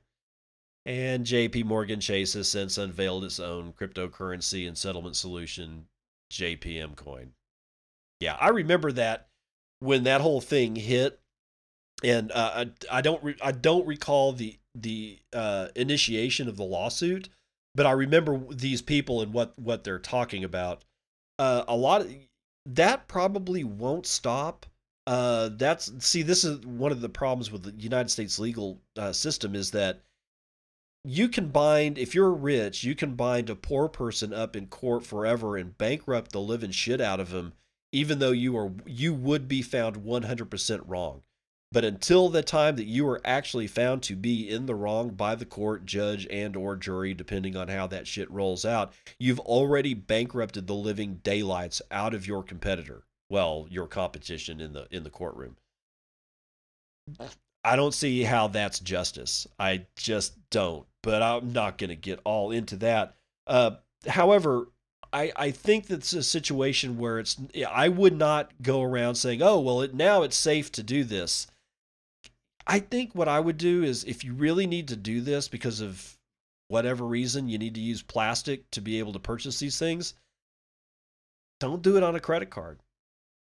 And 0.86 1.24
JP 1.24 1.64
Morgan 1.64 2.00
Chase 2.00 2.34
has 2.34 2.48
since 2.48 2.76
unveiled 2.76 3.24
its 3.24 3.40
own 3.40 3.72
cryptocurrency 3.72 4.68
and 4.68 4.76
settlement 4.76 5.16
solution, 5.16 5.86
JPM 6.30 6.94
Coin 6.94 7.32
yeah, 8.24 8.36
I 8.40 8.48
remember 8.48 8.90
that 8.92 9.28
when 9.80 10.04
that 10.04 10.22
whole 10.22 10.40
thing 10.40 10.76
hit, 10.76 11.20
and 12.02 12.32
uh, 12.32 12.64
I, 12.90 12.98
I 12.98 13.00
don't 13.02 13.22
re- 13.22 13.36
I 13.42 13.52
don't 13.52 13.86
recall 13.86 14.32
the 14.32 14.58
the 14.74 15.18
uh, 15.34 15.68
initiation 15.76 16.48
of 16.48 16.56
the 16.56 16.64
lawsuit, 16.64 17.28
but 17.74 17.84
I 17.84 17.92
remember 17.92 18.40
these 18.50 18.80
people 18.80 19.20
and 19.20 19.34
what 19.34 19.52
what 19.58 19.84
they're 19.84 19.98
talking 19.98 20.42
about. 20.42 20.84
Uh, 21.38 21.64
a 21.68 21.76
lot 21.76 22.00
of 22.00 22.14
that 22.64 23.08
probably 23.08 23.62
won't 23.62 24.06
stop. 24.06 24.64
Uh, 25.06 25.50
that's 25.52 25.92
see, 25.98 26.22
this 26.22 26.44
is 26.44 26.64
one 26.64 26.92
of 26.92 27.02
the 27.02 27.10
problems 27.10 27.50
with 27.50 27.62
the 27.62 27.74
United 27.82 28.08
States 28.08 28.38
legal 28.38 28.80
uh, 28.96 29.12
system 29.12 29.54
is 29.54 29.70
that 29.72 30.00
you 31.04 31.28
can 31.28 31.48
bind 31.48 31.98
if 31.98 32.14
you're 32.14 32.32
rich, 32.32 32.84
you 32.84 32.94
can 32.94 33.16
bind 33.16 33.50
a 33.50 33.54
poor 33.54 33.86
person 33.86 34.32
up 34.32 34.56
in 34.56 34.66
court 34.66 35.04
forever 35.04 35.58
and 35.58 35.76
bankrupt 35.76 36.32
the 36.32 36.40
living 36.40 36.70
shit 36.70 37.02
out 37.02 37.20
of 37.20 37.30
him 37.30 37.52
even 37.94 38.18
though 38.18 38.32
you 38.32 38.58
are 38.58 38.72
you 38.84 39.14
would 39.14 39.46
be 39.46 39.62
found 39.62 39.96
100% 39.96 40.82
wrong. 40.86 41.22
But 41.70 41.84
until 41.84 42.28
the 42.28 42.42
time 42.42 42.76
that 42.76 42.86
you 42.86 43.08
are 43.08 43.20
actually 43.24 43.66
found 43.66 44.02
to 44.04 44.14
be 44.14 44.48
in 44.48 44.66
the 44.66 44.74
wrong 44.74 45.10
by 45.10 45.34
the 45.34 45.44
court, 45.44 45.86
judge, 45.86 46.26
and 46.30 46.56
or 46.56 46.76
jury, 46.76 47.14
depending 47.14 47.56
on 47.56 47.68
how 47.68 47.86
that 47.88 48.06
shit 48.06 48.30
rolls 48.30 48.64
out, 48.64 48.92
you've 49.18 49.40
already 49.40 49.94
bankrupted 49.94 50.66
the 50.66 50.74
living 50.74 51.20
daylights 51.22 51.82
out 51.90 52.14
of 52.14 52.26
your 52.26 52.42
competitor. 52.42 53.04
Well, 53.30 53.66
your 53.70 53.86
competition 53.86 54.60
in 54.60 54.72
the 54.72 54.86
in 54.90 55.04
the 55.04 55.10
courtroom. 55.10 55.56
I 57.64 57.76
don't 57.76 57.94
see 57.94 58.22
how 58.22 58.48
that's 58.48 58.78
justice. 58.78 59.46
I 59.58 59.86
just 59.96 60.34
don't. 60.50 60.86
But 61.02 61.22
I'm 61.22 61.52
not 61.52 61.78
going 61.78 61.90
to 61.90 61.96
get 61.96 62.20
all 62.24 62.50
into 62.50 62.76
that. 62.76 63.14
Uh, 63.46 63.72
however, 64.06 64.68
I, 65.14 65.32
I 65.36 65.50
think 65.52 65.86
that's 65.86 66.12
a 66.12 66.24
situation 66.24 66.98
where 66.98 67.20
it's 67.20 67.36
I 67.70 67.88
would 67.88 68.18
not 68.18 68.50
go 68.60 68.82
around 68.82 69.14
saying, 69.14 69.42
oh 69.42 69.60
well, 69.60 69.80
it, 69.82 69.94
now 69.94 70.22
it's 70.22 70.36
safe 70.36 70.72
to 70.72 70.82
do 70.82 71.04
this. 71.04 71.46
I 72.66 72.80
think 72.80 73.14
what 73.14 73.28
I 73.28 73.38
would 73.38 73.56
do 73.56 73.84
is 73.84 74.02
if 74.04 74.24
you 74.24 74.34
really 74.34 74.66
need 74.66 74.88
to 74.88 74.96
do 74.96 75.20
this 75.20 75.46
because 75.46 75.80
of 75.80 76.18
whatever 76.66 77.04
reason 77.04 77.48
you 77.48 77.58
need 77.58 77.74
to 77.76 77.80
use 77.80 78.02
plastic 78.02 78.68
to 78.72 78.80
be 78.80 78.98
able 78.98 79.12
to 79.12 79.20
purchase 79.20 79.60
these 79.60 79.78
things, 79.78 80.14
don't 81.60 81.82
do 81.82 81.96
it 81.96 82.02
on 82.02 82.16
a 82.16 82.20
credit 82.20 82.50
card. 82.50 82.80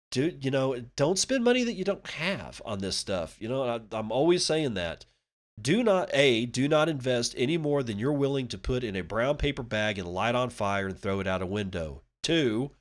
Do 0.10 0.36
you 0.42 0.50
know? 0.50 0.76
Don't 0.96 1.20
spend 1.20 1.44
money 1.44 1.64
that 1.64 1.74
you 1.74 1.84
don't 1.84 2.08
have 2.08 2.64
on 2.66 2.80
this 2.80 2.96
stuff. 2.96 3.36
You 3.40 3.48
know, 3.48 3.64
I, 3.64 3.80
I'm 3.92 4.12
always 4.12 4.44
saying 4.44 4.74
that 4.74 5.06
do 5.62 5.84
not 5.84 6.10
a 6.14 6.46
do 6.46 6.68
not 6.68 6.90
invest 6.90 7.34
any 7.38 7.58
more 7.58 7.84
than 7.84 8.00
you're 8.00 8.14
willing 8.14 8.48
to 8.50 8.58
put 8.58 8.84
in 8.84 8.96
a 8.96 9.02
brown 9.02 9.38
paper 9.38 9.64
bag 9.64 9.98
and 9.98 10.08
light 10.08 10.36
on 10.36 10.50
fire 10.50 10.88
and 10.88 10.98
throw 10.98 11.20
it 11.20 11.28
out 11.28 11.42
a 11.42 11.46
window. 11.46 12.02
Two 12.24 12.72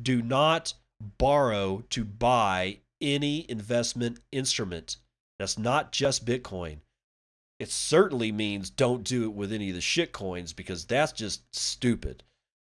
do 0.00 0.22
not 0.22 0.74
borrow 1.18 1.84
to 1.90 2.04
buy 2.04 2.78
any 3.00 3.48
investment 3.50 4.20
instrument. 4.30 4.96
That's 5.38 5.58
not 5.58 5.92
just 5.92 6.24
bitcoin. 6.24 6.78
It 7.58 7.70
certainly 7.70 8.32
means 8.32 8.70
don't 8.70 9.04
do 9.04 9.24
it 9.24 9.32
with 9.34 9.52
any 9.52 9.68
of 9.68 9.74
the 9.74 9.80
shit 9.80 10.12
coins 10.12 10.52
because 10.52 10.84
that's 10.84 11.12
just 11.12 11.42
stupid. 11.54 12.22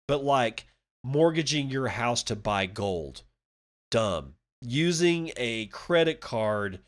But 0.08 0.24
like 0.24 0.66
mortgaging 1.04 1.70
your 1.70 1.88
house 1.88 2.22
to 2.24 2.36
buy 2.36 2.66
gold. 2.66 3.22
Dumb. 3.90 4.34
Using 4.62 5.32
a 5.36 5.66
credit 5.66 6.20
card 6.20 6.80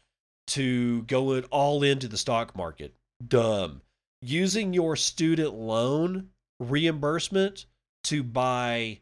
to 0.49 1.03
go 1.03 1.33
it 1.33 1.47
all 1.51 1.83
into 1.83 2.09
the 2.09 2.17
stock 2.17 2.57
market. 2.57 2.95
Dumb. 3.27 3.83
Using 4.23 4.75
your 4.75 4.97
student 4.97 5.55
loan 5.55 6.31
reimbursement 6.61 7.67
to 8.05 8.23
buy 8.23 9.01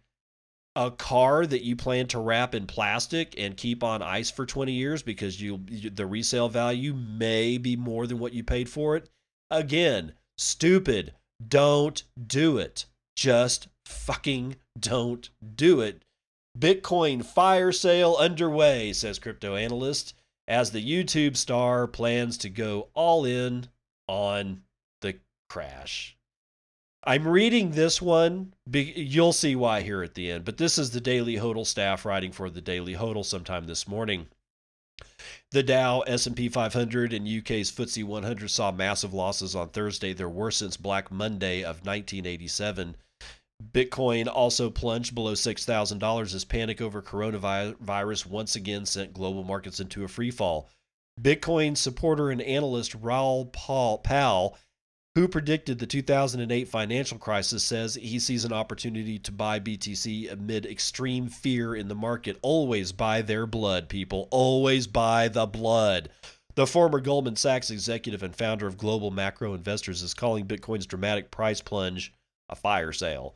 a 0.75 0.91
car 0.91 1.47
that 1.47 1.65
you 1.65 1.75
plan 1.75 2.07
to 2.09 2.19
wrap 2.19 2.55
in 2.55 2.67
plastic 2.67 3.35
and 3.39 3.57
keep 3.57 3.83
on 3.83 4.03
ice 4.03 4.31
for 4.31 4.45
20 4.45 4.73
years 4.73 5.03
because 5.03 5.41
you 5.41 5.59
the 5.91 6.05
resale 6.05 6.51
value 6.51 6.93
may 6.93 7.57
be 7.57 7.77
more 7.77 8.07
than 8.07 8.19
what 8.19 8.35
you 8.35 8.45
paid 8.45 8.69
for 8.69 8.97
it. 8.97 9.09
Again, 9.51 10.13
stupid. 10.37 11.15
Don't 11.47 12.03
do 12.27 12.59
it. 12.59 12.85
Just 13.17 13.69
fucking 13.87 14.57
don't 14.79 15.31
do 15.55 15.81
it. 15.81 16.03
Bitcoin 16.59 17.25
fire 17.25 17.73
sale 17.73 18.17
underway, 18.19 18.93
says 18.93 19.19
crypto 19.19 19.57
analyst 19.57 20.15
as 20.49 20.71
the 20.71 20.85
YouTube 20.85 21.37
star 21.37 21.87
plans 21.87 22.39
to 22.39 22.49
go 22.49 22.89
all 22.95 23.25
in 23.25 23.69
on 24.07 24.63
the 25.01 25.19
crash. 25.49 26.17
I'm 27.05 27.27
reading 27.27 27.71
this 27.71 28.03
one. 28.03 28.53
You'll 28.73 29.33
see 29.33 29.55
why 29.55 29.83
here 29.83 30.03
at 30.03 30.15
the 30.15 30.31
end, 30.31 30.45
but 30.45 30.57
this 30.57 30.77
is 30.77 30.91
the 30.91 31.01
Daily 31.01 31.37
Hodl 31.37 31.65
staff 31.65 32.05
writing 32.05 32.33
for 32.33 32.51
the 32.51 32.61
Daily 32.61 32.95
Hodl 32.95 33.25
sometime 33.25 33.67
this 33.67 33.87
morning. 33.87 34.27
The 35.53 35.63
Dow, 35.63 36.01
S&P 36.01 36.49
500, 36.49 37.13
and 37.13 37.29
UK's 37.29 37.71
FTSE 37.71 38.03
100 38.03 38.49
saw 38.49 38.73
massive 38.73 39.15
losses 39.15 39.55
on 39.55 39.69
Thursday, 39.69 40.13
their 40.13 40.29
worst 40.29 40.59
since 40.59 40.77
Black 40.77 41.13
Monday 41.13 41.61
of 41.61 41.87
1987. 41.87 42.97
Bitcoin 43.77 44.27
also 44.27 44.71
plunged 44.71 45.15
below 45.15 45.35
$6,000 45.35 46.35
as 46.35 46.45
panic 46.47 46.81
over 46.81 47.03
coronavirus 47.03 48.25
once 48.25 48.57
again 48.57 48.87
sent 48.87 49.13
global 49.13 49.45
markets 49.45 49.81
into 49.81 50.03
a 50.03 50.09
free 50.09 50.31
fall. 50.31 50.71
Bitcoin 51.21 51.77
supporter 51.77 52.31
and 52.31 52.41
analyst 52.41 52.95
Raoul 52.95 53.47
Pal, 53.47 54.57
who 55.15 55.29
predicted 55.29 55.79
the 55.79 55.87
2008 55.87 56.69
financial 56.69 57.19
crisis, 57.19 57.65
says 57.65 57.97
he 57.97 58.19
sees 58.19 58.47
an 58.47 58.53
opportunity 58.53 59.19
to 59.19 59.33
buy 59.33 59.61
BTC 59.61 60.33
amid 60.33 60.65
extreme 60.65 61.29
fear 61.29 61.75
in 61.75 61.89
the 61.89 61.95
market. 61.95 62.39
Always 62.41 62.93
buy 62.93 63.21
their 63.21 63.47
blood, 63.47 63.91
people. 63.91 64.27
Always 64.31 64.87
buy 64.87 65.29
the 65.29 65.47
blood. 65.47 66.09
The 66.55 66.67
former 66.67 67.01
Goldman 67.01 67.37
Sachs 67.37 67.71
executive 67.71 68.23
and 68.23 68.35
founder 68.35 68.67
of 68.67 68.79
Global 68.79 69.11
Macro 69.11 69.53
Investors 69.53 70.03
is 70.03 70.15
calling 70.15 70.47
Bitcoin's 70.47 70.87
dramatic 70.87 71.31
price 71.31 71.61
plunge 71.61 72.15
a 72.49 72.57
fire 72.57 72.93
sale. 72.93 73.35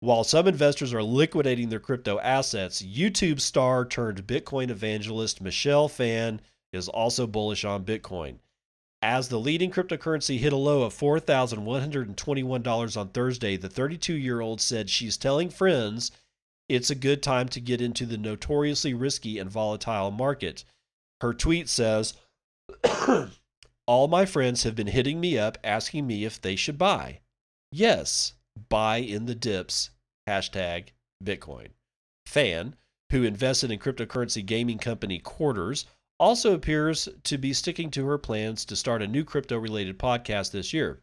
While 0.00 0.24
some 0.24 0.46
investors 0.46 0.92
are 0.92 1.02
liquidating 1.02 1.70
their 1.70 1.80
crypto 1.80 2.20
assets, 2.20 2.82
YouTube 2.82 3.40
star 3.40 3.86
turned 3.86 4.26
Bitcoin 4.26 4.68
evangelist 4.68 5.40
Michelle 5.40 5.88
Phan 5.88 6.42
is 6.72 6.88
also 6.88 7.26
bullish 7.26 7.64
on 7.64 7.84
Bitcoin. 7.84 8.36
As 9.00 9.28
the 9.28 9.40
leading 9.40 9.70
cryptocurrency 9.70 10.38
hit 10.38 10.52
a 10.52 10.56
low 10.56 10.82
of 10.82 10.94
$4,121 10.94 12.96
on 12.96 13.08
Thursday, 13.08 13.56
the 13.56 13.68
32 13.68 14.14
year 14.14 14.40
old 14.40 14.60
said 14.60 14.90
she's 14.90 15.16
telling 15.16 15.48
friends 15.48 16.12
it's 16.68 16.90
a 16.90 16.94
good 16.94 17.22
time 17.22 17.48
to 17.48 17.60
get 17.60 17.80
into 17.80 18.04
the 18.04 18.18
notoriously 18.18 18.92
risky 18.92 19.38
and 19.38 19.50
volatile 19.50 20.10
market. 20.10 20.64
Her 21.20 21.32
tweet 21.32 21.68
says, 21.68 22.14
All 23.86 24.08
my 24.08 24.26
friends 24.26 24.64
have 24.64 24.74
been 24.74 24.88
hitting 24.88 25.20
me 25.20 25.38
up 25.38 25.56
asking 25.62 26.06
me 26.06 26.24
if 26.24 26.40
they 26.40 26.56
should 26.56 26.76
buy. 26.76 27.20
Yes, 27.70 28.32
buy 28.68 28.98
in 28.98 29.26
the 29.26 29.34
dips, 29.34 29.90
hashtag 30.28 30.88
Bitcoin. 31.22 31.68
Phan, 32.26 32.76
who 33.10 33.22
invested 33.22 33.70
in 33.70 33.78
cryptocurrency 33.78 34.44
gaming 34.44 34.78
company 34.78 35.18
Quarters, 35.18 35.86
also 36.18 36.54
appears 36.54 37.08
to 37.24 37.38
be 37.38 37.52
sticking 37.52 37.90
to 37.90 38.06
her 38.06 38.18
plans 38.18 38.64
to 38.64 38.76
start 38.76 39.02
a 39.02 39.06
new 39.06 39.24
crypto 39.24 39.58
related 39.58 39.98
podcast 39.98 40.50
this 40.50 40.72
year. 40.72 41.02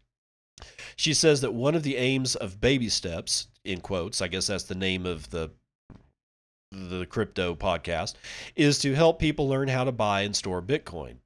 She 0.96 1.14
says 1.14 1.42
that 1.42 1.54
one 1.54 1.76
of 1.76 1.84
the 1.84 1.98
aims 1.98 2.36
of 2.36 2.62
Baby 2.62 2.90
Steps, 2.90 3.48
in 3.64 3.82
quotes, 3.82 4.22
I 4.22 4.28
guess 4.28 4.48
that's 4.48 4.64
the 4.64 4.76
name 4.76 5.06
of 5.06 5.30
the 5.30 5.52
the 6.72 7.06
crypto 7.06 7.54
podcast, 7.54 8.16
is 8.56 8.80
to 8.80 8.96
help 8.96 9.20
people 9.20 9.48
learn 9.48 9.68
how 9.68 9.84
to 9.84 9.92
buy 9.92 10.22
and 10.22 10.36
store 10.36 10.62
Bitcoin. 10.62 11.18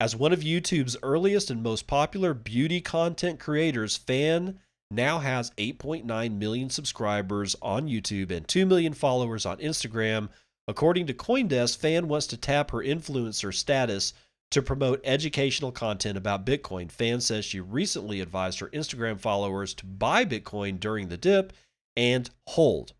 As 0.00 0.16
one 0.16 0.32
of 0.32 0.40
YouTube's 0.40 0.96
earliest 1.02 1.50
and 1.50 1.62
most 1.62 1.86
popular 1.86 2.34
beauty 2.34 2.80
content 2.80 3.38
creators, 3.38 3.96
Phan 3.96 4.58
now 4.90 5.18
has 5.18 5.50
8.9 5.52 6.38
million 6.38 6.70
subscribers 6.70 7.54
on 7.60 7.88
YouTube 7.88 8.30
and 8.30 8.46
2 8.48 8.66
million 8.66 8.94
followers 8.94 9.44
on 9.44 9.58
Instagram. 9.58 10.28
According 10.66 11.06
to 11.06 11.14
Coindesk, 11.14 11.78
Phan 11.78 12.08
wants 12.08 12.26
to 12.28 12.36
tap 12.36 12.70
her 12.70 12.78
influencer 12.78 13.52
status 13.54 14.12
to 14.50 14.62
promote 14.62 15.00
educational 15.04 15.72
content 15.72 16.16
about 16.16 16.46
Bitcoin. 16.46 16.90
Phan 16.90 17.20
says 17.20 17.44
she 17.44 17.60
recently 17.60 18.20
advised 18.20 18.60
her 18.60 18.68
Instagram 18.68 19.18
followers 19.20 19.74
to 19.74 19.86
buy 19.86 20.24
Bitcoin 20.24 20.80
during 20.80 21.08
the 21.08 21.18
dip 21.18 21.52
and 21.96 22.30
hold. 22.46 22.94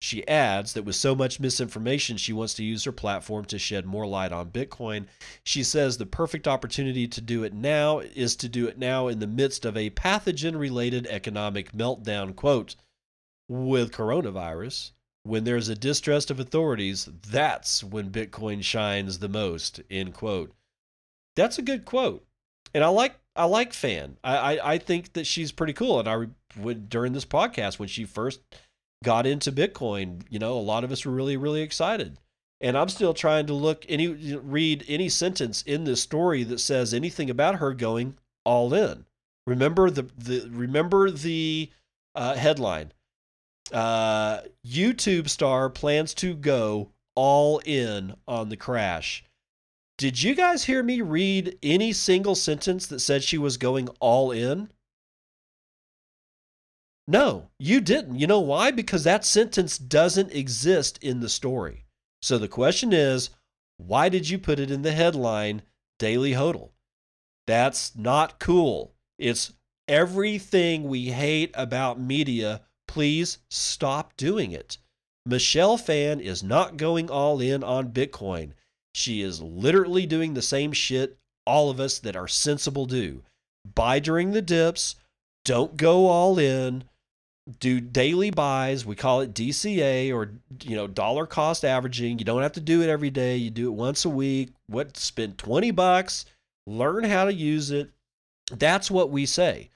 She 0.00 0.26
adds 0.28 0.74
that 0.74 0.84
with 0.84 0.94
so 0.94 1.14
much 1.14 1.40
misinformation, 1.40 2.16
she 2.16 2.32
wants 2.32 2.54
to 2.54 2.64
use 2.64 2.84
her 2.84 2.92
platform 2.92 3.44
to 3.46 3.58
shed 3.58 3.84
more 3.84 4.06
light 4.06 4.30
on 4.30 4.50
Bitcoin. 4.50 5.06
She 5.42 5.64
says 5.64 5.98
the 5.98 6.06
perfect 6.06 6.46
opportunity 6.46 7.08
to 7.08 7.20
do 7.20 7.42
it 7.42 7.52
now 7.52 7.98
is 7.98 8.36
to 8.36 8.48
do 8.48 8.68
it 8.68 8.78
now 8.78 9.08
in 9.08 9.18
the 9.18 9.26
midst 9.26 9.64
of 9.64 9.76
a 9.76 9.90
pathogen 9.90 10.56
related 10.56 11.06
economic 11.08 11.72
meltdown. 11.72 12.36
Quote, 12.36 12.76
with 13.48 13.92
coronavirus, 13.92 14.92
when 15.24 15.44
there's 15.44 15.68
a 15.68 15.74
distrust 15.74 16.30
of 16.30 16.38
authorities, 16.38 17.08
that's 17.30 17.82
when 17.82 18.10
Bitcoin 18.10 18.62
shines 18.62 19.18
the 19.18 19.28
most. 19.28 19.80
End 19.90 20.14
quote. 20.14 20.52
That's 21.34 21.58
a 21.58 21.62
good 21.62 21.84
quote. 21.84 22.24
And 22.74 22.84
I 22.84 22.88
like 22.88 23.18
I 23.34 23.44
like 23.44 23.72
Phan. 23.72 24.18
I, 24.22 24.36
I, 24.36 24.72
I 24.74 24.78
think 24.78 25.12
that 25.14 25.26
she's 25.26 25.52
pretty 25.52 25.72
cool. 25.72 26.00
And 26.00 26.08
I 26.08 26.26
would 26.58 26.88
during 26.88 27.12
this 27.12 27.24
podcast 27.24 27.78
when 27.78 27.88
she 27.88 28.04
first 28.04 28.40
got 29.04 29.26
into 29.26 29.52
Bitcoin, 29.52 30.22
you 30.28 30.38
know, 30.38 30.58
a 30.58 30.60
lot 30.60 30.84
of 30.84 30.92
us 30.92 31.04
were 31.04 31.12
really, 31.12 31.36
really 31.36 31.62
excited. 31.62 32.18
And 32.60 32.76
I'm 32.76 32.88
still 32.88 33.14
trying 33.14 33.46
to 33.46 33.54
look 33.54 33.84
any 33.88 34.08
read 34.08 34.84
any 34.88 35.08
sentence 35.08 35.62
in 35.62 35.84
this 35.84 36.02
story 36.02 36.42
that 36.44 36.58
says 36.58 36.92
anything 36.92 37.30
about 37.30 37.56
her 37.56 37.72
going 37.72 38.16
all 38.44 38.74
in. 38.74 39.04
Remember 39.46 39.90
the 39.90 40.10
the 40.18 40.48
remember 40.50 41.10
the 41.10 41.70
uh, 42.14 42.34
headline. 42.34 42.92
Uh, 43.72 44.40
YouTube 44.66 45.28
star 45.28 45.70
plans 45.70 46.14
to 46.14 46.34
go 46.34 46.90
all 47.14 47.60
in 47.64 48.14
on 48.26 48.48
the 48.48 48.56
crash. 48.56 49.24
Did 49.98 50.22
you 50.22 50.34
guys 50.34 50.64
hear 50.64 50.82
me 50.82 51.00
read 51.00 51.58
any 51.62 51.92
single 51.92 52.34
sentence 52.34 52.86
that 52.86 53.00
said 53.00 53.22
she 53.22 53.38
was 53.38 53.56
going 53.56 53.88
all 54.00 54.30
in? 54.30 54.70
No, 57.10 57.48
you 57.58 57.80
didn't. 57.80 58.18
You 58.18 58.26
know 58.26 58.40
why? 58.40 58.70
Because 58.70 59.02
that 59.04 59.24
sentence 59.24 59.78
doesn't 59.78 60.30
exist 60.30 61.02
in 61.02 61.20
the 61.20 61.28
story. 61.30 61.86
So 62.20 62.36
the 62.36 62.48
question 62.48 62.92
is, 62.92 63.30
why 63.78 64.10
did 64.10 64.28
you 64.28 64.38
put 64.38 64.60
it 64.60 64.70
in 64.70 64.82
the 64.82 64.92
headline, 64.92 65.62
Daily 65.98 66.32
Hodl? 66.32 66.72
That's 67.46 67.96
not 67.96 68.38
cool. 68.38 68.92
It's 69.18 69.54
everything 69.88 70.84
we 70.84 71.06
hate 71.06 71.50
about 71.54 71.98
media. 71.98 72.60
Please 72.86 73.38
stop 73.48 74.14
doing 74.18 74.52
it. 74.52 74.76
Michelle 75.24 75.78
Phan 75.78 76.20
is 76.20 76.42
not 76.42 76.76
going 76.76 77.08
all 77.08 77.40
in 77.40 77.64
on 77.64 77.90
Bitcoin. 77.90 78.52
She 78.94 79.22
is 79.22 79.40
literally 79.40 80.04
doing 80.04 80.34
the 80.34 80.42
same 80.42 80.72
shit 80.72 81.16
all 81.46 81.70
of 81.70 81.80
us 81.80 81.98
that 82.00 82.16
are 82.16 82.28
sensible 82.28 82.84
do. 82.84 83.22
Buy 83.74 83.98
during 83.98 84.32
the 84.32 84.42
dips, 84.42 84.96
don't 85.46 85.78
go 85.78 86.06
all 86.06 86.38
in, 86.38 86.84
do 87.60 87.80
daily 87.80 88.30
buys. 88.30 88.84
We 88.84 88.94
call 88.94 89.20
it 89.20 89.34
DCA 89.34 90.14
or 90.14 90.32
you 90.62 90.76
know 90.76 90.86
dollar 90.86 91.26
cost 91.26 91.64
averaging. 91.64 92.18
You 92.18 92.24
don't 92.24 92.42
have 92.42 92.52
to 92.52 92.60
do 92.60 92.82
it 92.82 92.88
every 92.88 93.10
day. 93.10 93.36
You 93.36 93.50
do 93.50 93.68
it 93.68 93.74
once 93.74 94.04
a 94.04 94.10
week. 94.10 94.50
What 94.68 94.96
spend 94.96 95.38
20 95.38 95.70
bucks, 95.70 96.26
learn 96.66 97.04
how 97.04 97.24
to 97.24 97.32
use 97.32 97.70
it. 97.70 97.90
That's 98.50 98.90
what 98.90 99.10
we 99.10 99.26
say. 99.26 99.70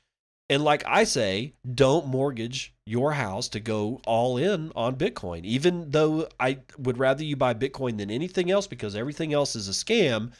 And 0.50 0.64
like 0.64 0.82
I 0.86 1.04
say, 1.04 1.54
don't 1.74 2.06
mortgage 2.06 2.74
your 2.84 3.12
house 3.12 3.48
to 3.48 3.60
go 3.60 4.00
all 4.06 4.36
in 4.36 4.70
on 4.76 4.96
Bitcoin. 4.96 5.44
Even 5.44 5.90
though 5.90 6.28
I 6.38 6.58
would 6.78 6.98
rather 6.98 7.24
you 7.24 7.36
buy 7.36 7.54
Bitcoin 7.54 7.96
than 7.96 8.10
anything 8.10 8.50
else 8.50 8.66
because 8.66 8.94
everything 8.94 9.32
else 9.32 9.56
is 9.56 9.68
a 9.68 9.72
scam, 9.72 10.32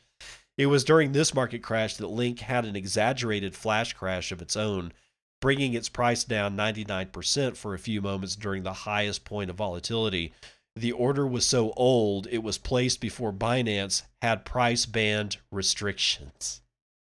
It 0.57 0.67
was 0.67 0.85
during 0.85 1.13
this 1.13 1.35
market 1.35 1.63
crash 1.63 1.97
that 1.97 2.07
Link 2.07 2.41
had 2.41 2.65
an 2.65 2.77
exaggerated 2.77 3.55
flash 3.55 3.93
crash 3.93 4.33
of 4.33 4.41
its 4.41 4.57
own, 4.57 4.95
bringing 5.43 5.75
its 5.75 5.91
price 5.91 6.25
down 6.25 6.57
99% 6.57 7.55
for 7.57 7.75
a 7.75 7.79
few 7.79 8.01
moments 8.01 8.35
during 8.35 8.63
the 8.63 8.73
highest 8.73 9.27
point 9.27 9.51
of 9.51 9.57
volatility 9.57 10.33
the 10.75 10.93
order 10.93 11.27
was 11.27 11.45
so 11.45 11.73
old 11.77 12.27
it 12.31 12.43
was 12.43 12.59
placed 12.59 13.01
before 13.01 13.33
Binance 13.33 14.03
had 14.23 14.45
price 14.45 14.87
band 14.87 15.37
restrictions. 15.51 16.63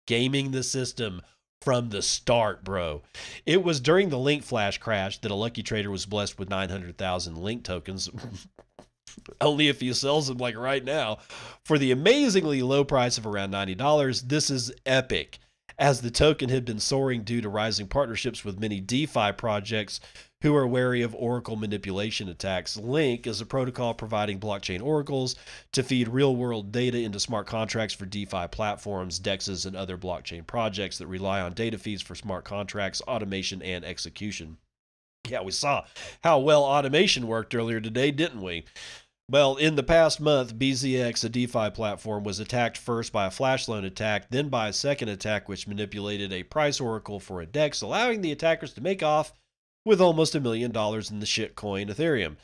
Gaming 0.07 0.51
the 0.51 0.63
system 0.63 1.21
from 1.61 1.89
the 1.89 2.03
start, 2.03 2.63
bro. 2.63 3.01
It 3.45 3.63
was 3.63 3.79
during 3.79 4.09
the 4.09 4.19
Link 4.19 4.43
Flash 4.43 4.77
crash 4.77 5.17
that 5.19 5.31
a 5.31 5.35
lucky 5.35 5.63
trader 5.63 5.89
was 5.89 6.05
blessed 6.05 6.37
with 6.37 6.49
900,000 6.49 7.37
Link 7.37 7.63
tokens. 7.63 8.09
Only 9.41 9.67
if 9.67 9.79
he 9.79 9.91
sells 9.93 10.27
them 10.27 10.37
like 10.37 10.55
right 10.55 10.83
now 10.83 11.17
for 11.63 11.79
the 11.79 11.91
amazingly 11.91 12.61
low 12.61 12.83
price 12.83 13.17
of 13.17 13.25
around 13.25 13.51
$90. 13.51 14.27
This 14.27 14.51
is 14.51 14.71
epic 14.85 15.39
as 15.77 16.01
the 16.01 16.11
token 16.11 16.49
had 16.49 16.65
been 16.65 16.79
soaring 16.79 17.23
due 17.23 17.41
to 17.41 17.49
rising 17.49 17.87
partnerships 17.87 18.45
with 18.45 18.59
many 18.59 18.79
DeFi 18.79 19.31
projects 19.33 19.99
who 20.41 20.55
are 20.55 20.67
wary 20.67 21.01
of 21.01 21.15
oracle 21.15 21.55
manipulation 21.55 22.29
attacks. 22.29 22.77
Link 22.77 23.25
is 23.25 23.41
a 23.41 23.45
protocol 23.45 23.93
providing 23.93 24.39
blockchain 24.39 24.81
oracles 24.81 25.35
to 25.71 25.81
feed 25.81 26.07
real 26.07 26.35
world 26.35 26.71
data 26.71 26.99
into 26.99 27.19
smart 27.19 27.47
contracts 27.47 27.95
for 27.95 28.05
DeFi 28.05 28.47
platforms, 28.51 29.19
DEXs, 29.19 29.65
and 29.65 29.75
other 29.75 29.97
blockchain 29.97 30.45
projects 30.45 30.97
that 30.99 31.07
rely 31.07 31.41
on 31.41 31.53
data 31.53 31.77
feeds 31.77 32.01
for 32.01 32.15
smart 32.15 32.45
contracts, 32.45 33.01
automation, 33.01 33.61
and 33.63 33.83
execution. 33.83 34.57
Yeah, 35.27 35.41
we 35.41 35.51
saw 35.51 35.85
how 36.23 36.39
well 36.39 36.63
automation 36.63 37.25
worked 37.25 37.55
earlier 37.55 37.81
today, 37.81 38.11
didn't 38.11 38.43
we? 38.43 38.65
Well, 39.27 39.55
in 39.55 39.75
the 39.75 39.81
past 39.81 40.21
month, 40.21 40.55
BZX, 40.55 41.23
a 41.23 41.29
DeFi 41.29 41.71
platform, 41.71 42.23
was 42.23 42.39
attacked 42.39 42.77
first 42.77 43.11
by 43.11 43.25
a 43.25 43.31
flash 43.31 43.67
loan 43.67 43.83
attack, 43.83 44.29
then 44.29 44.49
by 44.49 44.67
a 44.67 44.73
second 44.73 45.09
attack 45.09 45.49
which 45.49 45.67
manipulated 45.67 46.31
a 46.31 46.43
price 46.43 46.79
oracle 46.79 47.19
for 47.19 47.41
a 47.41 47.47
DEX, 47.47 47.81
allowing 47.81 48.21
the 48.21 48.31
attackers 48.31 48.73
to 48.73 48.81
make 48.81 49.01
off 49.01 49.33
with 49.83 49.99
almost 49.99 50.35
a 50.35 50.39
million 50.39 50.71
dollars 50.71 51.09
in 51.09 51.19
the 51.19 51.25
shitcoin 51.25 51.89
Ethereum. 51.89 52.35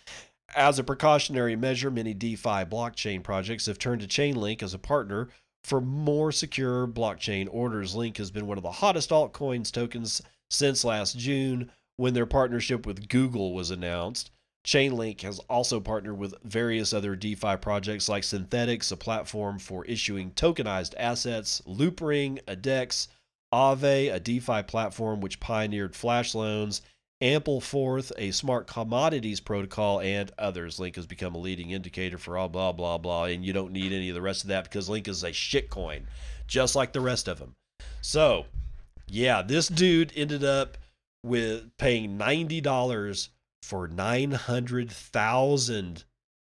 As 0.55 0.79
a 0.79 0.83
precautionary 0.83 1.55
measure, 1.55 1.91
many 1.91 2.15
DeFi 2.15 2.65
blockchain 2.65 3.21
projects 3.21 3.67
have 3.67 3.77
turned 3.77 4.01
to 4.01 4.07
Chainlink 4.07 4.63
as 4.63 4.73
a 4.73 4.79
partner 4.79 5.29
for 5.63 5.81
more 5.81 6.31
secure 6.31 6.87
blockchain 6.87 7.47
orders. 7.51 7.93
Link 7.93 8.17
has 8.17 8.31
been 8.31 8.47
one 8.47 8.57
of 8.57 8.63
the 8.63 8.71
hottest 8.71 9.11
altcoins 9.11 9.71
tokens 9.71 10.23
since 10.49 10.83
last 10.83 11.15
June 11.15 11.71
when 11.97 12.15
their 12.15 12.25
partnership 12.25 12.87
with 12.87 13.07
Google 13.07 13.53
was 13.53 13.69
announced. 13.69 14.31
Chainlink 14.65 15.21
has 15.21 15.39
also 15.49 15.79
partnered 15.79 16.17
with 16.17 16.35
various 16.43 16.93
other 16.93 17.15
DeFi 17.15 17.57
projects 17.57 18.07
like 18.07 18.23
Synthetix, 18.23 18.91
a 18.91 18.95
platform 18.95 19.57
for 19.57 19.83
issuing 19.85 20.31
tokenized 20.31 20.93
assets, 20.97 21.61
Loopring, 21.65 22.39
a 22.47 22.55
DEX, 22.55 23.07
Aave, 23.51 24.13
a 24.13 24.19
DeFi 24.19 24.63
platform 24.63 25.19
which 25.19 25.39
pioneered 25.39 25.95
flash 25.95 26.35
loans, 26.35 26.81
Ampleforth, 27.21 28.11
a 28.17 28.31
smart 28.31 28.67
commodities 28.67 29.39
protocol, 29.39 29.99
and 29.99 30.31
others. 30.37 30.79
Link 30.79 30.95
has 30.95 31.05
become 31.05 31.35
a 31.35 31.39
leading 31.39 31.71
indicator 31.71 32.17
for 32.17 32.37
all 32.37 32.49
blah, 32.49 32.71
blah, 32.71 32.97
blah. 32.97 33.25
And 33.25 33.45
you 33.45 33.53
don't 33.53 33.73
need 33.73 33.91
any 33.91 34.09
of 34.09 34.15
the 34.15 34.21
rest 34.21 34.43
of 34.43 34.49
that 34.49 34.63
because 34.63 34.89
Link 34.89 35.07
is 35.07 35.23
a 35.23 35.31
shitcoin, 35.31 36.03
just 36.47 36.75
like 36.75 36.93
the 36.93 37.01
rest 37.01 37.27
of 37.27 37.39
them. 37.39 37.53
So, 38.01 38.45
yeah, 39.07 39.41
this 39.41 39.67
dude 39.67 40.13
ended 40.15 40.43
up 40.43 40.77
with 41.23 41.77
paying 41.77 42.17
$90 42.17 43.29
for 43.61 43.87
900,000. 43.87 46.03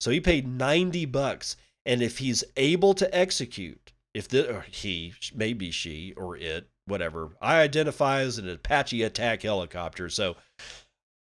So 0.01 0.11
he 0.11 0.21
paid 0.21 0.47
90 0.47 1.07
bucks 1.07 1.57
and 1.87 2.03
if 2.03 2.19
he's 2.19 2.45
able 2.57 2.93
to 2.95 3.17
execute, 3.17 3.93
if 4.13 4.29
the 4.29 4.63
he 4.71 5.15
maybe 5.35 5.71
she 5.71 6.13
or 6.15 6.37
it, 6.37 6.69
whatever. 6.87 7.31
I 7.41 7.61
identify 7.61 8.21
as 8.21 8.39
an 8.39 8.49
Apache 8.49 9.03
attack 9.03 9.43
helicopter. 9.43 10.09
So 10.09 10.37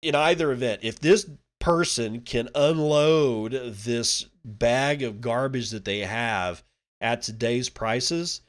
in 0.02 0.14
either 0.14 0.52
event, 0.52 0.80
if 0.82 1.00
this 1.00 1.28
person 1.60 2.22
can 2.22 2.48
unload 2.54 3.52
this 3.52 4.26
bag 4.44 5.02
of 5.02 5.20
garbage 5.20 5.70
that 5.70 5.84
they 5.84 6.00
have 6.00 6.62
at 7.00 7.22
today's 7.22 7.68
prices, 7.68 8.40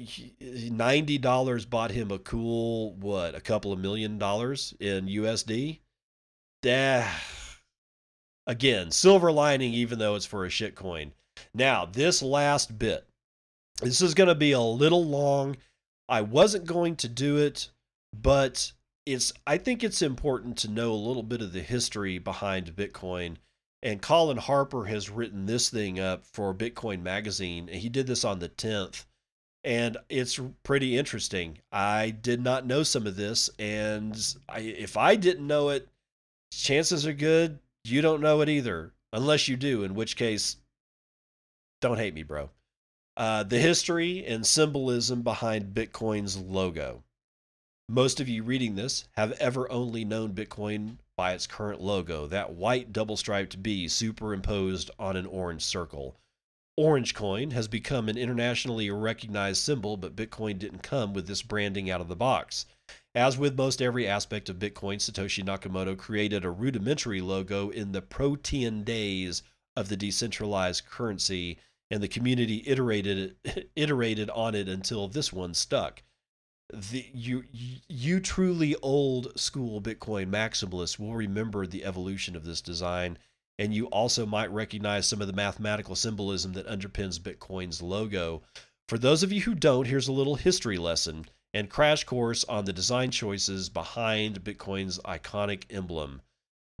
$90 0.00 1.70
bought 1.70 1.90
him 1.90 2.10
a 2.10 2.18
cool 2.18 2.94
what, 2.94 3.34
a 3.34 3.40
couple 3.40 3.72
of 3.72 3.78
million 3.78 4.18
dollars 4.18 4.74
in 4.80 5.06
USD? 5.06 5.80
again, 8.46 8.90
silver 8.90 9.32
lining, 9.32 9.72
even 9.72 9.98
though 9.98 10.14
it's 10.14 10.26
for 10.26 10.44
a 10.44 10.48
shitcoin. 10.48 11.12
Now, 11.54 11.86
this 11.86 12.22
last 12.22 12.78
bit, 12.78 13.06
this 13.80 14.00
is 14.00 14.14
going 14.14 14.28
to 14.28 14.34
be 14.34 14.52
a 14.52 14.60
little 14.60 15.04
long. 15.04 15.56
I 16.08 16.22
wasn't 16.22 16.66
going 16.66 16.96
to 16.96 17.08
do 17.08 17.36
it, 17.36 17.70
but 18.12 18.72
it's 19.04 19.32
I 19.46 19.58
think 19.58 19.84
it's 19.84 20.02
important 20.02 20.56
to 20.58 20.70
know 20.70 20.92
a 20.92 20.94
little 20.94 21.22
bit 21.22 21.42
of 21.42 21.52
the 21.52 21.62
history 21.62 22.18
behind 22.18 22.76
Bitcoin. 22.76 23.36
And 23.82 24.02
Colin 24.02 24.38
Harper 24.38 24.86
has 24.86 25.10
written 25.10 25.46
this 25.46 25.70
thing 25.70 26.00
up 26.00 26.24
for 26.26 26.54
Bitcoin 26.54 27.02
Magazine. 27.02 27.68
And 27.68 27.78
he 27.78 27.88
did 27.88 28.06
this 28.06 28.24
on 28.24 28.38
the 28.38 28.48
10th. 28.48 29.04
And 29.62 29.96
it's 30.08 30.40
pretty 30.62 30.96
interesting. 30.96 31.58
I 31.70 32.10
did 32.10 32.40
not 32.40 32.66
know 32.66 32.82
some 32.82 33.06
of 33.06 33.16
this. 33.16 33.50
And 33.58 34.16
I, 34.48 34.60
if 34.60 34.96
I 34.96 35.14
didn't 35.14 35.46
know 35.46 35.68
it, 35.68 35.88
chances 36.52 37.06
are 37.06 37.12
good 37.12 37.58
you 37.88 38.02
don't 38.02 38.20
know 38.20 38.40
it 38.40 38.48
either, 38.48 38.92
unless 39.12 39.46
you 39.46 39.56
do, 39.56 39.84
in 39.84 39.94
which 39.94 40.16
case, 40.16 40.56
don't 41.80 41.98
hate 41.98 42.14
me, 42.14 42.24
bro. 42.24 42.50
Uh, 43.16 43.44
the 43.44 43.58
history 43.58 44.26
and 44.26 44.44
symbolism 44.44 45.22
behind 45.22 45.74
Bitcoin's 45.74 46.36
logo. 46.36 47.04
Most 47.88 48.18
of 48.18 48.28
you 48.28 48.42
reading 48.42 48.74
this 48.74 49.06
have 49.12 49.32
ever 49.32 49.70
only 49.70 50.04
known 50.04 50.34
Bitcoin 50.34 50.96
by 51.16 51.32
its 51.32 51.46
current 51.46 51.80
logo, 51.80 52.26
that 52.26 52.54
white 52.54 52.92
double 52.92 53.16
striped 53.16 53.62
B 53.62 53.86
superimposed 53.86 54.90
on 54.98 55.16
an 55.16 55.26
orange 55.26 55.62
circle. 55.62 56.16
Orange 56.76 57.14
coin 57.14 57.52
has 57.52 57.68
become 57.68 58.08
an 58.08 58.18
internationally 58.18 58.90
recognized 58.90 59.62
symbol, 59.62 59.96
but 59.96 60.16
Bitcoin 60.16 60.58
didn't 60.58 60.82
come 60.82 61.14
with 61.14 61.26
this 61.26 61.40
branding 61.40 61.88
out 61.88 62.00
of 62.00 62.08
the 62.08 62.16
box. 62.16 62.66
As 63.16 63.38
with 63.38 63.56
most 63.56 63.80
every 63.80 64.06
aspect 64.06 64.50
of 64.50 64.58
Bitcoin, 64.58 64.98
Satoshi 64.98 65.42
Nakamoto 65.42 65.96
created 65.96 66.44
a 66.44 66.50
rudimentary 66.50 67.22
logo 67.22 67.70
in 67.70 67.92
the 67.92 68.02
protean 68.02 68.84
days 68.84 69.42
of 69.74 69.88
the 69.88 69.96
decentralized 69.96 70.84
currency, 70.84 71.56
and 71.90 72.02
the 72.02 72.08
community 72.08 72.62
iterated 72.66 73.36
iterated 73.74 74.28
on 74.28 74.54
it 74.54 74.68
until 74.68 75.08
this 75.08 75.32
one 75.32 75.54
stuck. 75.54 76.02
The, 76.70 77.06
you 77.14 77.44
you 77.88 78.20
truly 78.20 78.76
old 78.82 79.40
school 79.40 79.80
Bitcoin 79.80 80.28
maximalists 80.28 80.98
will 80.98 81.14
remember 81.14 81.66
the 81.66 81.86
evolution 81.86 82.36
of 82.36 82.44
this 82.44 82.60
design, 82.60 83.16
and 83.58 83.72
you 83.72 83.86
also 83.86 84.26
might 84.26 84.50
recognize 84.50 85.08
some 85.08 85.22
of 85.22 85.26
the 85.26 85.32
mathematical 85.32 85.96
symbolism 85.96 86.52
that 86.52 86.68
underpins 86.68 87.18
Bitcoin's 87.18 87.80
logo. 87.80 88.42
For 88.88 88.98
those 88.98 89.22
of 89.22 89.32
you 89.32 89.40
who 89.40 89.54
don't, 89.54 89.86
here's 89.86 90.08
a 90.08 90.12
little 90.12 90.34
history 90.34 90.76
lesson 90.76 91.24
and 91.54 91.70
crash 91.70 92.04
course 92.04 92.44
on 92.44 92.64
the 92.64 92.72
design 92.72 93.10
choices 93.10 93.68
behind 93.68 94.44
Bitcoin's 94.44 94.98
iconic 95.00 95.64
emblem. 95.70 96.22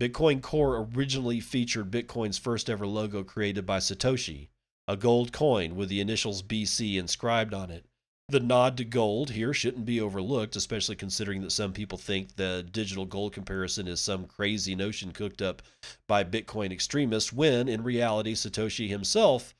Bitcoin 0.00 0.42
Core 0.42 0.88
originally 0.94 1.40
featured 1.40 1.90
Bitcoin's 1.90 2.36
first 2.36 2.68
ever 2.68 2.86
logo 2.86 3.24
created 3.24 3.64
by 3.64 3.78
Satoshi, 3.78 4.48
a 4.86 4.96
gold 4.96 5.32
coin 5.32 5.74
with 5.74 5.88
the 5.88 6.00
initials 6.00 6.42
BC 6.42 6.96
inscribed 6.96 7.54
on 7.54 7.70
it. 7.70 7.86
The 8.28 8.40
nod 8.40 8.76
to 8.78 8.84
gold 8.84 9.30
here 9.30 9.54
shouldn't 9.54 9.86
be 9.86 10.00
overlooked, 10.00 10.56
especially 10.56 10.96
considering 10.96 11.42
that 11.42 11.52
some 11.52 11.72
people 11.72 11.96
think 11.96 12.34
the 12.34 12.66
digital 12.68 13.06
gold 13.06 13.32
comparison 13.32 13.86
is 13.86 14.00
some 14.00 14.26
crazy 14.26 14.74
notion 14.74 15.12
cooked 15.12 15.40
up 15.40 15.62
by 16.08 16.24
Bitcoin 16.24 16.72
extremists, 16.72 17.32
when 17.32 17.68
in 17.68 17.84
reality, 17.84 18.34
Satoshi 18.34 18.88
himself 18.88 19.54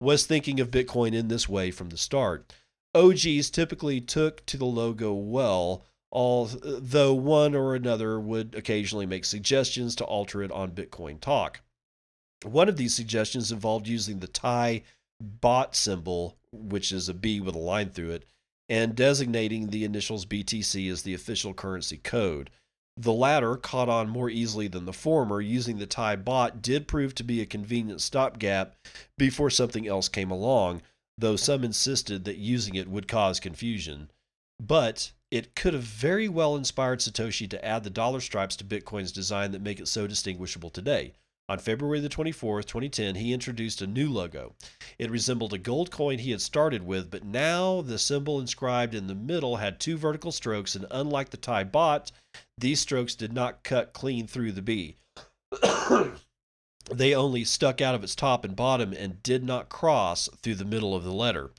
was 0.00 0.24
thinking 0.24 0.60
of 0.60 0.70
Bitcoin 0.70 1.14
in 1.14 1.28
this 1.28 1.48
way 1.48 1.72
from 1.72 1.88
the 1.88 1.98
start. 1.98 2.52
OGs 2.94 3.50
typically 3.50 4.00
took 4.00 4.44
to 4.46 4.56
the 4.56 4.66
logo 4.66 5.14
well, 5.14 5.86
although 6.10 7.14
one 7.14 7.54
or 7.54 7.74
another 7.74 8.20
would 8.20 8.54
occasionally 8.54 9.06
make 9.06 9.24
suggestions 9.24 9.96
to 9.96 10.04
alter 10.04 10.42
it 10.42 10.52
on 10.52 10.72
Bitcoin 10.72 11.20
Talk. 11.20 11.60
One 12.44 12.68
of 12.68 12.76
these 12.76 12.94
suggestions 12.94 13.50
involved 13.52 13.88
using 13.88 14.18
the 14.18 14.26
Thai 14.26 14.82
baht 15.22 15.74
symbol, 15.74 16.36
which 16.52 16.92
is 16.92 17.08
a 17.08 17.14
B 17.14 17.40
with 17.40 17.54
a 17.54 17.58
line 17.58 17.90
through 17.90 18.10
it, 18.10 18.24
and 18.68 18.94
designating 18.94 19.68
the 19.68 19.84
initials 19.84 20.26
BTC 20.26 20.90
as 20.90 21.02
the 21.02 21.14
official 21.14 21.54
currency 21.54 21.96
code. 21.96 22.50
The 22.96 23.12
latter 23.12 23.56
caught 23.56 23.88
on 23.88 24.10
more 24.10 24.28
easily 24.28 24.68
than 24.68 24.84
the 24.84 24.92
former, 24.92 25.40
using 25.40 25.78
the 25.78 25.86
Thai 25.86 26.16
baht 26.16 26.60
did 26.60 26.86
prove 26.86 27.14
to 27.14 27.24
be 27.24 27.40
a 27.40 27.46
convenient 27.46 28.02
stopgap 28.02 28.76
before 29.16 29.48
something 29.48 29.86
else 29.86 30.08
came 30.08 30.30
along, 30.30 30.82
though 31.22 31.36
some 31.36 31.62
insisted 31.62 32.24
that 32.24 32.36
using 32.36 32.74
it 32.74 32.88
would 32.88 33.06
cause 33.06 33.38
confusion. 33.38 34.10
But 34.60 35.12
it 35.30 35.54
could 35.54 35.72
have 35.72 35.84
very 35.84 36.28
well 36.28 36.56
inspired 36.56 36.98
Satoshi 36.98 37.48
to 37.48 37.64
add 37.64 37.84
the 37.84 37.90
dollar 37.90 38.20
stripes 38.20 38.56
to 38.56 38.64
Bitcoin's 38.64 39.12
design 39.12 39.52
that 39.52 39.62
make 39.62 39.78
it 39.78 39.86
so 39.86 40.08
distinguishable 40.08 40.68
today. 40.68 41.12
On 41.48 41.60
February 41.60 42.00
the 42.00 42.08
24th, 42.08 42.66
2010, 42.66 43.14
he 43.14 43.32
introduced 43.32 43.80
a 43.80 43.86
new 43.86 44.10
logo. 44.10 44.56
It 44.98 45.12
resembled 45.12 45.54
a 45.54 45.58
gold 45.58 45.92
coin 45.92 46.18
he 46.18 46.32
had 46.32 46.40
started 46.40 46.82
with, 46.82 47.08
but 47.08 47.24
now 47.24 47.82
the 47.82 48.00
symbol 48.00 48.40
inscribed 48.40 48.92
in 48.92 49.06
the 49.06 49.14
middle 49.14 49.56
had 49.56 49.78
two 49.78 49.96
vertical 49.96 50.32
strokes, 50.32 50.74
and 50.74 50.86
unlike 50.90 51.30
the 51.30 51.36
Thai 51.36 51.64
baht, 51.64 52.10
these 52.58 52.80
strokes 52.80 53.14
did 53.14 53.32
not 53.32 53.62
cut 53.62 53.92
clean 53.92 54.26
through 54.26 54.52
the 54.52 54.62
B. 54.62 54.96
they 56.94 57.14
only 57.14 57.44
stuck 57.44 57.80
out 57.80 57.94
of 57.94 58.04
its 58.04 58.14
top 58.14 58.44
and 58.44 58.56
bottom 58.56 58.92
and 58.92 59.22
did 59.22 59.44
not 59.44 59.68
cross 59.68 60.28
through 60.42 60.56
the 60.56 60.64
middle 60.64 60.94
of 60.94 61.04
the 61.04 61.12
letter. 61.12 61.50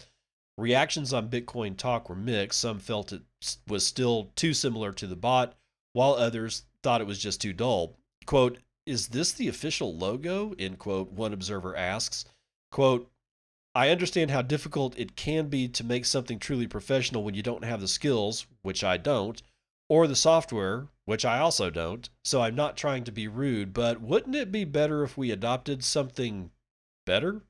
Reactions 0.57 1.13
on 1.13 1.29
Bitcoin 1.29 1.75
Talk 1.75 2.09
were 2.09 2.15
mixed. 2.15 2.59
Some 2.59 2.79
felt 2.79 3.11
it 3.11 3.23
was 3.67 3.85
still 3.85 4.31
too 4.35 4.53
similar 4.53 4.91
to 4.93 5.07
the 5.07 5.17
baht, 5.17 5.53
while 5.93 6.13
others 6.13 6.63
thought 6.83 7.01
it 7.01 7.07
was 7.07 7.19
just 7.19 7.41
too 7.41 7.53
dull. 7.53 7.97
Quote, 8.25 8.59
is 8.85 9.07
this 9.07 9.31
the 9.31 9.47
official 9.47 9.95
logo? 9.95 10.53
End 10.59 10.77
quote. 10.77 11.11
One 11.11 11.33
observer 11.33 11.75
asks. 11.75 12.25
Quote, 12.71 13.09
I 13.75 13.89
understand 13.89 14.29
how 14.29 14.41
difficult 14.43 14.97
it 14.99 15.15
can 15.15 15.47
be 15.47 15.67
to 15.69 15.83
make 15.83 16.05
something 16.05 16.37
truly 16.37 16.67
professional 16.67 17.23
when 17.23 17.33
you 17.33 17.41
don't 17.41 17.63
have 17.63 17.81
the 17.81 17.87
skills, 17.87 18.45
which 18.61 18.83
I 18.83 18.97
don't, 18.97 19.41
or 19.93 20.07
the 20.07 20.15
software, 20.15 20.87
which 21.05 21.23
I 21.23 21.37
also 21.37 21.69
don't, 21.69 22.09
so 22.25 22.41
I'm 22.41 22.55
not 22.55 22.75
trying 22.75 23.03
to 23.03 23.11
be 23.11 23.27
rude, 23.27 23.75
but 23.75 24.01
wouldn't 24.01 24.35
it 24.35 24.51
be 24.51 24.65
better 24.65 25.03
if 25.03 25.15
we 25.15 25.29
adopted 25.29 25.83
something 25.83 26.49
better? 27.05 27.43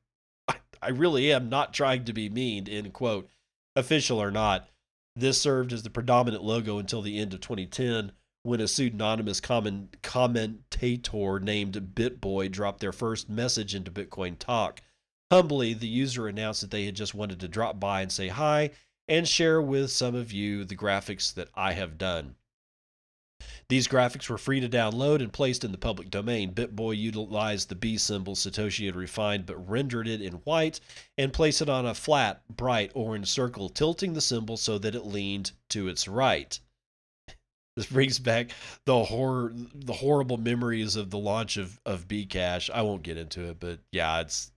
I, 0.50 0.56
I 0.82 0.90
really 0.90 1.32
am 1.32 1.48
not 1.48 1.74
trying 1.74 2.04
to 2.04 2.12
be 2.12 2.28
mean, 2.28 2.68
end 2.68 2.92
quote. 2.92 3.30
Official 3.78 4.22
or 4.22 4.30
not, 4.30 4.68
this 5.16 5.42
served 5.42 5.72
as 5.72 5.84
the 5.84 5.90
predominant 5.90 6.44
logo 6.44 6.80
until 6.80 7.02
the 7.02 7.18
end 7.18 7.34
of 7.34 7.40
2010 7.40 8.12
when 8.42 8.60
a 8.60 8.68
pseudonymous 8.68 9.40
comment, 9.40 9.96
commentator 10.02 11.40
named 11.40 11.96
BitBoy 11.96 12.52
dropped 12.52 12.82
their 12.82 12.92
first 12.92 13.30
message 13.30 13.74
into 13.74 13.90
Bitcoin 13.90 14.38
Talk. 14.38 14.82
Humbly, 15.32 15.74
the 15.74 15.88
user 15.88 16.28
announced 16.28 16.60
that 16.60 16.72
they 16.72 16.84
had 16.84 16.96
just 16.96 17.16
wanted 17.16 17.40
to 17.40 17.48
drop 17.48 17.80
by 17.80 18.02
and 18.02 18.12
say 18.12 18.28
hi 18.28 18.72
and 19.08 19.28
share 19.28 19.62
with 19.62 19.92
some 19.92 20.16
of 20.16 20.32
you 20.32 20.64
the 20.64 20.76
graphics 20.76 21.34
that 21.34 21.50
I 21.56 21.74
have 21.74 21.98
done. 21.98 22.36
These 23.70 23.88
graphics 23.88 24.30
were 24.30 24.38
free 24.38 24.60
to 24.60 24.70
download 24.70 25.22
and 25.22 25.34
placed 25.34 25.64
in 25.64 25.72
the 25.72 25.78
public 25.78 26.10
domain. 26.10 26.54
BitBoy 26.54 26.98
utilized 26.98 27.70
the 27.70 27.76
B 27.76 27.98
symbol 27.98 28.36
Satoshi 28.36 28.86
had 28.86 28.96
refined 28.96 29.46
but 29.46 29.70
rendered 29.70 30.08
it 30.08 30.22
in 30.22 30.34
white 30.46 30.80
and 31.18 31.34
placed 31.34 31.62
it 31.62 31.70
on 31.70 31.86
a 31.86 31.94
flat, 31.94 32.44
bright 32.48 32.92
orange 32.94 33.28
circle, 33.28 33.70
tilting 33.70 34.14
the 34.14 34.22
symbol 34.22 34.58
so 34.58 34.78
that 34.78 34.96
it 34.96 35.06
leaned 35.06 35.52
to 35.70 35.88
its 35.88 36.08
right. 36.08 36.60
This 37.76 37.88
brings 37.88 38.20
back 38.20 38.52
the 38.86 39.04
horror, 39.06 39.52
the 39.74 39.94
horrible 39.94 40.38
memories 40.38 40.96
of 40.96 41.10
the 41.10 41.18
launch 41.18 41.58
of 41.58 41.80
of 41.86 42.08
Bcash. 42.08 42.70
I 42.70 42.84
won't 42.84 43.04
get 43.04 43.18
into 43.18 43.50
it, 43.50 43.60
but 43.60 43.80
yeah, 43.92 44.22
it's 44.22 44.52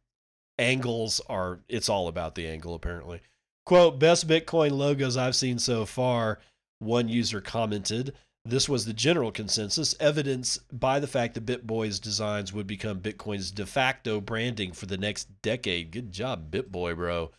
angles 0.58 1.20
are. 1.28 1.60
It's 1.68 1.88
all 1.88 2.08
about 2.08 2.34
the 2.34 2.46
angle, 2.46 2.74
apparently. 2.74 3.22
Quote: 3.66 3.98
Best 3.98 4.26
Bitcoin 4.26 4.70
logos 4.70 5.16
I've 5.16 5.36
seen 5.36 5.58
so 5.58 5.84
far. 5.84 6.38
One 6.78 7.08
user 7.08 7.42
commented. 7.42 8.14
This 8.44 8.68
was 8.68 8.84
the 8.84 8.92
general 8.92 9.32
consensus, 9.32 9.94
evidenced 10.00 10.60
by 10.78 11.00
the 11.00 11.08
fact 11.08 11.34
that 11.34 11.44
BitBoy's 11.44 11.98
designs 11.98 12.52
would 12.52 12.66
become 12.66 13.00
Bitcoin's 13.00 13.50
de 13.50 13.66
facto 13.66 14.20
branding 14.20 14.72
for 14.72 14.86
the 14.86 14.96
next 14.96 15.42
decade. 15.42 15.90
Good 15.90 16.12
job, 16.12 16.50
BitBoy, 16.50 16.94
bro. 16.94 17.32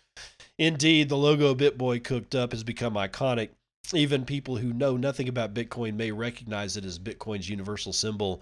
Indeed, 0.59 1.09
the 1.09 1.17
logo 1.17 1.55
BitBoy 1.55 2.03
cooked 2.03 2.35
up 2.35 2.51
has 2.51 2.63
become 2.63 2.95
iconic 2.95 3.49
even 3.93 4.25
people 4.25 4.57
who 4.57 4.73
know 4.73 4.97
nothing 4.97 5.29
about 5.29 5.53
Bitcoin 5.53 5.95
may 5.95 6.11
recognize 6.11 6.75
it 6.75 6.85
as 6.85 6.99
Bitcoin's 6.99 7.49
universal 7.49 7.93
symbol. 7.93 8.41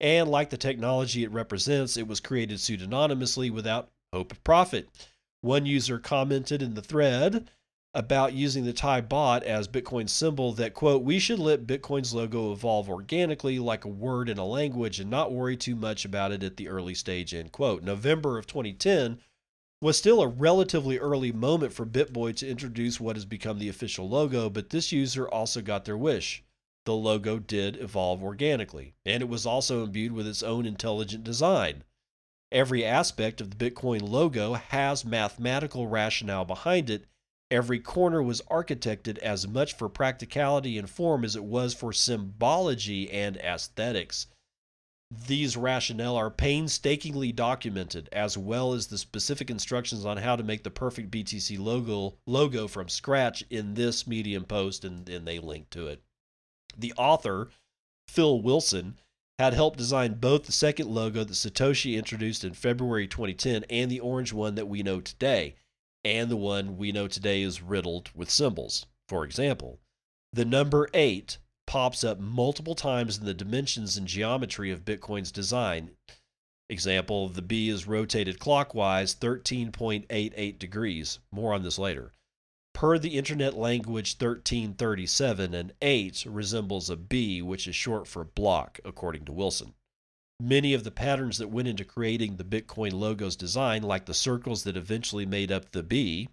And 0.00 0.28
like 0.30 0.50
the 0.50 0.56
technology 0.56 1.24
it 1.24 1.32
represents, 1.32 1.96
it 1.96 2.06
was 2.06 2.20
created 2.20 2.58
pseudonymously 2.58 3.50
without 3.50 3.90
hope 4.12 4.32
of 4.32 4.44
profit. 4.44 4.88
One 5.44 5.66
user 5.66 5.98
commented 5.98 6.62
in 6.62 6.72
the 6.72 6.80
thread 6.80 7.50
about 7.92 8.32
using 8.32 8.64
the 8.64 8.72
Thai 8.72 9.02
baht 9.02 9.42
as 9.42 9.68
Bitcoin's 9.68 10.10
symbol 10.10 10.54
that, 10.54 10.72
quote, 10.72 11.02
we 11.02 11.18
should 11.18 11.38
let 11.38 11.66
Bitcoin's 11.66 12.14
logo 12.14 12.50
evolve 12.50 12.88
organically 12.88 13.58
like 13.58 13.84
a 13.84 13.88
word 13.88 14.30
in 14.30 14.38
a 14.38 14.46
language 14.46 15.00
and 15.00 15.10
not 15.10 15.34
worry 15.34 15.54
too 15.58 15.76
much 15.76 16.06
about 16.06 16.32
it 16.32 16.42
at 16.42 16.56
the 16.56 16.68
early 16.68 16.94
stage, 16.94 17.34
end 17.34 17.52
quote. 17.52 17.82
November 17.82 18.38
of 18.38 18.46
2010 18.46 19.18
was 19.82 19.98
still 19.98 20.22
a 20.22 20.28
relatively 20.28 20.98
early 20.98 21.30
moment 21.30 21.74
for 21.74 21.84
BitBoy 21.84 22.34
to 22.36 22.48
introduce 22.48 22.98
what 22.98 23.16
has 23.16 23.26
become 23.26 23.58
the 23.58 23.68
official 23.68 24.08
logo, 24.08 24.48
but 24.48 24.70
this 24.70 24.92
user 24.92 25.28
also 25.28 25.60
got 25.60 25.84
their 25.84 25.98
wish. 25.98 26.42
The 26.86 26.94
logo 26.94 27.38
did 27.38 27.76
evolve 27.76 28.24
organically, 28.24 28.94
and 29.04 29.22
it 29.22 29.28
was 29.28 29.44
also 29.44 29.84
imbued 29.84 30.12
with 30.12 30.26
its 30.26 30.42
own 30.42 30.64
intelligent 30.64 31.22
design. 31.22 31.84
Every 32.54 32.84
aspect 32.84 33.40
of 33.40 33.50
the 33.50 33.56
Bitcoin 33.56 34.08
logo 34.08 34.52
has 34.54 35.04
mathematical 35.04 35.88
rationale 35.88 36.44
behind 36.44 36.88
it. 36.88 37.04
Every 37.50 37.80
corner 37.80 38.22
was 38.22 38.42
architected 38.42 39.18
as 39.18 39.48
much 39.48 39.72
for 39.76 39.88
practicality 39.88 40.78
and 40.78 40.88
form 40.88 41.24
as 41.24 41.34
it 41.34 41.42
was 41.42 41.74
for 41.74 41.92
symbology 41.92 43.10
and 43.10 43.36
aesthetics. 43.38 44.28
These 45.26 45.56
rationale 45.56 46.14
are 46.14 46.30
painstakingly 46.30 47.32
documented, 47.32 48.08
as 48.12 48.38
well 48.38 48.72
as 48.72 48.86
the 48.86 48.98
specific 48.98 49.50
instructions 49.50 50.04
on 50.04 50.18
how 50.18 50.36
to 50.36 50.44
make 50.44 50.62
the 50.62 50.70
perfect 50.70 51.10
BTC 51.10 51.58
logo 51.58 52.18
logo 52.24 52.68
from 52.68 52.88
scratch 52.88 53.42
in 53.50 53.74
this 53.74 54.06
Medium 54.06 54.44
post, 54.44 54.84
and, 54.84 55.08
and 55.08 55.26
they 55.26 55.40
link 55.40 55.70
to 55.70 55.88
it. 55.88 56.04
The 56.78 56.92
author, 56.96 57.50
Phil 58.06 58.40
Wilson, 58.40 59.00
had 59.38 59.52
helped 59.52 59.78
design 59.78 60.14
both 60.14 60.44
the 60.44 60.52
second 60.52 60.88
logo 60.88 61.24
that 61.24 61.32
Satoshi 61.32 61.96
introduced 61.96 62.44
in 62.44 62.54
February 62.54 63.08
2010 63.08 63.64
and 63.68 63.90
the 63.90 64.00
orange 64.00 64.32
one 64.32 64.54
that 64.54 64.68
we 64.68 64.82
know 64.82 65.00
today. 65.00 65.56
And 66.04 66.30
the 66.30 66.36
one 66.36 66.76
we 66.76 66.92
know 66.92 67.08
today 67.08 67.42
is 67.42 67.62
riddled 67.62 68.10
with 68.14 68.30
symbols. 68.30 68.86
For 69.08 69.24
example, 69.24 69.80
the 70.32 70.44
number 70.44 70.88
8 70.94 71.38
pops 71.66 72.04
up 72.04 72.20
multiple 72.20 72.74
times 72.74 73.18
in 73.18 73.24
the 73.24 73.34
dimensions 73.34 73.96
and 73.96 74.06
geometry 74.06 74.70
of 74.70 74.84
Bitcoin's 74.84 75.32
design. 75.32 75.90
Example, 76.68 77.28
the 77.28 77.42
B 77.42 77.68
is 77.68 77.86
rotated 77.86 78.38
clockwise 78.38 79.14
13.88 79.14 80.58
degrees. 80.58 81.18
More 81.32 81.52
on 81.52 81.62
this 81.62 81.78
later. 81.78 82.12
Per 82.74 82.98
the 82.98 83.16
internet 83.16 83.54
language 83.54 84.16
1337, 84.18 85.54
an 85.54 85.72
8 85.80 86.26
resembles 86.26 86.90
a 86.90 86.96
B, 86.96 87.40
which 87.40 87.68
is 87.68 87.76
short 87.76 88.08
for 88.08 88.24
block, 88.24 88.80
according 88.84 89.24
to 89.26 89.32
Wilson. 89.32 89.74
Many 90.40 90.74
of 90.74 90.82
the 90.82 90.90
patterns 90.90 91.38
that 91.38 91.50
went 91.50 91.68
into 91.68 91.84
creating 91.84 92.36
the 92.36 92.44
Bitcoin 92.44 92.92
logo's 92.92 93.36
design, 93.36 93.84
like 93.84 94.06
the 94.06 94.12
circles 94.12 94.64
that 94.64 94.76
eventually 94.76 95.24
made 95.24 95.52
up 95.52 95.70
the 95.70 95.84
B, 95.84 96.28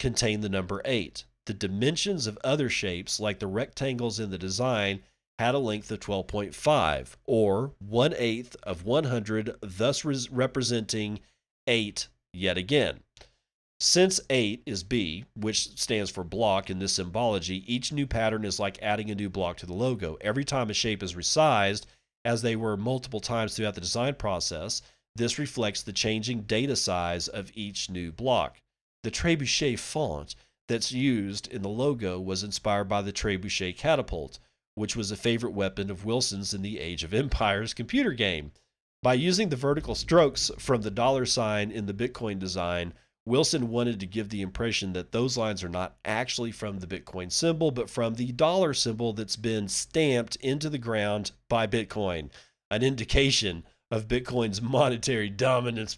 contain 0.00 0.40
the 0.40 0.48
number 0.48 0.82
8. 0.84 1.24
The 1.46 1.54
dimensions 1.54 2.26
of 2.26 2.38
other 2.42 2.68
shapes, 2.68 3.20
like 3.20 3.38
the 3.38 3.46
rectangles 3.46 4.18
in 4.18 4.30
the 4.30 4.36
design, 4.36 5.04
had 5.38 5.54
a 5.54 5.58
length 5.58 5.92
of 5.92 6.00
12.5, 6.00 7.14
or 7.24 7.72
1 7.78 8.14
eighth 8.18 8.56
of 8.64 8.84
100, 8.84 9.56
thus 9.60 10.04
res- 10.04 10.28
representing 10.28 11.20
8 11.68 12.08
yet 12.32 12.58
again. 12.58 13.04
Since 13.80 14.20
8 14.28 14.62
is 14.66 14.82
B, 14.82 15.24
which 15.36 15.78
stands 15.78 16.10
for 16.10 16.24
block 16.24 16.68
in 16.68 16.80
this 16.80 16.94
symbology, 16.94 17.62
each 17.72 17.92
new 17.92 18.08
pattern 18.08 18.44
is 18.44 18.58
like 18.58 18.82
adding 18.82 19.08
a 19.08 19.14
new 19.14 19.30
block 19.30 19.56
to 19.58 19.66
the 19.66 19.72
logo. 19.72 20.18
Every 20.20 20.44
time 20.44 20.68
a 20.68 20.74
shape 20.74 21.00
is 21.00 21.14
resized, 21.14 21.86
as 22.24 22.42
they 22.42 22.56
were 22.56 22.76
multiple 22.76 23.20
times 23.20 23.54
throughout 23.54 23.76
the 23.76 23.80
design 23.80 24.16
process, 24.16 24.82
this 25.14 25.38
reflects 25.38 25.82
the 25.82 25.92
changing 25.92 26.42
data 26.42 26.74
size 26.74 27.28
of 27.28 27.52
each 27.54 27.88
new 27.88 28.10
block. 28.10 28.60
The 29.04 29.12
trebuchet 29.12 29.78
font 29.78 30.34
that's 30.66 30.90
used 30.90 31.46
in 31.46 31.62
the 31.62 31.68
logo 31.68 32.20
was 32.20 32.42
inspired 32.42 32.88
by 32.88 33.02
the 33.02 33.12
trebuchet 33.12 33.76
catapult, 33.76 34.40
which 34.74 34.96
was 34.96 35.12
a 35.12 35.16
favorite 35.16 35.52
weapon 35.52 35.88
of 35.88 36.04
Wilson's 36.04 36.52
in 36.52 36.62
the 36.62 36.80
Age 36.80 37.04
of 37.04 37.14
Empires 37.14 37.74
computer 37.74 38.12
game. 38.12 38.50
By 39.04 39.14
using 39.14 39.50
the 39.50 39.56
vertical 39.56 39.94
strokes 39.94 40.50
from 40.58 40.82
the 40.82 40.90
dollar 40.90 41.24
sign 41.26 41.70
in 41.70 41.86
the 41.86 41.94
Bitcoin 41.94 42.40
design, 42.40 42.92
Wilson 43.28 43.68
wanted 43.68 44.00
to 44.00 44.06
give 44.06 44.30
the 44.30 44.40
impression 44.40 44.94
that 44.94 45.12
those 45.12 45.36
lines 45.36 45.62
are 45.62 45.68
not 45.68 45.96
actually 46.02 46.50
from 46.50 46.78
the 46.78 46.86
Bitcoin 46.86 47.30
symbol, 47.30 47.70
but 47.70 47.90
from 47.90 48.14
the 48.14 48.32
dollar 48.32 48.72
symbol 48.72 49.12
that's 49.12 49.36
been 49.36 49.68
stamped 49.68 50.36
into 50.36 50.70
the 50.70 50.78
ground 50.78 51.32
by 51.50 51.66
Bitcoin, 51.66 52.30
an 52.70 52.82
indication 52.82 53.64
of 53.90 54.08
Bitcoin's 54.08 54.62
monetary 54.62 55.28
dominance. 55.28 55.94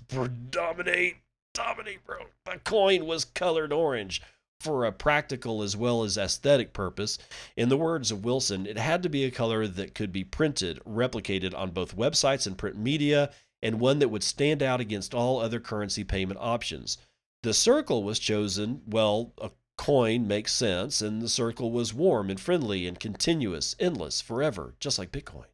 Dominate, 0.50 1.18
dominate, 1.54 2.04
bro. 2.04 2.26
The 2.46 2.58
coin 2.64 3.06
was 3.06 3.24
colored 3.24 3.72
orange 3.72 4.20
for 4.58 4.84
a 4.84 4.90
practical 4.90 5.62
as 5.62 5.76
well 5.76 6.02
as 6.02 6.18
aesthetic 6.18 6.72
purpose. 6.72 7.16
In 7.56 7.68
the 7.68 7.76
words 7.76 8.10
of 8.10 8.24
Wilson, 8.24 8.66
it 8.66 8.76
had 8.76 9.04
to 9.04 9.08
be 9.08 9.24
a 9.24 9.30
color 9.30 9.68
that 9.68 9.94
could 9.94 10.10
be 10.10 10.24
printed, 10.24 10.80
replicated 10.84 11.54
on 11.54 11.70
both 11.70 11.96
websites 11.96 12.48
and 12.48 12.58
print 12.58 12.76
media, 12.76 13.30
and 13.62 13.78
one 13.78 14.00
that 14.00 14.08
would 14.08 14.24
stand 14.24 14.64
out 14.64 14.80
against 14.80 15.14
all 15.14 15.38
other 15.38 15.60
currency 15.60 16.02
payment 16.02 16.40
options. 16.40 16.98
The 17.42 17.54
circle 17.54 18.02
was 18.02 18.18
chosen, 18.18 18.82
well, 18.86 19.32
a 19.40 19.50
coin 19.78 20.28
makes 20.28 20.52
sense, 20.52 21.00
and 21.00 21.22
the 21.22 21.28
circle 21.28 21.70
was 21.70 21.94
warm 21.94 22.28
and 22.28 22.38
friendly 22.38 22.86
and 22.86 23.00
continuous, 23.00 23.74
endless, 23.80 24.20
forever, 24.20 24.74
just 24.78 24.98
like 24.98 25.10
Bitcoin. 25.10 25.46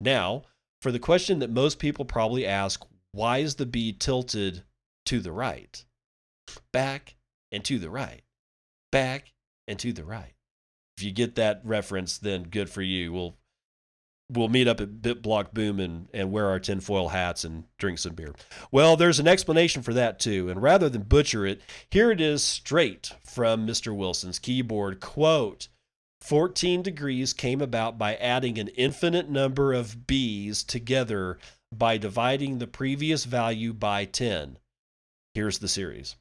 Now, 0.00 0.44
for 0.80 0.90
the 0.90 0.98
question 0.98 1.40
that 1.40 1.50
most 1.50 1.78
people 1.78 2.04
probably 2.04 2.46
ask, 2.46 2.84
why 3.12 3.38
is 3.38 3.56
the 3.56 3.66
B 3.66 3.92
tilted 3.92 4.62
to 5.06 5.20
the 5.20 5.32
right? 5.32 5.84
Back 6.72 7.16
and 7.52 7.64
to 7.64 7.78
the 7.78 7.90
right. 7.90 8.22
Back 8.90 9.32
and 9.66 9.78
to 9.80 9.92
the 9.92 10.04
right. 10.04 10.34
If 10.96 11.04
you 11.04 11.12
get 11.12 11.34
that 11.34 11.60
reference, 11.64 12.18
then 12.18 12.44
good 12.44 12.70
for 12.70 12.82
you. 12.82 13.12
We'll 13.12 13.36
we'll 14.30 14.48
meet 14.48 14.68
up 14.68 14.80
at 14.80 15.00
BitBlock 15.00 15.52
Boom 15.52 15.80
and, 15.80 16.08
and 16.12 16.30
wear 16.30 16.46
our 16.46 16.60
tinfoil 16.60 17.08
hats 17.08 17.44
and 17.44 17.64
drink 17.78 17.98
some 17.98 18.14
beer. 18.14 18.34
Well, 18.70 18.96
there's 18.96 19.18
an 19.18 19.28
explanation 19.28 19.82
for 19.82 19.94
that 19.94 20.18
too. 20.20 20.50
And 20.50 20.62
rather 20.62 20.88
than 20.88 21.02
butcher 21.02 21.46
it, 21.46 21.62
here 21.90 22.10
it 22.10 22.20
is 22.20 22.42
straight 22.42 23.12
from 23.24 23.66
Mr. 23.66 23.96
Wilson's 23.96 24.38
keyboard. 24.38 25.00
Quote, 25.00 25.68
14 26.20 26.82
degrees 26.82 27.32
came 27.32 27.60
about 27.60 27.96
by 27.96 28.16
adding 28.16 28.58
an 28.58 28.68
infinite 28.68 29.30
number 29.30 29.72
of 29.72 30.06
B's 30.06 30.62
together 30.62 31.38
by 31.72 31.96
dividing 31.96 32.58
the 32.58 32.66
previous 32.66 33.24
value 33.24 33.72
by 33.72 34.04
10. 34.04 34.58
Here's 35.34 35.58
the 35.58 35.68
series 35.68 36.16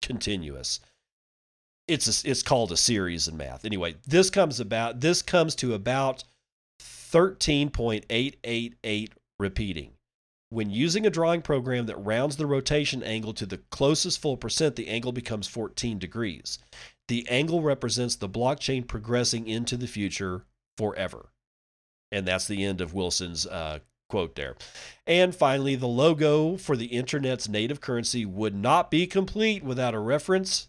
continuous. 0.00 0.80
It's 1.88 2.24
a, 2.24 2.30
it's 2.30 2.42
called 2.42 2.72
a 2.72 2.76
series 2.76 3.28
in 3.28 3.36
math. 3.36 3.64
Anyway 3.64 3.96
this 4.06 4.30
comes 4.30 4.58
about 4.58 5.00
this 5.00 5.20
comes 5.20 5.54
to 5.56 5.74
about 5.74 6.24
13.888 7.12 9.10
repeating. 9.38 9.92
When 10.48 10.70
using 10.70 11.06
a 11.06 11.10
drawing 11.10 11.42
program 11.42 11.86
that 11.86 11.96
rounds 11.96 12.36
the 12.36 12.46
rotation 12.46 13.02
angle 13.02 13.32
to 13.34 13.46
the 13.46 13.60
closest 13.70 14.20
full 14.20 14.36
percent, 14.36 14.76
the 14.76 14.88
angle 14.88 15.12
becomes 15.12 15.48
14 15.48 15.98
degrees. 15.98 16.58
The 17.08 17.26
angle 17.28 17.62
represents 17.62 18.16
the 18.16 18.28
blockchain 18.28 18.86
progressing 18.86 19.46
into 19.46 19.76
the 19.76 19.86
future 19.86 20.44
forever. 20.76 21.32
And 22.10 22.26
that's 22.26 22.46
the 22.46 22.64
end 22.64 22.80
of 22.80 22.92
Wilson's 22.92 23.46
uh, 23.46 23.78
quote 24.10 24.34
there. 24.34 24.56
And 25.06 25.34
finally, 25.34 25.74
the 25.74 25.88
logo 25.88 26.58
for 26.58 26.76
the 26.76 26.86
internet's 26.86 27.48
native 27.48 27.80
currency 27.80 28.26
would 28.26 28.54
not 28.54 28.90
be 28.90 29.06
complete 29.06 29.64
without 29.64 29.94
a 29.94 29.98
reference 29.98 30.68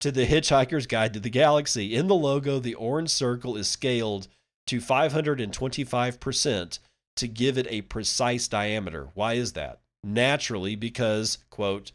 to 0.00 0.12
the 0.12 0.26
Hitchhiker's 0.26 0.86
Guide 0.86 1.12
to 1.14 1.20
the 1.20 1.30
Galaxy. 1.30 1.94
In 1.96 2.06
the 2.06 2.14
logo, 2.14 2.60
the 2.60 2.74
orange 2.74 3.10
circle 3.10 3.56
is 3.56 3.66
scaled 3.66 4.28
to 4.66 4.80
525% 4.80 6.78
to 7.16 7.28
give 7.28 7.58
it 7.58 7.66
a 7.70 7.82
precise 7.82 8.48
diameter. 8.48 9.08
Why 9.14 9.34
is 9.34 9.52
that? 9.52 9.80
Naturally, 10.02 10.76
because, 10.76 11.38
quote, 11.50 11.92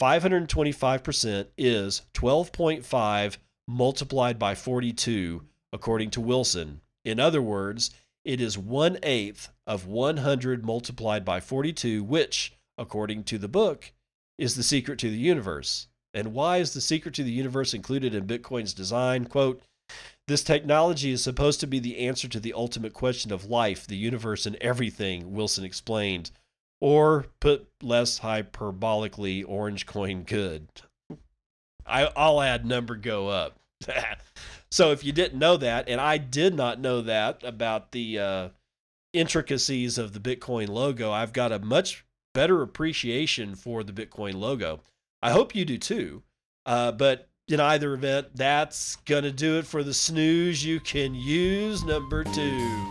525% 0.00 1.46
is 1.56 2.02
12.5 2.14 3.36
multiplied 3.68 4.38
by 4.38 4.54
42, 4.54 5.42
according 5.72 6.10
to 6.10 6.20
Wilson. 6.20 6.80
In 7.04 7.20
other 7.20 7.42
words, 7.42 7.90
it 8.24 8.40
is 8.40 8.58
one 8.58 8.98
eighth 9.02 9.50
of 9.66 9.86
100 9.86 10.64
multiplied 10.64 11.24
by 11.24 11.40
42, 11.40 12.02
which, 12.02 12.54
according 12.78 13.24
to 13.24 13.38
the 13.38 13.48
book, 13.48 13.92
is 14.38 14.56
the 14.56 14.62
secret 14.62 14.98
to 15.00 15.10
the 15.10 15.16
universe. 15.16 15.88
And 16.12 16.32
why 16.32 16.58
is 16.58 16.74
the 16.74 16.80
secret 16.80 17.14
to 17.14 17.22
the 17.22 17.30
universe 17.30 17.74
included 17.74 18.14
in 18.14 18.26
Bitcoin's 18.26 18.74
design? 18.74 19.26
Quote, 19.26 19.62
this 20.26 20.42
technology 20.42 21.10
is 21.10 21.22
supposed 21.22 21.60
to 21.60 21.66
be 21.66 21.78
the 21.78 21.98
answer 21.98 22.28
to 22.28 22.40
the 22.40 22.54
ultimate 22.54 22.94
question 22.94 23.32
of 23.32 23.50
life, 23.50 23.86
the 23.86 23.96
universe, 23.96 24.46
and 24.46 24.56
everything, 24.56 25.34
Wilson 25.34 25.64
explained. 25.64 26.30
Or, 26.80 27.26
put 27.40 27.68
less 27.82 28.20
hyperbolically, 28.20 29.44
Orange 29.46 29.86
Coin 29.86 30.22
good. 30.22 30.68
I, 31.86 32.10
I'll 32.16 32.40
add 32.40 32.64
number 32.64 32.96
go 32.96 33.28
up. 33.28 33.58
so 34.70 34.92
if 34.92 35.04
you 35.04 35.12
didn't 35.12 35.38
know 35.38 35.56
that, 35.58 35.88
and 35.88 36.00
I 36.00 36.18
did 36.18 36.54
not 36.54 36.80
know 36.80 37.02
that 37.02 37.42
about 37.44 37.92
the 37.92 38.18
uh, 38.18 38.48
intricacies 39.12 39.98
of 39.98 40.12
the 40.12 40.20
Bitcoin 40.20 40.68
logo, 40.68 41.10
I've 41.10 41.32
got 41.32 41.52
a 41.52 41.58
much 41.58 42.04
better 42.32 42.62
appreciation 42.62 43.54
for 43.54 43.84
the 43.84 43.92
Bitcoin 43.92 44.34
logo. 44.34 44.80
I 45.22 45.30
hope 45.30 45.54
you 45.54 45.64
do 45.64 45.78
too. 45.78 46.22
Uh, 46.66 46.92
but 46.92 47.28
in 47.48 47.60
either 47.60 47.92
event, 47.92 48.28
that's 48.34 48.96
going 49.04 49.24
to 49.24 49.32
do 49.32 49.58
it 49.58 49.66
for 49.66 49.82
the 49.82 49.92
snooze 49.92 50.64
you 50.64 50.80
can 50.80 51.14
use 51.14 51.84
number 51.84 52.24
two. 52.24 52.90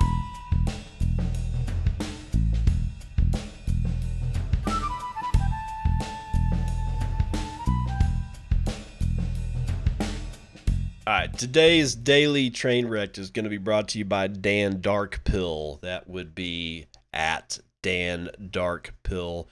All 11.05 11.13
right, 11.19 11.37
today's 11.37 11.95
daily 11.95 12.49
train 12.49 12.87
wreck 12.87 13.17
is 13.17 13.31
going 13.31 13.43
to 13.43 13.49
be 13.49 13.57
brought 13.57 13.89
to 13.89 13.99
you 13.99 14.05
by 14.05 14.27
Dan 14.27 14.81
Darkpill. 14.81 15.81
That 15.81 16.07
would 16.07 16.33
be 16.35 16.85
at 17.11 17.59
Dan 17.81 18.29
Darkpill. 18.39 19.47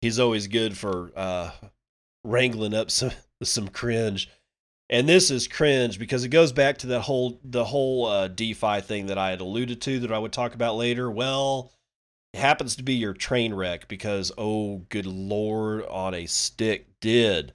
He's 0.00 0.18
always 0.18 0.48
good 0.48 0.76
for 0.76 1.12
uh, 1.14 1.50
wrangling 2.24 2.74
up 2.74 2.90
some 2.90 3.12
some 3.42 3.68
cringe 3.68 4.30
and 4.88 5.08
this 5.08 5.30
is 5.30 5.48
cringe 5.48 5.98
because 5.98 6.24
it 6.24 6.28
goes 6.28 6.52
back 6.52 6.78
to 6.78 6.86
that 6.88 7.00
whole 7.00 7.40
the 7.44 7.64
whole 7.64 8.06
uh, 8.06 8.28
DeFi 8.28 8.80
thing 8.80 9.06
that 9.06 9.18
I 9.18 9.30
had 9.30 9.40
alluded 9.40 9.80
to 9.82 9.98
that 10.00 10.12
I 10.12 10.18
would 10.18 10.32
talk 10.32 10.54
about 10.54 10.76
later. 10.76 11.10
Well, 11.10 11.72
it 12.32 12.38
happens 12.38 12.76
to 12.76 12.82
be 12.82 12.94
your 12.94 13.14
train 13.14 13.52
wreck 13.52 13.88
because 13.88 14.30
oh, 14.38 14.82
good 14.88 15.06
lord, 15.06 15.84
on 15.86 16.14
a 16.14 16.26
stick 16.26 16.86
did 17.00 17.52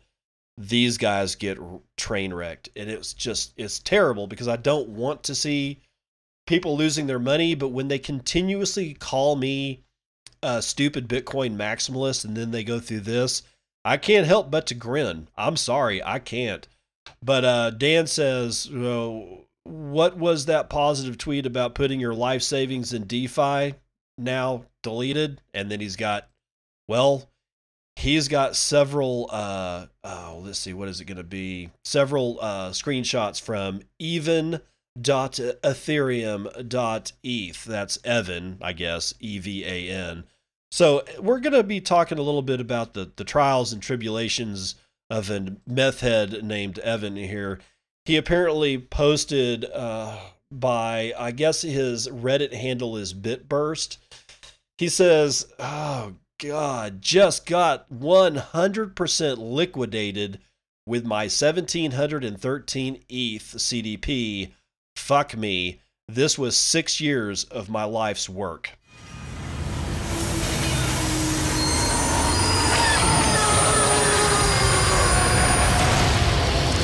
these 0.57 0.97
guys 0.97 1.35
get 1.35 1.57
train 1.97 2.33
wrecked, 2.33 2.69
and 2.75 2.89
it's 2.89 3.13
just 3.13 3.53
it's 3.57 3.79
terrible 3.79 4.27
because 4.27 4.47
I 4.47 4.57
don't 4.57 4.89
want 4.89 5.23
to 5.23 5.35
see 5.35 5.79
people 6.47 6.75
losing 6.75 7.07
their 7.07 7.19
money, 7.19 7.55
but 7.55 7.69
when 7.69 7.87
they 7.87 7.99
continuously 7.99 8.93
call 8.93 9.37
me 9.37 9.83
a 10.43 10.61
stupid 10.61 11.07
Bitcoin 11.07 11.55
maximalist 11.55 12.25
and 12.25 12.35
then 12.35 12.51
they 12.51 12.63
go 12.63 12.79
through 12.79 13.01
this, 13.01 13.43
I 13.85 13.97
can't 13.97 14.27
help 14.27 14.51
but 14.51 14.67
to 14.67 14.75
grin. 14.75 15.29
I'm 15.37 15.55
sorry, 15.55 16.03
I 16.03 16.19
can't 16.19 16.67
but 17.23 17.45
uh, 17.45 17.69
Dan 17.71 18.07
says, 18.07 18.69
what 19.63 20.17
was 20.17 20.45
that 20.45 20.69
positive 20.69 21.17
tweet 21.17 21.45
about 21.45 21.75
putting 21.75 21.99
your 21.99 22.13
life 22.13 22.41
savings 22.41 22.93
in 22.93 23.05
DeFi 23.05 23.75
now 24.17 24.65
deleted? 24.83 25.41
And 25.53 25.71
then 25.71 25.79
he's 25.79 25.95
got, 25.95 26.27
well, 26.87 27.29
he's 27.95 28.27
got 28.27 28.55
several, 28.55 29.29
uh, 29.31 29.87
oh, 30.03 30.41
let's 30.43 30.59
see, 30.59 30.73
what 30.73 30.87
is 30.87 30.99
it 30.99 31.05
going 31.05 31.17
to 31.17 31.23
be? 31.23 31.69
Several 31.85 32.39
uh, 32.41 32.69
screenshots 32.69 33.41
from 33.41 33.81
evan 33.99 34.61
dot 34.99 35.33
ethereum 35.63 36.67
dot 36.67 37.13
eth 37.23 37.63
that's 37.63 37.97
evan 38.03 38.57
i 38.61 38.73
guess 38.73 39.13
e-v-a-n 39.21 40.25
so 40.69 41.01
we're 41.19 41.39
going 41.39 41.53
to 41.53 41.63
be 41.63 41.79
talking 41.79 42.17
a 42.17 42.21
little 42.21 42.41
bit 42.41 42.59
about 42.59 42.93
the 42.93 43.09
the 43.15 43.23
trials 43.23 43.71
and 43.71 43.81
tribulations 43.81 44.75
of 45.11 45.29
a 45.29 45.57
meth 45.67 45.99
head 45.99 46.41
named 46.43 46.79
Evan 46.79 47.17
here. 47.17 47.59
He 48.05 48.15
apparently 48.15 48.77
posted 48.77 49.65
uh, 49.65 50.17
by, 50.49 51.13
I 51.19 51.31
guess 51.31 51.61
his 51.61 52.07
Reddit 52.07 52.53
handle 52.53 52.95
is 52.95 53.13
Bitburst. 53.13 53.97
He 54.77 54.87
says, 54.87 55.51
Oh, 55.59 56.13
God, 56.39 57.01
just 57.01 57.45
got 57.45 57.91
100% 57.91 59.37
liquidated 59.37 60.39
with 60.87 61.05
my 61.05 61.23
1713 61.25 63.03
ETH 63.09 63.41
CDP. 63.41 64.51
Fuck 64.95 65.37
me. 65.37 65.81
This 66.07 66.37
was 66.39 66.55
six 66.55 67.01
years 67.01 67.43
of 67.43 67.69
my 67.69 67.83
life's 67.83 68.29
work. 68.29 68.71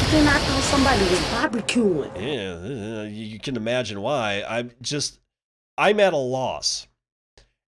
Then 0.09 0.25
I 0.25 0.37
thought 0.39 0.63
somebody 0.63 1.01
was 1.01 1.19
barbecuing. 1.19 2.15
Yeah, 2.15 3.01
uh, 3.01 3.03
you 3.03 3.39
can 3.39 3.57
imagine 3.57 3.99
why. 4.01 4.41
I'm 4.47 4.71
just, 4.81 5.19
I'm 5.77 5.99
at 5.99 6.13
a 6.13 6.17
loss. 6.17 6.87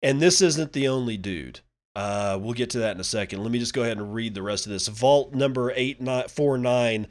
And 0.03 0.21
this 0.21 0.39
isn't 0.43 0.73
the 0.73 0.87
only 0.87 1.17
dude. 1.17 1.61
Uh, 1.95 2.37
we'll 2.39 2.53
get 2.53 2.69
to 2.69 2.79
that 2.79 2.93
in 2.93 3.01
a 3.01 3.03
second. 3.03 3.41
Let 3.41 3.51
me 3.51 3.57
just 3.57 3.73
go 3.73 3.81
ahead 3.81 3.97
and 3.97 4.13
read 4.13 4.35
the 4.35 4.43
rest 4.43 4.67
of 4.67 4.71
this. 4.71 4.87
Vault 4.87 5.33
number 5.33 5.71
8949. 5.71 7.07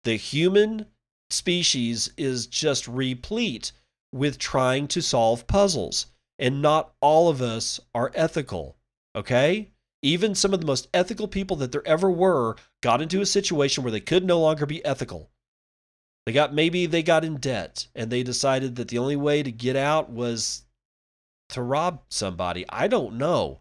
The 0.04 0.16
human 0.16 0.86
species 1.30 2.10
is 2.16 2.46
just 2.46 2.88
replete 2.88 3.72
with 4.12 4.38
trying 4.38 4.88
to 4.88 5.02
solve 5.02 5.46
puzzles, 5.46 6.06
and 6.38 6.62
not 6.62 6.94
all 7.00 7.28
of 7.28 7.42
us 7.42 7.80
are 7.94 8.12
ethical. 8.14 8.76
Okay? 9.14 9.70
Even 10.02 10.34
some 10.34 10.54
of 10.54 10.60
the 10.60 10.66
most 10.66 10.88
ethical 10.94 11.28
people 11.28 11.56
that 11.56 11.72
there 11.72 11.86
ever 11.86 12.10
were 12.10 12.56
got 12.82 13.02
into 13.02 13.20
a 13.20 13.26
situation 13.26 13.84
where 13.84 13.90
they 13.90 14.00
could 14.00 14.24
no 14.24 14.40
longer 14.40 14.64
be 14.64 14.84
ethical. 14.84 15.30
They 16.26 16.32
got 16.32 16.54
maybe 16.54 16.86
they 16.86 17.02
got 17.02 17.24
in 17.24 17.36
debt 17.36 17.88
and 17.94 18.10
they 18.10 18.22
decided 18.22 18.76
that 18.76 18.88
the 18.88 18.98
only 18.98 19.16
way 19.16 19.42
to 19.42 19.50
get 19.50 19.76
out 19.76 20.10
was 20.10 20.64
to 21.50 21.62
rob 21.62 22.02
somebody. 22.08 22.64
I 22.68 22.88
don't 22.88 23.16
know. 23.16 23.60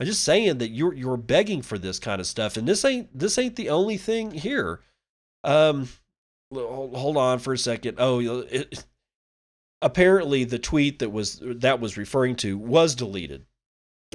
I'm 0.00 0.06
just 0.06 0.24
saying 0.24 0.58
that 0.58 0.70
you're 0.70 0.94
you're 0.94 1.16
begging 1.16 1.62
for 1.62 1.78
this 1.78 1.98
kind 1.98 2.20
of 2.20 2.26
stuff, 2.26 2.56
and 2.56 2.68
this 2.68 2.84
ain't 2.84 3.16
this 3.16 3.38
ain't 3.38 3.56
the 3.56 3.70
only 3.70 3.96
thing 3.96 4.32
here. 4.32 4.80
Um, 5.44 5.88
hold 6.52 7.16
on 7.16 7.38
for 7.38 7.52
a 7.52 7.58
second. 7.58 7.96
Oh, 7.98 8.18
it, 8.50 8.84
apparently 9.82 10.44
the 10.44 10.58
tweet 10.58 10.98
that 10.98 11.10
was 11.10 11.40
that 11.42 11.80
was 11.80 11.96
referring 11.96 12.36
to 12.36 12.58
was 12.58 12.94
deleted 12.94 13.46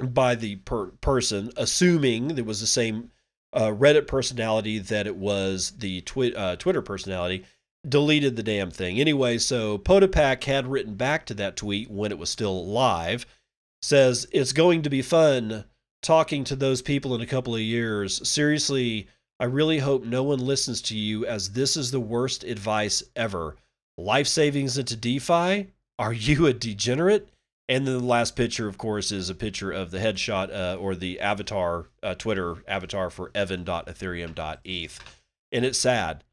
by 0.02 0.34
the 0.34 0.56
per- 0.56 0.92
person, 1.00 1.50
assuming 1.56 2.36
it 2.36 2.46
was 2.46 2.60
the 2.60 2.66
same 2.66 3.10
uh, 3.52 3.68
Reddit 3.68 4.06
personality 4.06 4.78
that 4.78 5.06
it 5.06 5.16
was 5.16 5.72
the 5.78 6.02
twi- 6.02 6.32
uh, 6.32 6.56
Twitter 6.56 6.82
personality 6.82 7.44
deleted 7.88 8.36
the 8.36 8.42
damn 8.42 8.70
thing. 8.70 9.00
Anyway, 9.00 9.38
so 9.38 9.78
Potopac 9.78 10.44
had 10.44 10.66
written 10.66 10.94
back 10.94 11.26
to 11.26 11.34
that 11.34 11.56
tweet 11.56 11.90
when 11.90 12.12
it 12.12 12.18
was 12.18 12.30
still 12.30 12.66
live, 12.66 13.26
says, 13.82 14.26
It's 14.32 14.52
going 14.52 14.82
to 14.82 14.90
be 14.90 15.02
fun 15.02 15.64
talking 16.02 16.44
to 16.44 16.56
those 16.56 16.82
people 16.82 17.14
in 17.14 17.20
a 17.20 17.26
couple 17.26 17.54
of 17.54 17.60
years. 17.60 18.26
Seriously, 18.28 19.08
I 19.38 19.44
really 19.44 19.78
hope 19.78 20.04
no 20.04 20.22
one 20.22 20.38
listens 20.38 20.82
to 20.82 20.96
you 20.96 21.26
as 21.26 21.50
this 21.50 21.76
is 21.76 21.90
the 21.90 22.00
worst 22.00 22.44
advice 22.44 23.02
ever. 23.16 23.56
Life 23.96 24.26
savings 24.26 24.78
into 24.78 24.96
DeFi? 24.96 25.68
Are 25.98 26.12
you 26.12 26.46
a 26.46 26.52
degenerate? 26.52 27.28
And 27.68 27.86
then 27.86 27.98
the 27.98 28.04
last 28.04 28.34
picture, 28.34 28.66
of 28.66 28.78
course, 28.78 29.12
is 29.12 29.30
a 29.30 29.34
picture 29.34 29.70
of 29.70 29.90
the 29.90 29.98
headshot 29.98 30.52
uh, 30.52 30.76
or 30.76 30.96
the 30.96 31.20
avatar, 31.20 31.86
uh, 32.02 32.14
Twitter 32.14 32.56
avatar 32.66 33.10
for 33.10 33.30
evan.ethereum.eth. 33.34 35.00
And 35.52 35.64
it's 35.64 35.78
sad 35.78 36.24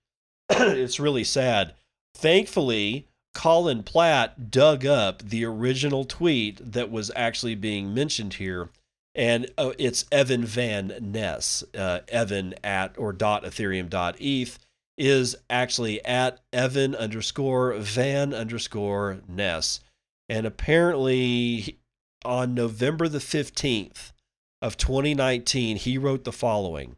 it's 0.50 1.00
really 1.00 1.24
sad. 1.24 1.74
Thankfully, 2.16 3.08
Colin 3.34 3.84
Platt 3.84 4.50
dug 4.50 4.86
up 4.86 5.22
the 5.22 5.46
original 5.46 6.06
tweet 6.06 6.60
that 6.72 6.90
was 6.90 7.12
actually 7.16 7.56
being 7.56 7.94
mentioned 7.94 8.36
here, 8.36 8.70
and 9.14 9.52
uh, 9.58 9.74
it's 9.78 10.06
Evan 10.12 10.46
Van 10.46 10.98
Ness. 11.02 11.64
Uh, 11.78 12.00
Evan 12.08 12.56
at 12.64 12.98
or 12.98 13.14
dot 13.14 13.44
Ethereum 13.44 13.90
dot 13.90 14.16
ETH 14.20 14.58
is 14.98 15.36
actually 15.50 16.04
at 16.04 16.40
Evan 16.52 16.96
underscore 16.96 17.74
Van 17.74 18.34
underscore 18.34 19.20
Ness, 19.28 19.82
and 20.30 20.48
apparently 20.48 21.78
on 22.26 22.56
November 22.56 23.08
the 23.08 23.20
fifteenth 23.20 24.14
of 24.62 24.78
2019, 24.78 25.78
he 25.78 25.98
wrote 25.98 26.24
the 26.24 26.32
following. 26.32 26.96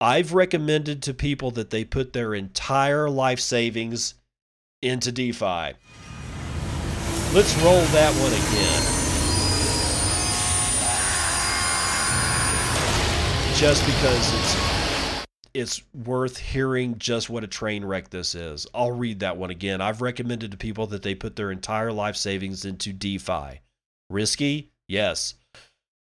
I've 0.00 0.34
recommended 0.34 1.02
to 1.04 1.14
people 1.14 1.50
that 1.52 1.70
they 1.70 1.82
put 1.82 2.12
their 2.12 2.34
entire 2.34 3.08
life 3.08 3.40
savings 3.40 4.14
into 4.82 5.10
DeFi. 5.10 5.72
Let's 7.32 7.56
roll 7.62 7.80
that 7.80 8.12
one 8.20 8.32
again. 8.32 8.82
Just 13.58 13.86
because 13.86 14.34
it's 14.34 14.76
it's 15.54 15.82
worth 15.94 16.36
hearing 16.36 16.98
just 16.98 17.30
what 17.30 17.42
a 17.42 17.46
train 17.46 17.82
wreck 17.82 18.10
this 18.10 18.34
is. 18.34 18.66
I'll 18.74 18.92
read 18.92 19.20
that 19.20 19.38
one 19.38 19.48
again. 19.48 19.80
I've 19.80 20.02
recommended 20.02 20.50
to 20.50 20.58
people 20.58 20.86
that 20.88 21.02
they 21.02 21.14
put 21.14 21.36
their 21.36 21.50
entire 21.50 21.90
life 21.90 22.16
savings 22.16 22.66
into 22.66 22.92
DeFi. 22.92 23.62
Risky? 24.10 24.72
Yes. 24.88 25.36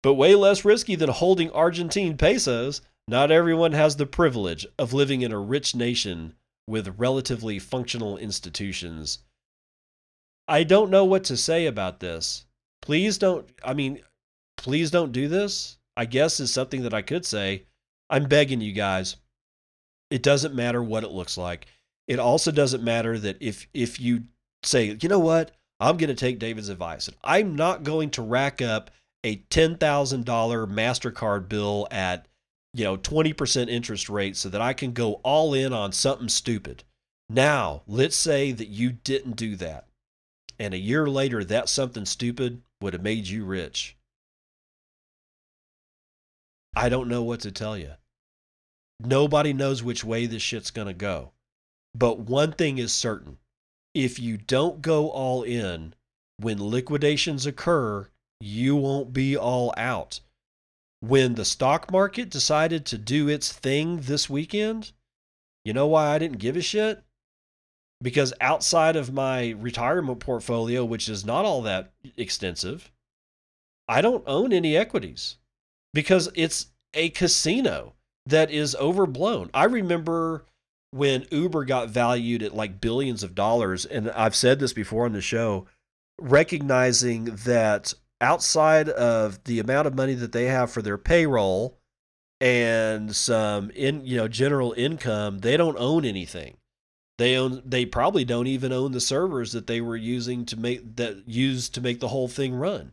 But 0.04 0.14
way 0.14 0.36
less 0.36 0.64
risky 0.64 0.94
than 0.94 1.10
holding 1.10 1.50
Argentine 1.50 2.16
pesos. 2.16 2.82
Not 3.08 3.30
everyone 3.30 3.72
has 3.72 3.96
the 3.96 4.06
privilege 4.06 4.66
of 4.78 4.92
living 4.92 5.22
in 5.22 5.32
a 5.32 5.38
rich 5.38 5.74
nation 5.74 6.34
with 6.66 6.98
relatively 6.98 7.58
functional 7.58 8.16
institutions. 8.16 9.18
I 10.46 10.64
don't 10.64 10.90
know 10.90 11.04
what 11.04 11.24
to 11.24 11.36
say 11.36 11.66
about 11.66 12.00
this. 12.00 12.44
Please 12.82 13.18
don't, 13.18 13.48
I 13.64 13.74
mean, 13.74 14.00
please 14.56 14.90
don't 14.90 15.12
do 15.12 15.28
this, 15.28 15.78
I 15.96 16.04
guess 16.04 16.40
is 16.40 16.52
something 16.52 16.82
that 16.82 16.94
I 16.94 17.02
could 17.02 17.24
say. 17.24 17.66
I'm 18.08 18.24
begging 18.24 18.60
you 18.60 18.72
guys. 18.72 19.16
It 20.10 20.22
doesn't 20.22 20.54
matter 20.54 20.82
what 20.82 21.04
it 21.04 21.12
looks 21.12 21.36
like. 21.36 21.66
It 22.08 22.18
also 22.18 22.50
doesn't 22.50 22.82
matter 22.82 23.18
that 23.18 23.36
if 23.40 23.68
if 23.72 24.00
you 24.00 24.24
say, 24.64 24.96
you 25.00 25.08
know 25.08 25.20
what, 25.20 25.52
I'm 25.78 25.96
going 25.96 26.08
to 26.08 26.14
take 26.14 26.40
David's 26.40 26.68
advice, 26.68 27.06
and 27.06 27.16
I'm 27.22 27.54
not 27.54 27.84
going 27.84 28.10
to 28.10 28.22
rack 28.22 28.60
up 28.60 28.90
a 29.22 29.36
ten 29.36 29.76
thousand 29.76 30.24
dollar 30.24 30.66
Mastercard 30.66 31.48
bill 31.48 31.86
at 31.90 32.26
you 32.72 32.84
know 32.84 32.96
20% 32.96 33.68
interest 33.68 34.08
rate 34.08 34.36
so 34.36 34.48
that 34.48 34.60
I 34.60 34.72
can 34.72 34.92
go 34.92 35.14
all 35.24 35.54
in 35.54 35.72
on 35.72 35.92
something 35.92 36.28
stupid. 36.28 36.84
Now, 37.28 37.82
let's 37.86 38.16
say 38.16 38.52
that 38.52 38.68
you 38.68 38.92
didn't 38.92 39.36
do 39.36 39.56
that. 39.56 39.86
And 40.58 40.74
a 40.74 40.78
year 40.78 41.06
later, 41.06 41.44
that 41.44 41.68
something 41.68 42.04
stupid 42.04 42.62
would 42.80 42.92
have 42.92 43.02
made 43.02 43.28
you 43.28 43.44
rich. 43.44 43.96
I 46.74 46.88
don't 46.88 47.08
know 47.08 47.22
what 47.22 47.40
to 47.40 47.52
tell 47.52 47.76
you. 47.76 47.92
Nobody 49.00 49.52
knows 49.52 49.82
which 49.82 50.04
way 50.04 50.26
this 50.26 50.42
shit's 50.42 50.70
going 50.70 50.88
to 50.88 50.94
go. 50.94 51.32
But 51.94 52.20
one 52.20 52.52
thing 52.52 52.78
is 52.78 52.92
certain 52.92 53.38
if 53.94 54.18
you 54.18 54.36
don't 54.36 54.82
go 54.82 55.10
all 55.10 55.42
in, 55.42 55.94
when 56.36 56.62
liquidations 56.62 57.46
occur, 57.46 58.08
you 58.40 58.76
won't 58.76 59.12
be 59.12 59.36
all 59.36 59.74
out. 59.76 60.20
When 61.00 61.34
the 61.34 61.44
stock 61.44 61.90
market 61.90 62.28
decided 62.30 62.84
to 62.86 62.98
do 62.98 63.28
its 63.28 63.52
thing 63.52 64.02
this 64.02 64.28
weekend, 64.28 64.92
you 65.64 65.72
know 65.72 65.86
why 65.86 66.08
I 66.08 66.18
didn't 66.18 66.38
give 66.38 66.56
a 66.56 66.62
shit? 66.62 67.02
Because 68.02 68.32
outside 68.40 68.96
of 68.96 69.12
my 69.12 69.50
retirement 69.50 70.20
portfolio, 70.20 70.84
which 70.84 71.08
is 71.08 71.24
not 71.24 71.44
all 71.44 71.62
that 71.62 71.92
extensive, 72.16 72.90
I 73.88 74.00
don't 74.00 74.24
own 74.26 74.52
any 74.52 74.76
equities 74.76 75.36
because 75.92 76.28
it's 76.34 76.66
a 76.94 77.10
casino 77.10 77.94
that 78.26 78.50
is 78.50 78.76
overblown. 78.76 79.50
I 79.52 79.64
remember 79.64 80.44
when 80.92 81.26
Uber 81.30 81.64
got 81.64 81.88
valued 81.88 82.42
at 82.42 82.54
like 82.54 82.80
billions 82.80 83.22
of 83.22 83.34
dollars, 83.34 83.86
and 83.86 84.10
I've 84.10 84.36
said 84.36 84.58
this 84.58 84.72
before 84.72 85.06
on 85.06 85.12
the 85.12 85.20
show, 85.20 85.66
recognizing 86.20 87.24
that 87.44 87.94
outside 88.20 88.88
of 88.88 89.42
the 89.44 89.58
amount 89.58 89.86
of 89.86 89.94
money 89.94 90.14
that 90.14 90.32
they 90.32 90.46
have 90.46 90.70
for 90.70 90.82
their 90.82 90.98
payroll 90.98 91.78
and 92.40 93.14
some 93.14 93.70
in 93.70 94.04
you 94.06 94.16
know 94.16 94.28
general 94.28 94.72
income, 94.76 95.38
they 95.38 95.56
don't 95.56 95.78
own 95.78 96.04
anything. 96.04 96.56
They 97.18 97.36
own 97.36 97.62
they 97.66 97.84
probably 97.84 98.24
don't 98.24 98.46
even 98.46 98.72
own 98.72 98.92
the 98.92 99.00
servers 99.00 99.52
that 99.52 99.66
they 99.66 99.80
were 99.80 99.96
using 99.96 100.46
to 100.46 100.58
make 100.58 100.96
that 100.96 101.28
used 101.28 101.74
to 101.74 101.80
make 101.80 102.00
the 102.00 102.08
whole 102.08 102.28
thing 102.28 102.54
run. 102.54 102.92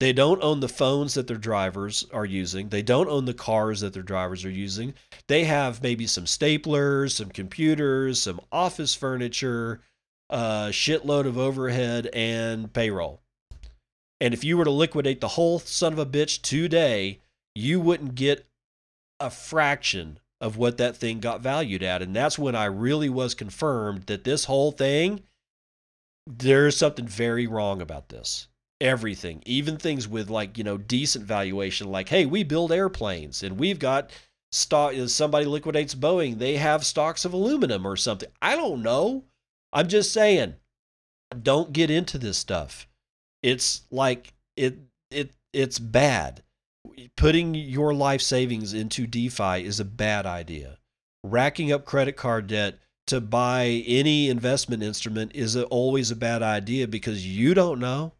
They 0.00 0.12
don't 0.12 0.42
own 0.42 0.58
the 0.58 0.68
phones 0.68 1.14
that 1.14 1.28
their 1.28 1.36
drivers 1.36 2.04
are 2.12 2.26
using. 2.26 2.68
They 2.68 2.82
don't 2.82 3.08
own 3.08 3.26
the 3.26 3.32
cars 3.32 3.80
that 3.80 3.92
their 3.92 4.02
drivers 4.02 4.44
are 4.44 4.50
using. 4.50 4.94
They 5.28 5.44
have 5.44 5.82
maybe 5.82 6.08
some 6.08 6.24
staplers, 6.24 7.12
some 7.12 7.30
computers, 7.30 8.20
some 8.20 8.40
office 8.50 8.94
furniture, 8.94 9.82
a 10.28 10.68
shitload 10.70 11.26
of 11.26 11.38
overhead 11.38 12.08
and 12.12 12.72
payroll. 12.72 13.22
And 14.20 14.32
if 14.32 14.44
you 14.44 14.56
were 14.56 14.64
to 14.64 14.70
liquidate 14.70 15.20
the 15.20 15.28
whole 15.28 15.58
son 15.58 15.92
of 15.92 15.98
a 15.98 16.06
bitch 16.06 16.40
today, 16.42 17.20
you 17.54 17.80
wouldn't 17.80 18.14
get 18.14 18.46
a 19.20 19.30
fraction 19.30 20.18
of 20.40 20.56
what 20.56 20.78
that 20.78 20.96
thing 20.96 21.20
got 21.20 21.40
valued 21.40 21.82
at. 21.82 22.02
And 22.02 22.14
that's 22.14 22.38
when 22.38 22.54
I 22.54 22.66
really 22.66 23.08
was 23.08 23.34
confirmed 23.34 24.06
that 24.06 24.24
this 24.24 24.44
whole 24.44 24.72
thing, 24.72 25.22
there's 26.26 26.76
something 26.76 27.06
very 27.06 27.46
wrong 27.46 27.80
about 27.80 28.08
this 28.08 28.48
everything, 28.80 29.42
even 29.46 29.76
things 29.76 30.06
with 30.06 30.28
like, 30.28 30.58
you 30.58 30.64
know, 30.64 30.76
decent 30.76 31.24
valuation, 31.24 31.90
like, 31.90 32.08
hey, 32.08 32.26
we 32.26 32.42
build 32.42 32.72
airplanes 32.72 33.42
and 33.42 33.58
we've 33.58 33.78
got 33.78 34.10
stock. 34.52 34.92
Somebody 35.06 35.46
liquidates 35.46 35.94
Boeing, 35.94 36.38
they 36.38 36.56
have 36.56 36.84
stocks 36.84 37.24
of 37.24 37.32
aluminum 37.32 37.86
or 37.86 37.96
something. 37.96 38.28
I 38.42 38.56
don't 38.56 38.82
know. 38.82 39.24
I'm 39.72 39.88
just 39.88 40.12
saying, 40.12 40.54
don't 41.42 41.72
get 41.72 41.90
into 41.90 42.18
this 42.18 42.36
stuff. 42.36 42.86
It's 43.44 43.82
like 43.90 44.32
it 44.56 44.78
it 45.10 45.32
it's 45.52 45.78
bad. 45.78 46.42
Putting 47.16 47.54
your 47.54 47.94
life 47.94 48.22
savings 48.22 48.74
into 48.74 49.06
DeFi 49.06 49.64
is 49.64 49.78
a 49.78 49.84
bad 49.84 50.26
idea. 50.26 50.78
Racking 51.22 51.70
up 51.70 51.84
credit 51.84 52.16
card 52.16 52.46
debt 52.46 52.78
to 53.06 53.20
buy 53.20 53.84
any 53.86 54.28
investment 54.30 54.82
instrument 54.82 55.32
is 55.34 55.56
a, 55.56 55.64
always 55.66 56.10
a 56.10 56.16
bad 56.16 56.42
idea 56.42 56.88
because 56.88 57.26
you 57.26 57.54
don't 57.54 57.78
know 57.78 58.12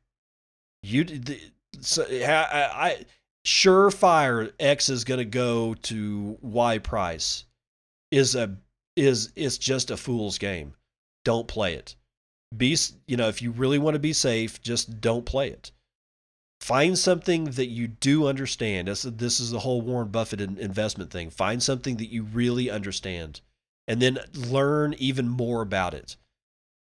you 0.85 1.05
the, 1.05 1.41
so 1.81 2.05
I, 2.11 2.69
I 2.73 3.05
surefire 3.47 4.53
X 4.61 4.89
is 4.89 5.05
going 5.05 5.19
to 5.19 5.25
go 5.25 5.75
to 5.75 6.39
Y 6.43 6.79
price 6.79 7.45
is 8.11 8.35
a 8.35 8.57
is 8.97 9.33
it's 9.35 9.59
just 9.59 9.91
a 9.91 9.97
fool's 9.97 10.39
game. 10.39 10.75
Don't 11.25 11.49
play 11.49 11.75
it. 11.75 11.97
Be 12.57 12.77
you 13.07 13.17
know 13.17 13.29
if 13.29 13.43
you 13.43 13.51
really 13.51 13.79
want 13.79 13.95
to 13.95 14.01
be 14.01 14.13
safe, 14.13 14.61
just 14.61 15.01
don't 15.01 15.27
play 15.27 15.49
it. 15.49 15.73
Find 16.61 16.99
something 16.99 17.45
that 17.45 17.67
you 17.67 17.89
do 17.89 18.27
understand. 18.27 18.89
This, 18.89 19.03
this 19.03 19.39
is 19.39 19.51
the 19.51 19.59
whole 19.59 19.83
Warren 19.83 20.09
Buffett 20.09 20.41
investment 20.41 21.11
thing. 21.11 21.29
Find 21.31 21.63
something 21.63 21.99
that 21.99 22.11
you 22.11 22.23
really 22.23 22.71
understand, 22.71 23.41
and 23.87 24.01
then 24.01 24.19
learn 24.35 24.95
even 24.99 25.29
more 25.29 25.61
about 25.61 25.93
it 25.95 26.17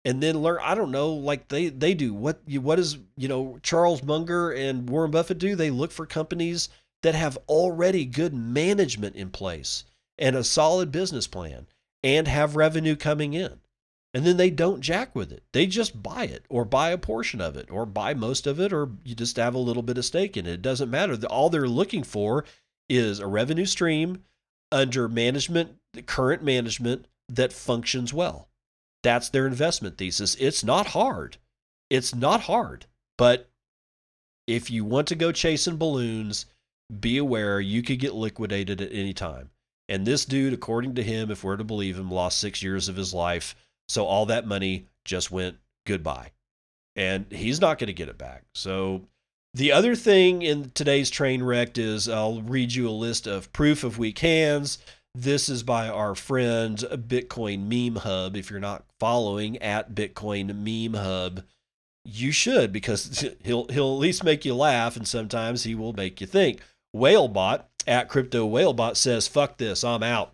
and 0.04 0.22
then 0.22 0.42
learn 0.42 0.58
i 0.62 0.74
don't 0.74 0.90
know 0.90 1.12
like 1.12 1.48
they 1.48 1.68
they 1.68 1.94
do 1.94 2.12
what 2.12 2.40
you 2.46 2.60
what 2.60 2.78
is 2.78 2.98
you 3.16 3.28
know 3.28 3.58
charles 3.62 4.02
munger 4.02 4.50
and 4.50 4.88
warren 4.88 5.10
buffett 5.10 5.38
do 5.38 5.54
they 5.54 5.70
look 5.70 5.92
for 5.92 6.06
companies 6.06 6.68
that 7.02 7.14
have 7.14 7.38
already 7.48 8.04
good 8.04 8.34
management 8.34 9.16
in 9.16 9.30
place 9.30 9.84
and 10.18 10.36
a 10.36 10.44
solid 10.44 10.92
business 10.92 11.26
plan 11.26 11.66
and 12.02 12.28
have 12.28 12.56
revenue 12.56 12.96
coming 12.96 13.34
in 13.34 13.60
and 14.14 14.26
then 14.26 14.36
they 14.36 14.50
don't 14.50 14.80
jack 14.80 15.14
with 15.14 15.32
it 15.32 15.42
they 15.52 15.66
just 15.66 16.02
buy 16.02 16.24
it 16.24 16.44
or 16.48 16.64
buy 16.64 16.90
a 16.90 16.98
portion 16.98 17.40
of 17.40 17.56
it 17.56 17.70
or 17.70 17.86
buy 17.86 18.14
most 18.14 18.46
of 18.46 18.60
it 18.60 18.72
or 18.72 18.90
you 19.04 19.14
just 19.14 19.36
have 19.36 19.54
a 19.54 19.58
little 19.58 19.82
bit 19.82 19.98
of 19.98 20.04
stake 20.04 20.36
in 20.36 20.46
it 20.46 20.54
it 20.54 20.62
doesn't 20.62 20.90
matter 20.90 21.16
all 21.26 21.48
they're 21.50 21.68
looking 21.68 22.02
for 22.02 22.44
is 22.88 23.18
a 23.20 23.26
revenue 23.26 23.66
stream 23.66 24.22
under 24.70 25.08
management 25.08 25.76
current 26.06 26.42
management 26.42 27.06
that 27.28 27.52
functions 27.52 28.12
well 28.12 28.48
that's 29.02 29.28
their 29.28 29.46
investment 29.46 29.98
thesis. 29.98 30.36
It's 30.36 30.64
not 30.64 30.88
hard. 30.88 31.36
It's 31.90 32.14
not 32.14 32.42
hard. 32.42 32.86
But 33.18 33.50
if 34.46 34.70
you 34.70 34.84
want 34.84 35.08
to 35.08 35.14
go 35.14 35.32
chasing 35.32 35.76
balloons, 35.76 36.46
be 37.00 37.18
aware 37.18 37.60
you 37.60 37.82
could 37.82 37.98
get 37.98 38.14
liquidated 38.14 38.80
at 38.80 38.92
any 38.92 39.12
time. 39.12 39.50
And 39.88 40.06
this 40.06 40.24
dude, 40.24 40.52
according 40.52 40.94
to 40.94 41.02
him, 41.02 41.30
if 41.30 41.42
we're 41.42 41.56
to 41.56 41.64
believe 41.64 41.98
him, 41.98 42.10
lost 42.10 42.38
six 42.38 42.62
years 42.62 42.88
of 42.88 42.96
his 42.96 43.12
life. 43.12 43.54
So 43.92 44.06
all 44.06 44.26
that 44.26 44.46
money 44.46 44.86
just 45.04 45.30
went 45.30 45.58
goodbye. 45.86 46.32
And 46.96 47.26
he's 47.30 47.60
not 47.60 47.78
going 47.78 47.88
to 47.88 47.92
get 47.92 48.08
it 48.08 48.18
back. 48.18 48.44
So 48.54 49.02
the 49.54 49.72
other 49.72 49.94
thing 49.94 50.42
in 50.42 50.70
today's 50.70 51.10
train 51.10 51.42
wreck 51.42 51.76
is 51.76 52.08
I'll 52.08 52.40
read 52.40 52.72
you 52.72 52.88
a 52.88 52.90
list 52.90 53.26
of 53.26 53.52
proof 53.52 53.84
of 53.84 53.98
weak 53.98 54.20
hands. 54.20 54.78
This 55.14 55.50
is 55.50 55.62
by 55.62 55.88
our 55.88 56.14
friend 56.14 56.82
uh, 56.90 56.96
Bitcoin 56.96 57.66
Meme 57.66 58.00
Hub. 58.00 58.34
If 58.34 58.50
you're 58.50 58.60
not 58.60 58.86
following 58.98 59.58
at 59.58 59.94
Bitcoin 59.94 60.46
Meme 60.56 60.98
Hub, 60.98 61.42
you 62.04 62.32
should 62.32 62.72
because 62.72 63.26
he'll 63.44 63.66
he'll 63.68 63.94
at 63.94 64.00
least 64.00 64.24
make 64.24 64.46
you 64.46 64.54
laugh 64.54 64.96
and 64.96 65.06
sometimes 65.06 65.64
he 65.64 65.74
will 65.74 65.92
make 65.92 66.20
you 66.20 66.26
think. 66.26 66.60
Whalebot 66.96 67.64
at 67.86 68.08
Crypto 68.08 68.48
Whalebot 68.48 68.96
says, 68.96 69.28
"Fuck 69.28 69.58
this, 69.58 69.84
I'm 69.84 70.02
out." 70.02 70.32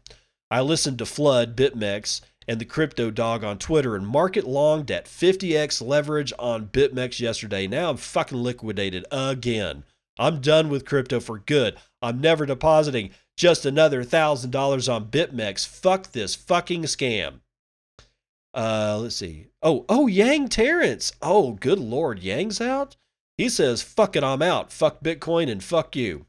I 0.50 0.60
listened 0.60 0.98
to 0.98 1.06
Flood, 1.06 1.56
BitMEX, 1.56 2.20
and 2.48 2.58
the 2.58 2.64
Crypto 2.64 3.10
Dog 3.10 3.44
on 3.44 3.58
Twitter 3.58 3.94
and 3.94 4.06
market 4.06 4.46
longed 4.46 4.90
at 4.90 5.04
50x 5.04 5.86
leverage 5.86 6.32
on 6.38 6.68
BitMEX 6.68 7.20
yesterday. 7.20 7.66
Now 7.66 7.90
I'm 7.90 7.98
fucking 7.98 8.42
liquidated 8.42 9.04
again. 9.12 9.84
I'm 10.18 10.40
done 10.40 10.68
with 10.68 10.86
crypto 10.86 11.20
for 11.20 11.38
good. 11.38 11.76
I'm 12.02 12.20
never 12.20 12.46
depositing 12.46 13.10
just 13.36 13.64
another 13.64 14.02
thousand 14.02 14.50
dollars 14.50 14.88
on 14.88 15.06
BitMEX. 15.06 15.66
Fuck 15.66 16.12
this 16.12 16.34
fucking 16.34 16.84
scam. 16.84 17.40
Uh, 18.54 18.98
let's 19.00 19.16
see. 19.16 19.46
Oh, 19.62 19.84
oh, 19.88 20.06
Yang 20.06 20.48
Terrence. 20.48 21.12
Oh, 21.22 21.52
good 21.52 21.78
lord, 21.78 22.18
Yang's 22.20 22.60
out. 22.60 22.96
He 23.36 23.48
says, 23.48 23.82
"Fuck 23.82 24.16
it, 24.16 24.24
I'm 24.24 24.42
out. 24.42 24.72
Fuck 24.72 25.00
Bitcoin 25.00 25.48
and 25.48 25.62
fuck 25.62 25.94
you." 25.94 26.26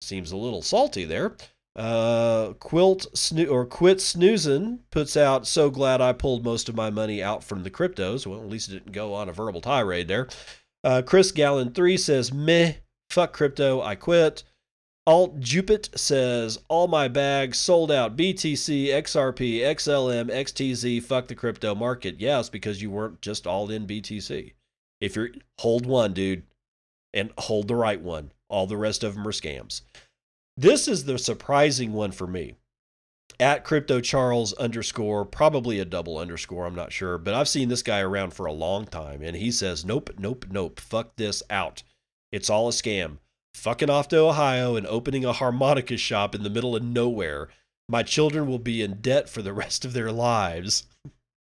Seems 0.00 0.32
a 0.32 0.36
little 0.36 0.62
salty 0.62 1.04
there. 1.04 1.36
Uh, 1.76 2.52
Quilt 2.60 3.06
snoo- 3.14 3.50
or 3.50 3.66
Quit 3.66 3.98
Snoozin 3.98 4.78
puts 4.90 5.16
out. 5.16 5.46
So 5.46 5.70
glad 5.70 6.00
I 6.00 6.12
pulled 6.12 6.44
most 6.44 6.68
of 6.68 6.76
my 6.76 6.90
money 6.90 7.22
out 7.22 7.42
from 7.42 7.64
the 7.64 7.70
cryptos. 7.70 8.26
Well, 8.26 8.40
at 8.40 8.48
least 8.48 8.70
it 8.70 8.74
didn't 8.74 8.92
go 8.92 9.12
on 9.14 9.28
a 9.28 9.32
verbal 9.32 9.60
tirade 9.60 10.08
there. 10.08 10.28
Uh, 10.84 11.02
Chris 11.04 11.32
Gallon 11.32 11.72
three 11.72 11.96
says, 11.96 12.32
"Meh, 12.32 12.74
fuck 13.10 13.32
crypto. 13.32 13.80
I 13.82 13.96
quit." 13.96 14.44
Alt 15.06 15.38
Jupit 15.38 15.98
says, 15.98 16.58
All 16.68 16.86
my 16.88 17.08
bags 17.08 17.58
sold 17.58 17.92
out 17.92 18.16
BTC, 18.16 18.86
XRP, 18.86 19.58
XLM, 19.58 20.30
XTZ, 20.30 21.02
fuck 21.02 21.28
the 21.28 21.34
crypto 21.34 21.74
market. 21.74 22.20
Yes, 22.20 22.48
because 22.48 22.80
you 22.80 22.90
weren't 22.90 23.20
just 23.20 23.46
all 23.46 23.70
in 23.70 23.86
BTC. 23.86 24.54
If 25.02 25.16
you're, 25.16 25.28
hold 25.60 25.84
one, 25.84 26.14
dude, 26.14 26.44
and 27.12 27.32
hold 27.36 27.68
the 27.68 27.74
right 27.76 28.00
one. 28.00 28.32
All 28.48 28.66
the 28.66 28.78
rest 28.78 29.04
of 29.04 29.14
them 29.14 29.28
are 29.28 29.32
scams. 29.32 29.82
This 30.56 30.86
is 30.86 31.04
the 31.04 31.18
surprising 31.18 31.92
one 31.92 32.12
for 32.12 32.26
me. 32.26 32.54
At 33.40 33.64
crypto 33.64 34.00
Charles 34.00 34.52
underscore, 34.54 35.24
probably 35.24 35.80
a 35.80 35.84
double 35.84 36.18
underscore, 36.18 36.66
I'm 36.66 36.74
not 36.74 36.92
sure, 36.92 37.18
but 37.18 37.34
I've 37.34 37.48
seen 37.48 37.68
this 37.68 37.82
guy 37.82 38.00
around 38.00 38.32
for 38.32 38.46
a 38.46 38.52
long 38.52 38.84
time, 38.84 39.22
and 39.22 39.36
he 39.36 39.50
says, 39.50 39.84
nope, 39.84 40.10
nope, 40.18 40.46
nope, 40.50 40.78
fuck 40.78 41.16
this 41.16 41.42
out. 41.50 41.82
It's 42.30 42.48
all 42.48 42.68
a 42.68 42.72
scam. 42.72 43.18
Fucking 43.54 43.90
off 43.90 44.08
to 44.08 44.18
Ohio 44.18 44.76
and 44.76 44.86
opening 44.86 45.24
a 45.24 45.32
harmonica 45.32 45.96
shop 45.96 46.34
in 46.34 46.42
the 46.42 46.50
middle 46.50 46.76
of 46.76 46.82
nowhere. 46.82 47.48
My 47.88 48.02
children 48.02 48.46
will 48.46 48.58
be 48.58 48.82
in 48.82 49.00
debt 49.00 49.28
for 49.28 49.42
the 49.42 49.52
rest 49.52 49.84
of 49.84 49.92
their 49.92 50.10
lives. 50.10 50.86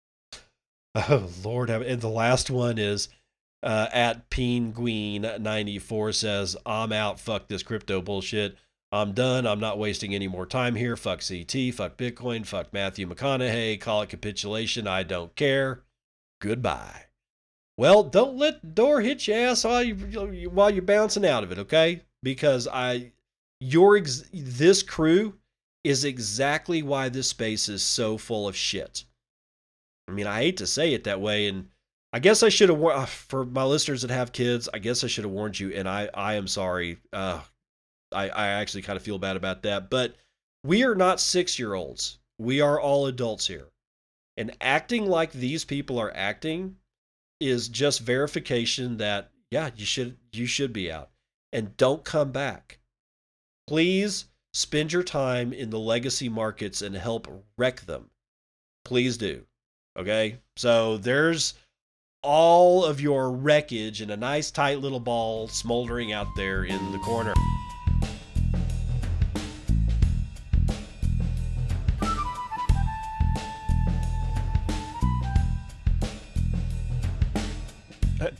oh, 0.94 1.30
Lord. 1.42 1.70
And 1.70 2.00
the 2.00 2.08
last 2.08 2.50
one 2.50 2.78
is 2.78 3.08
uh, 3.62 3.88
at 3.92 4.30
Penguin94 4.30 6.14
says, 6.14 6.56
I'm 6.64 6.92
out. 6.92 7.18
Fuck 7.18 7.48
this 7.48 7.62
crypto 7.62 8.00
bullshit. 8.00 8.56
I'm 8.92 9.12
done. 9.12 9.46
I'm 9.46 9.60
not 9.60 9.78
wasting 9.78 10.14
any 10.14 10.28
more 10.28 10.46
time 10.46 10.76
here. 10.76 10.96
Fuck 10.96 11.20
CT. 11.26 11.74
Fuck 11.74 11.96
Bitcoin. 11.96 12.46
Fuck 12.46 12.72
Matthew 12.72 13.08
McConaughey. 13.08 13.80
Call 13.80 14.02
it 14.02 14.10
capitulation. 14.10 14.86
I 14.86 15.02
don't 15.02 15.34
care. 15.34 15.82
Goodbye. 16.40 17.06
Well, 17.76 18.04
don't 18.04 18.36
let 18.36 18.62
the 18.62 18.68
door 18.68 19.00
hit 19.00 19.26
your 19.26 19.38
ass 19.38 19.64
while 19.64 19.82
you 19.82 19.94
while 20.50 20.70
you're 20.70 20.82
bouncing 20.82 21.26
out 21.26 21.44
of 21.44 21.52
it, 21.52 21.58
okay? 21.58 22.02
Because 22.22 22.66
I, 22.66 23.12
your 23.60 23.96
ex, 23.96 24.24
this 24.32 24.82
crew 24.82 25.34
is 25.84 26.04
exactly 26.04 26.82
why 26.82 27.08
this 27.08 27.28
space 27.28 27.68
is 27.68 27.82
so 27.82 28.16
full 28.16 28.48
of 28.48 28.56
shit. 28.56 29.04
I 30.08 30.12
mean, 30.12 30.26
I 30.26 30.40
hate 30.40 30.56
to 30.58 30.66
say 30.66 30.94
it 30.94 31.04
that 31.04 31.20
way, 31.20 31.48
and 31.48 31.68
I 32.12 32.18
guess 32.18 32.42
I 32.42 32.48
should 32.48 32.70
have 32.70 32.78
warned 32.78 33.08
for 33.08 33.44
my 33.44 33.64
listeners 33.64 34.02
that 34.02 34.10
have 34.10 34.32
kids. 34.32 34.68
I 34.72 34.78
guess 34.78 35.04
I 35.04 35.08
should 35.08 35.24
have 35.24 35.32
warned 35.32 35.60
you, 35.60 35.70
and 35.72 35.88
I 35.88 36.08
I 36.14 36.34
am 36.34 36.46
sorry. 36.46 36.98
Uh, 37.12 37.40
I 38.16 38.28
I 38.28 38.46
actually 38.48 38.82
kind 38.82 38.96
of 38.96 39.02
feel 39.02 39.18
bad 39.18 39.36
about 39.36 39.62
that, 39.62 39.90
but 39.90 40.16
we 40.64 40.82
are 40.84 40.94
not 40.94 41.20
six 41.20 41.58
year 41.58 41.74
olds. 41.74 42.18
We 42.38 42.60
are 42.60 42.80
all 42.80 43.06
adults 43.06 43.46
here, 43.46 43.68
and 44.36 44.56
acting 44.60 45.06
like 45.06 45.32
these 45.32 45.64
people 45.64 45.98
are 45.98 46.12
acting 46.14 46.76
is 47.40 47.68
just 47.68 48.00
verification 48.00 48.96
that 48.96 49.30
yeah, 49.50 49.70
you 49.76 49.84
should 49.84 50.16
you 50.32 50.46
should 50.46 50.72
be 50.72 50.90
out 50.90 51.10
and 51.52 51.76
don't 51.76 52.04
come 52.04 52.32
back. 52.32 52.78
Please 53.66 54.26
spend 54.52 54.92
your 54.92 55.02
time 55.02 55.52
in 55.52 55.70
the 55.70 55.78
legacy 55.78 56.28
markets 56.28 56.82
and 56.82 56.94
help 56.94 57.28
wreck 57.58 57.80
them. 57.82 58.10
Please 58.84 59.16
do. 59.16 59.44
Okay? 59.98 60.38
So 60.56 60.96
there's 60.98 61.54
all 62.22 62.84
of 62.84 63.00
your 63.00 63.30
wreckage 63.30 64.02
in 64.02 64.10
a 64.10 64.16
nice 64.16 64.50
tight 64.50 64.80
little 64.80 65.00
ball 65.00 65.48
smoldering 65.48 66.12
out 66.12 66.28
there 66.36 66.64
in 66.64 66.92
the 66.92 66.98
corner. 66.98 67.34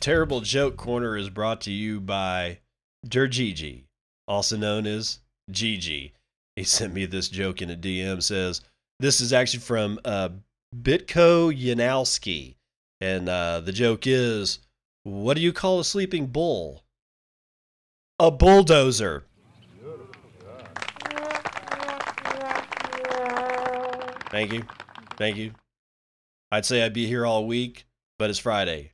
Terrible 0.07 0.39
Joke 0.39 0.77
Corner 0.77 1.17
is 1.17 1.29
brought 1.29 1.59
to 1.59 1.71
you 1.73 1.99
by 1.99 2.59
Dergigi, 3.05 3.87
also 4.25 4.55
known 4.55 4.87
as 4.87 5.19
Gigi. 5.51 6.13
He 6.55 6.63
sent 6.63 6.93
me 6.93 7.05
this 7.05 7.27
joke 7.27 7.61
in 7.61 7.69
a 7.69 7.75
DM. 7.75 8.23
Says 8.23 8.61
this 9.01 9.19
is 9.19 9.33
actually 9.33 9.59
from 9.59 9.99
uh, 10.05 10.29
Bitko 10.73 11.51
Yanowski, 11.53 12.55
and 13.01 13.27
uh, 13.27 13.59
the 13.59 13.73
joke 13.73 14.07
is, 14.07 14.59
"What 15.03 15.33
do 15.33 15.41
you 15.41 15.51
call 15.51 15.81
a 15.81 15.83
sleeping 15.83 16.27
bull?" 16.27 16.85
A 18.17 18.31
bulldozer. 18.31 19.25
Thank 24.31 24.53
you, 24.53 24.63
thank 25.17 25.35
you. 25.35 25.51
I'd 26.49 26.65
say 26.65 26.85
I'd 26.85 26.93
be 26.93 27.07
here 27.07 27.25
all 27.25 27.45
week, 27.45 27.87
but 28.17 28.29
it's 28.29 28.39
Friday. 28.39 28.93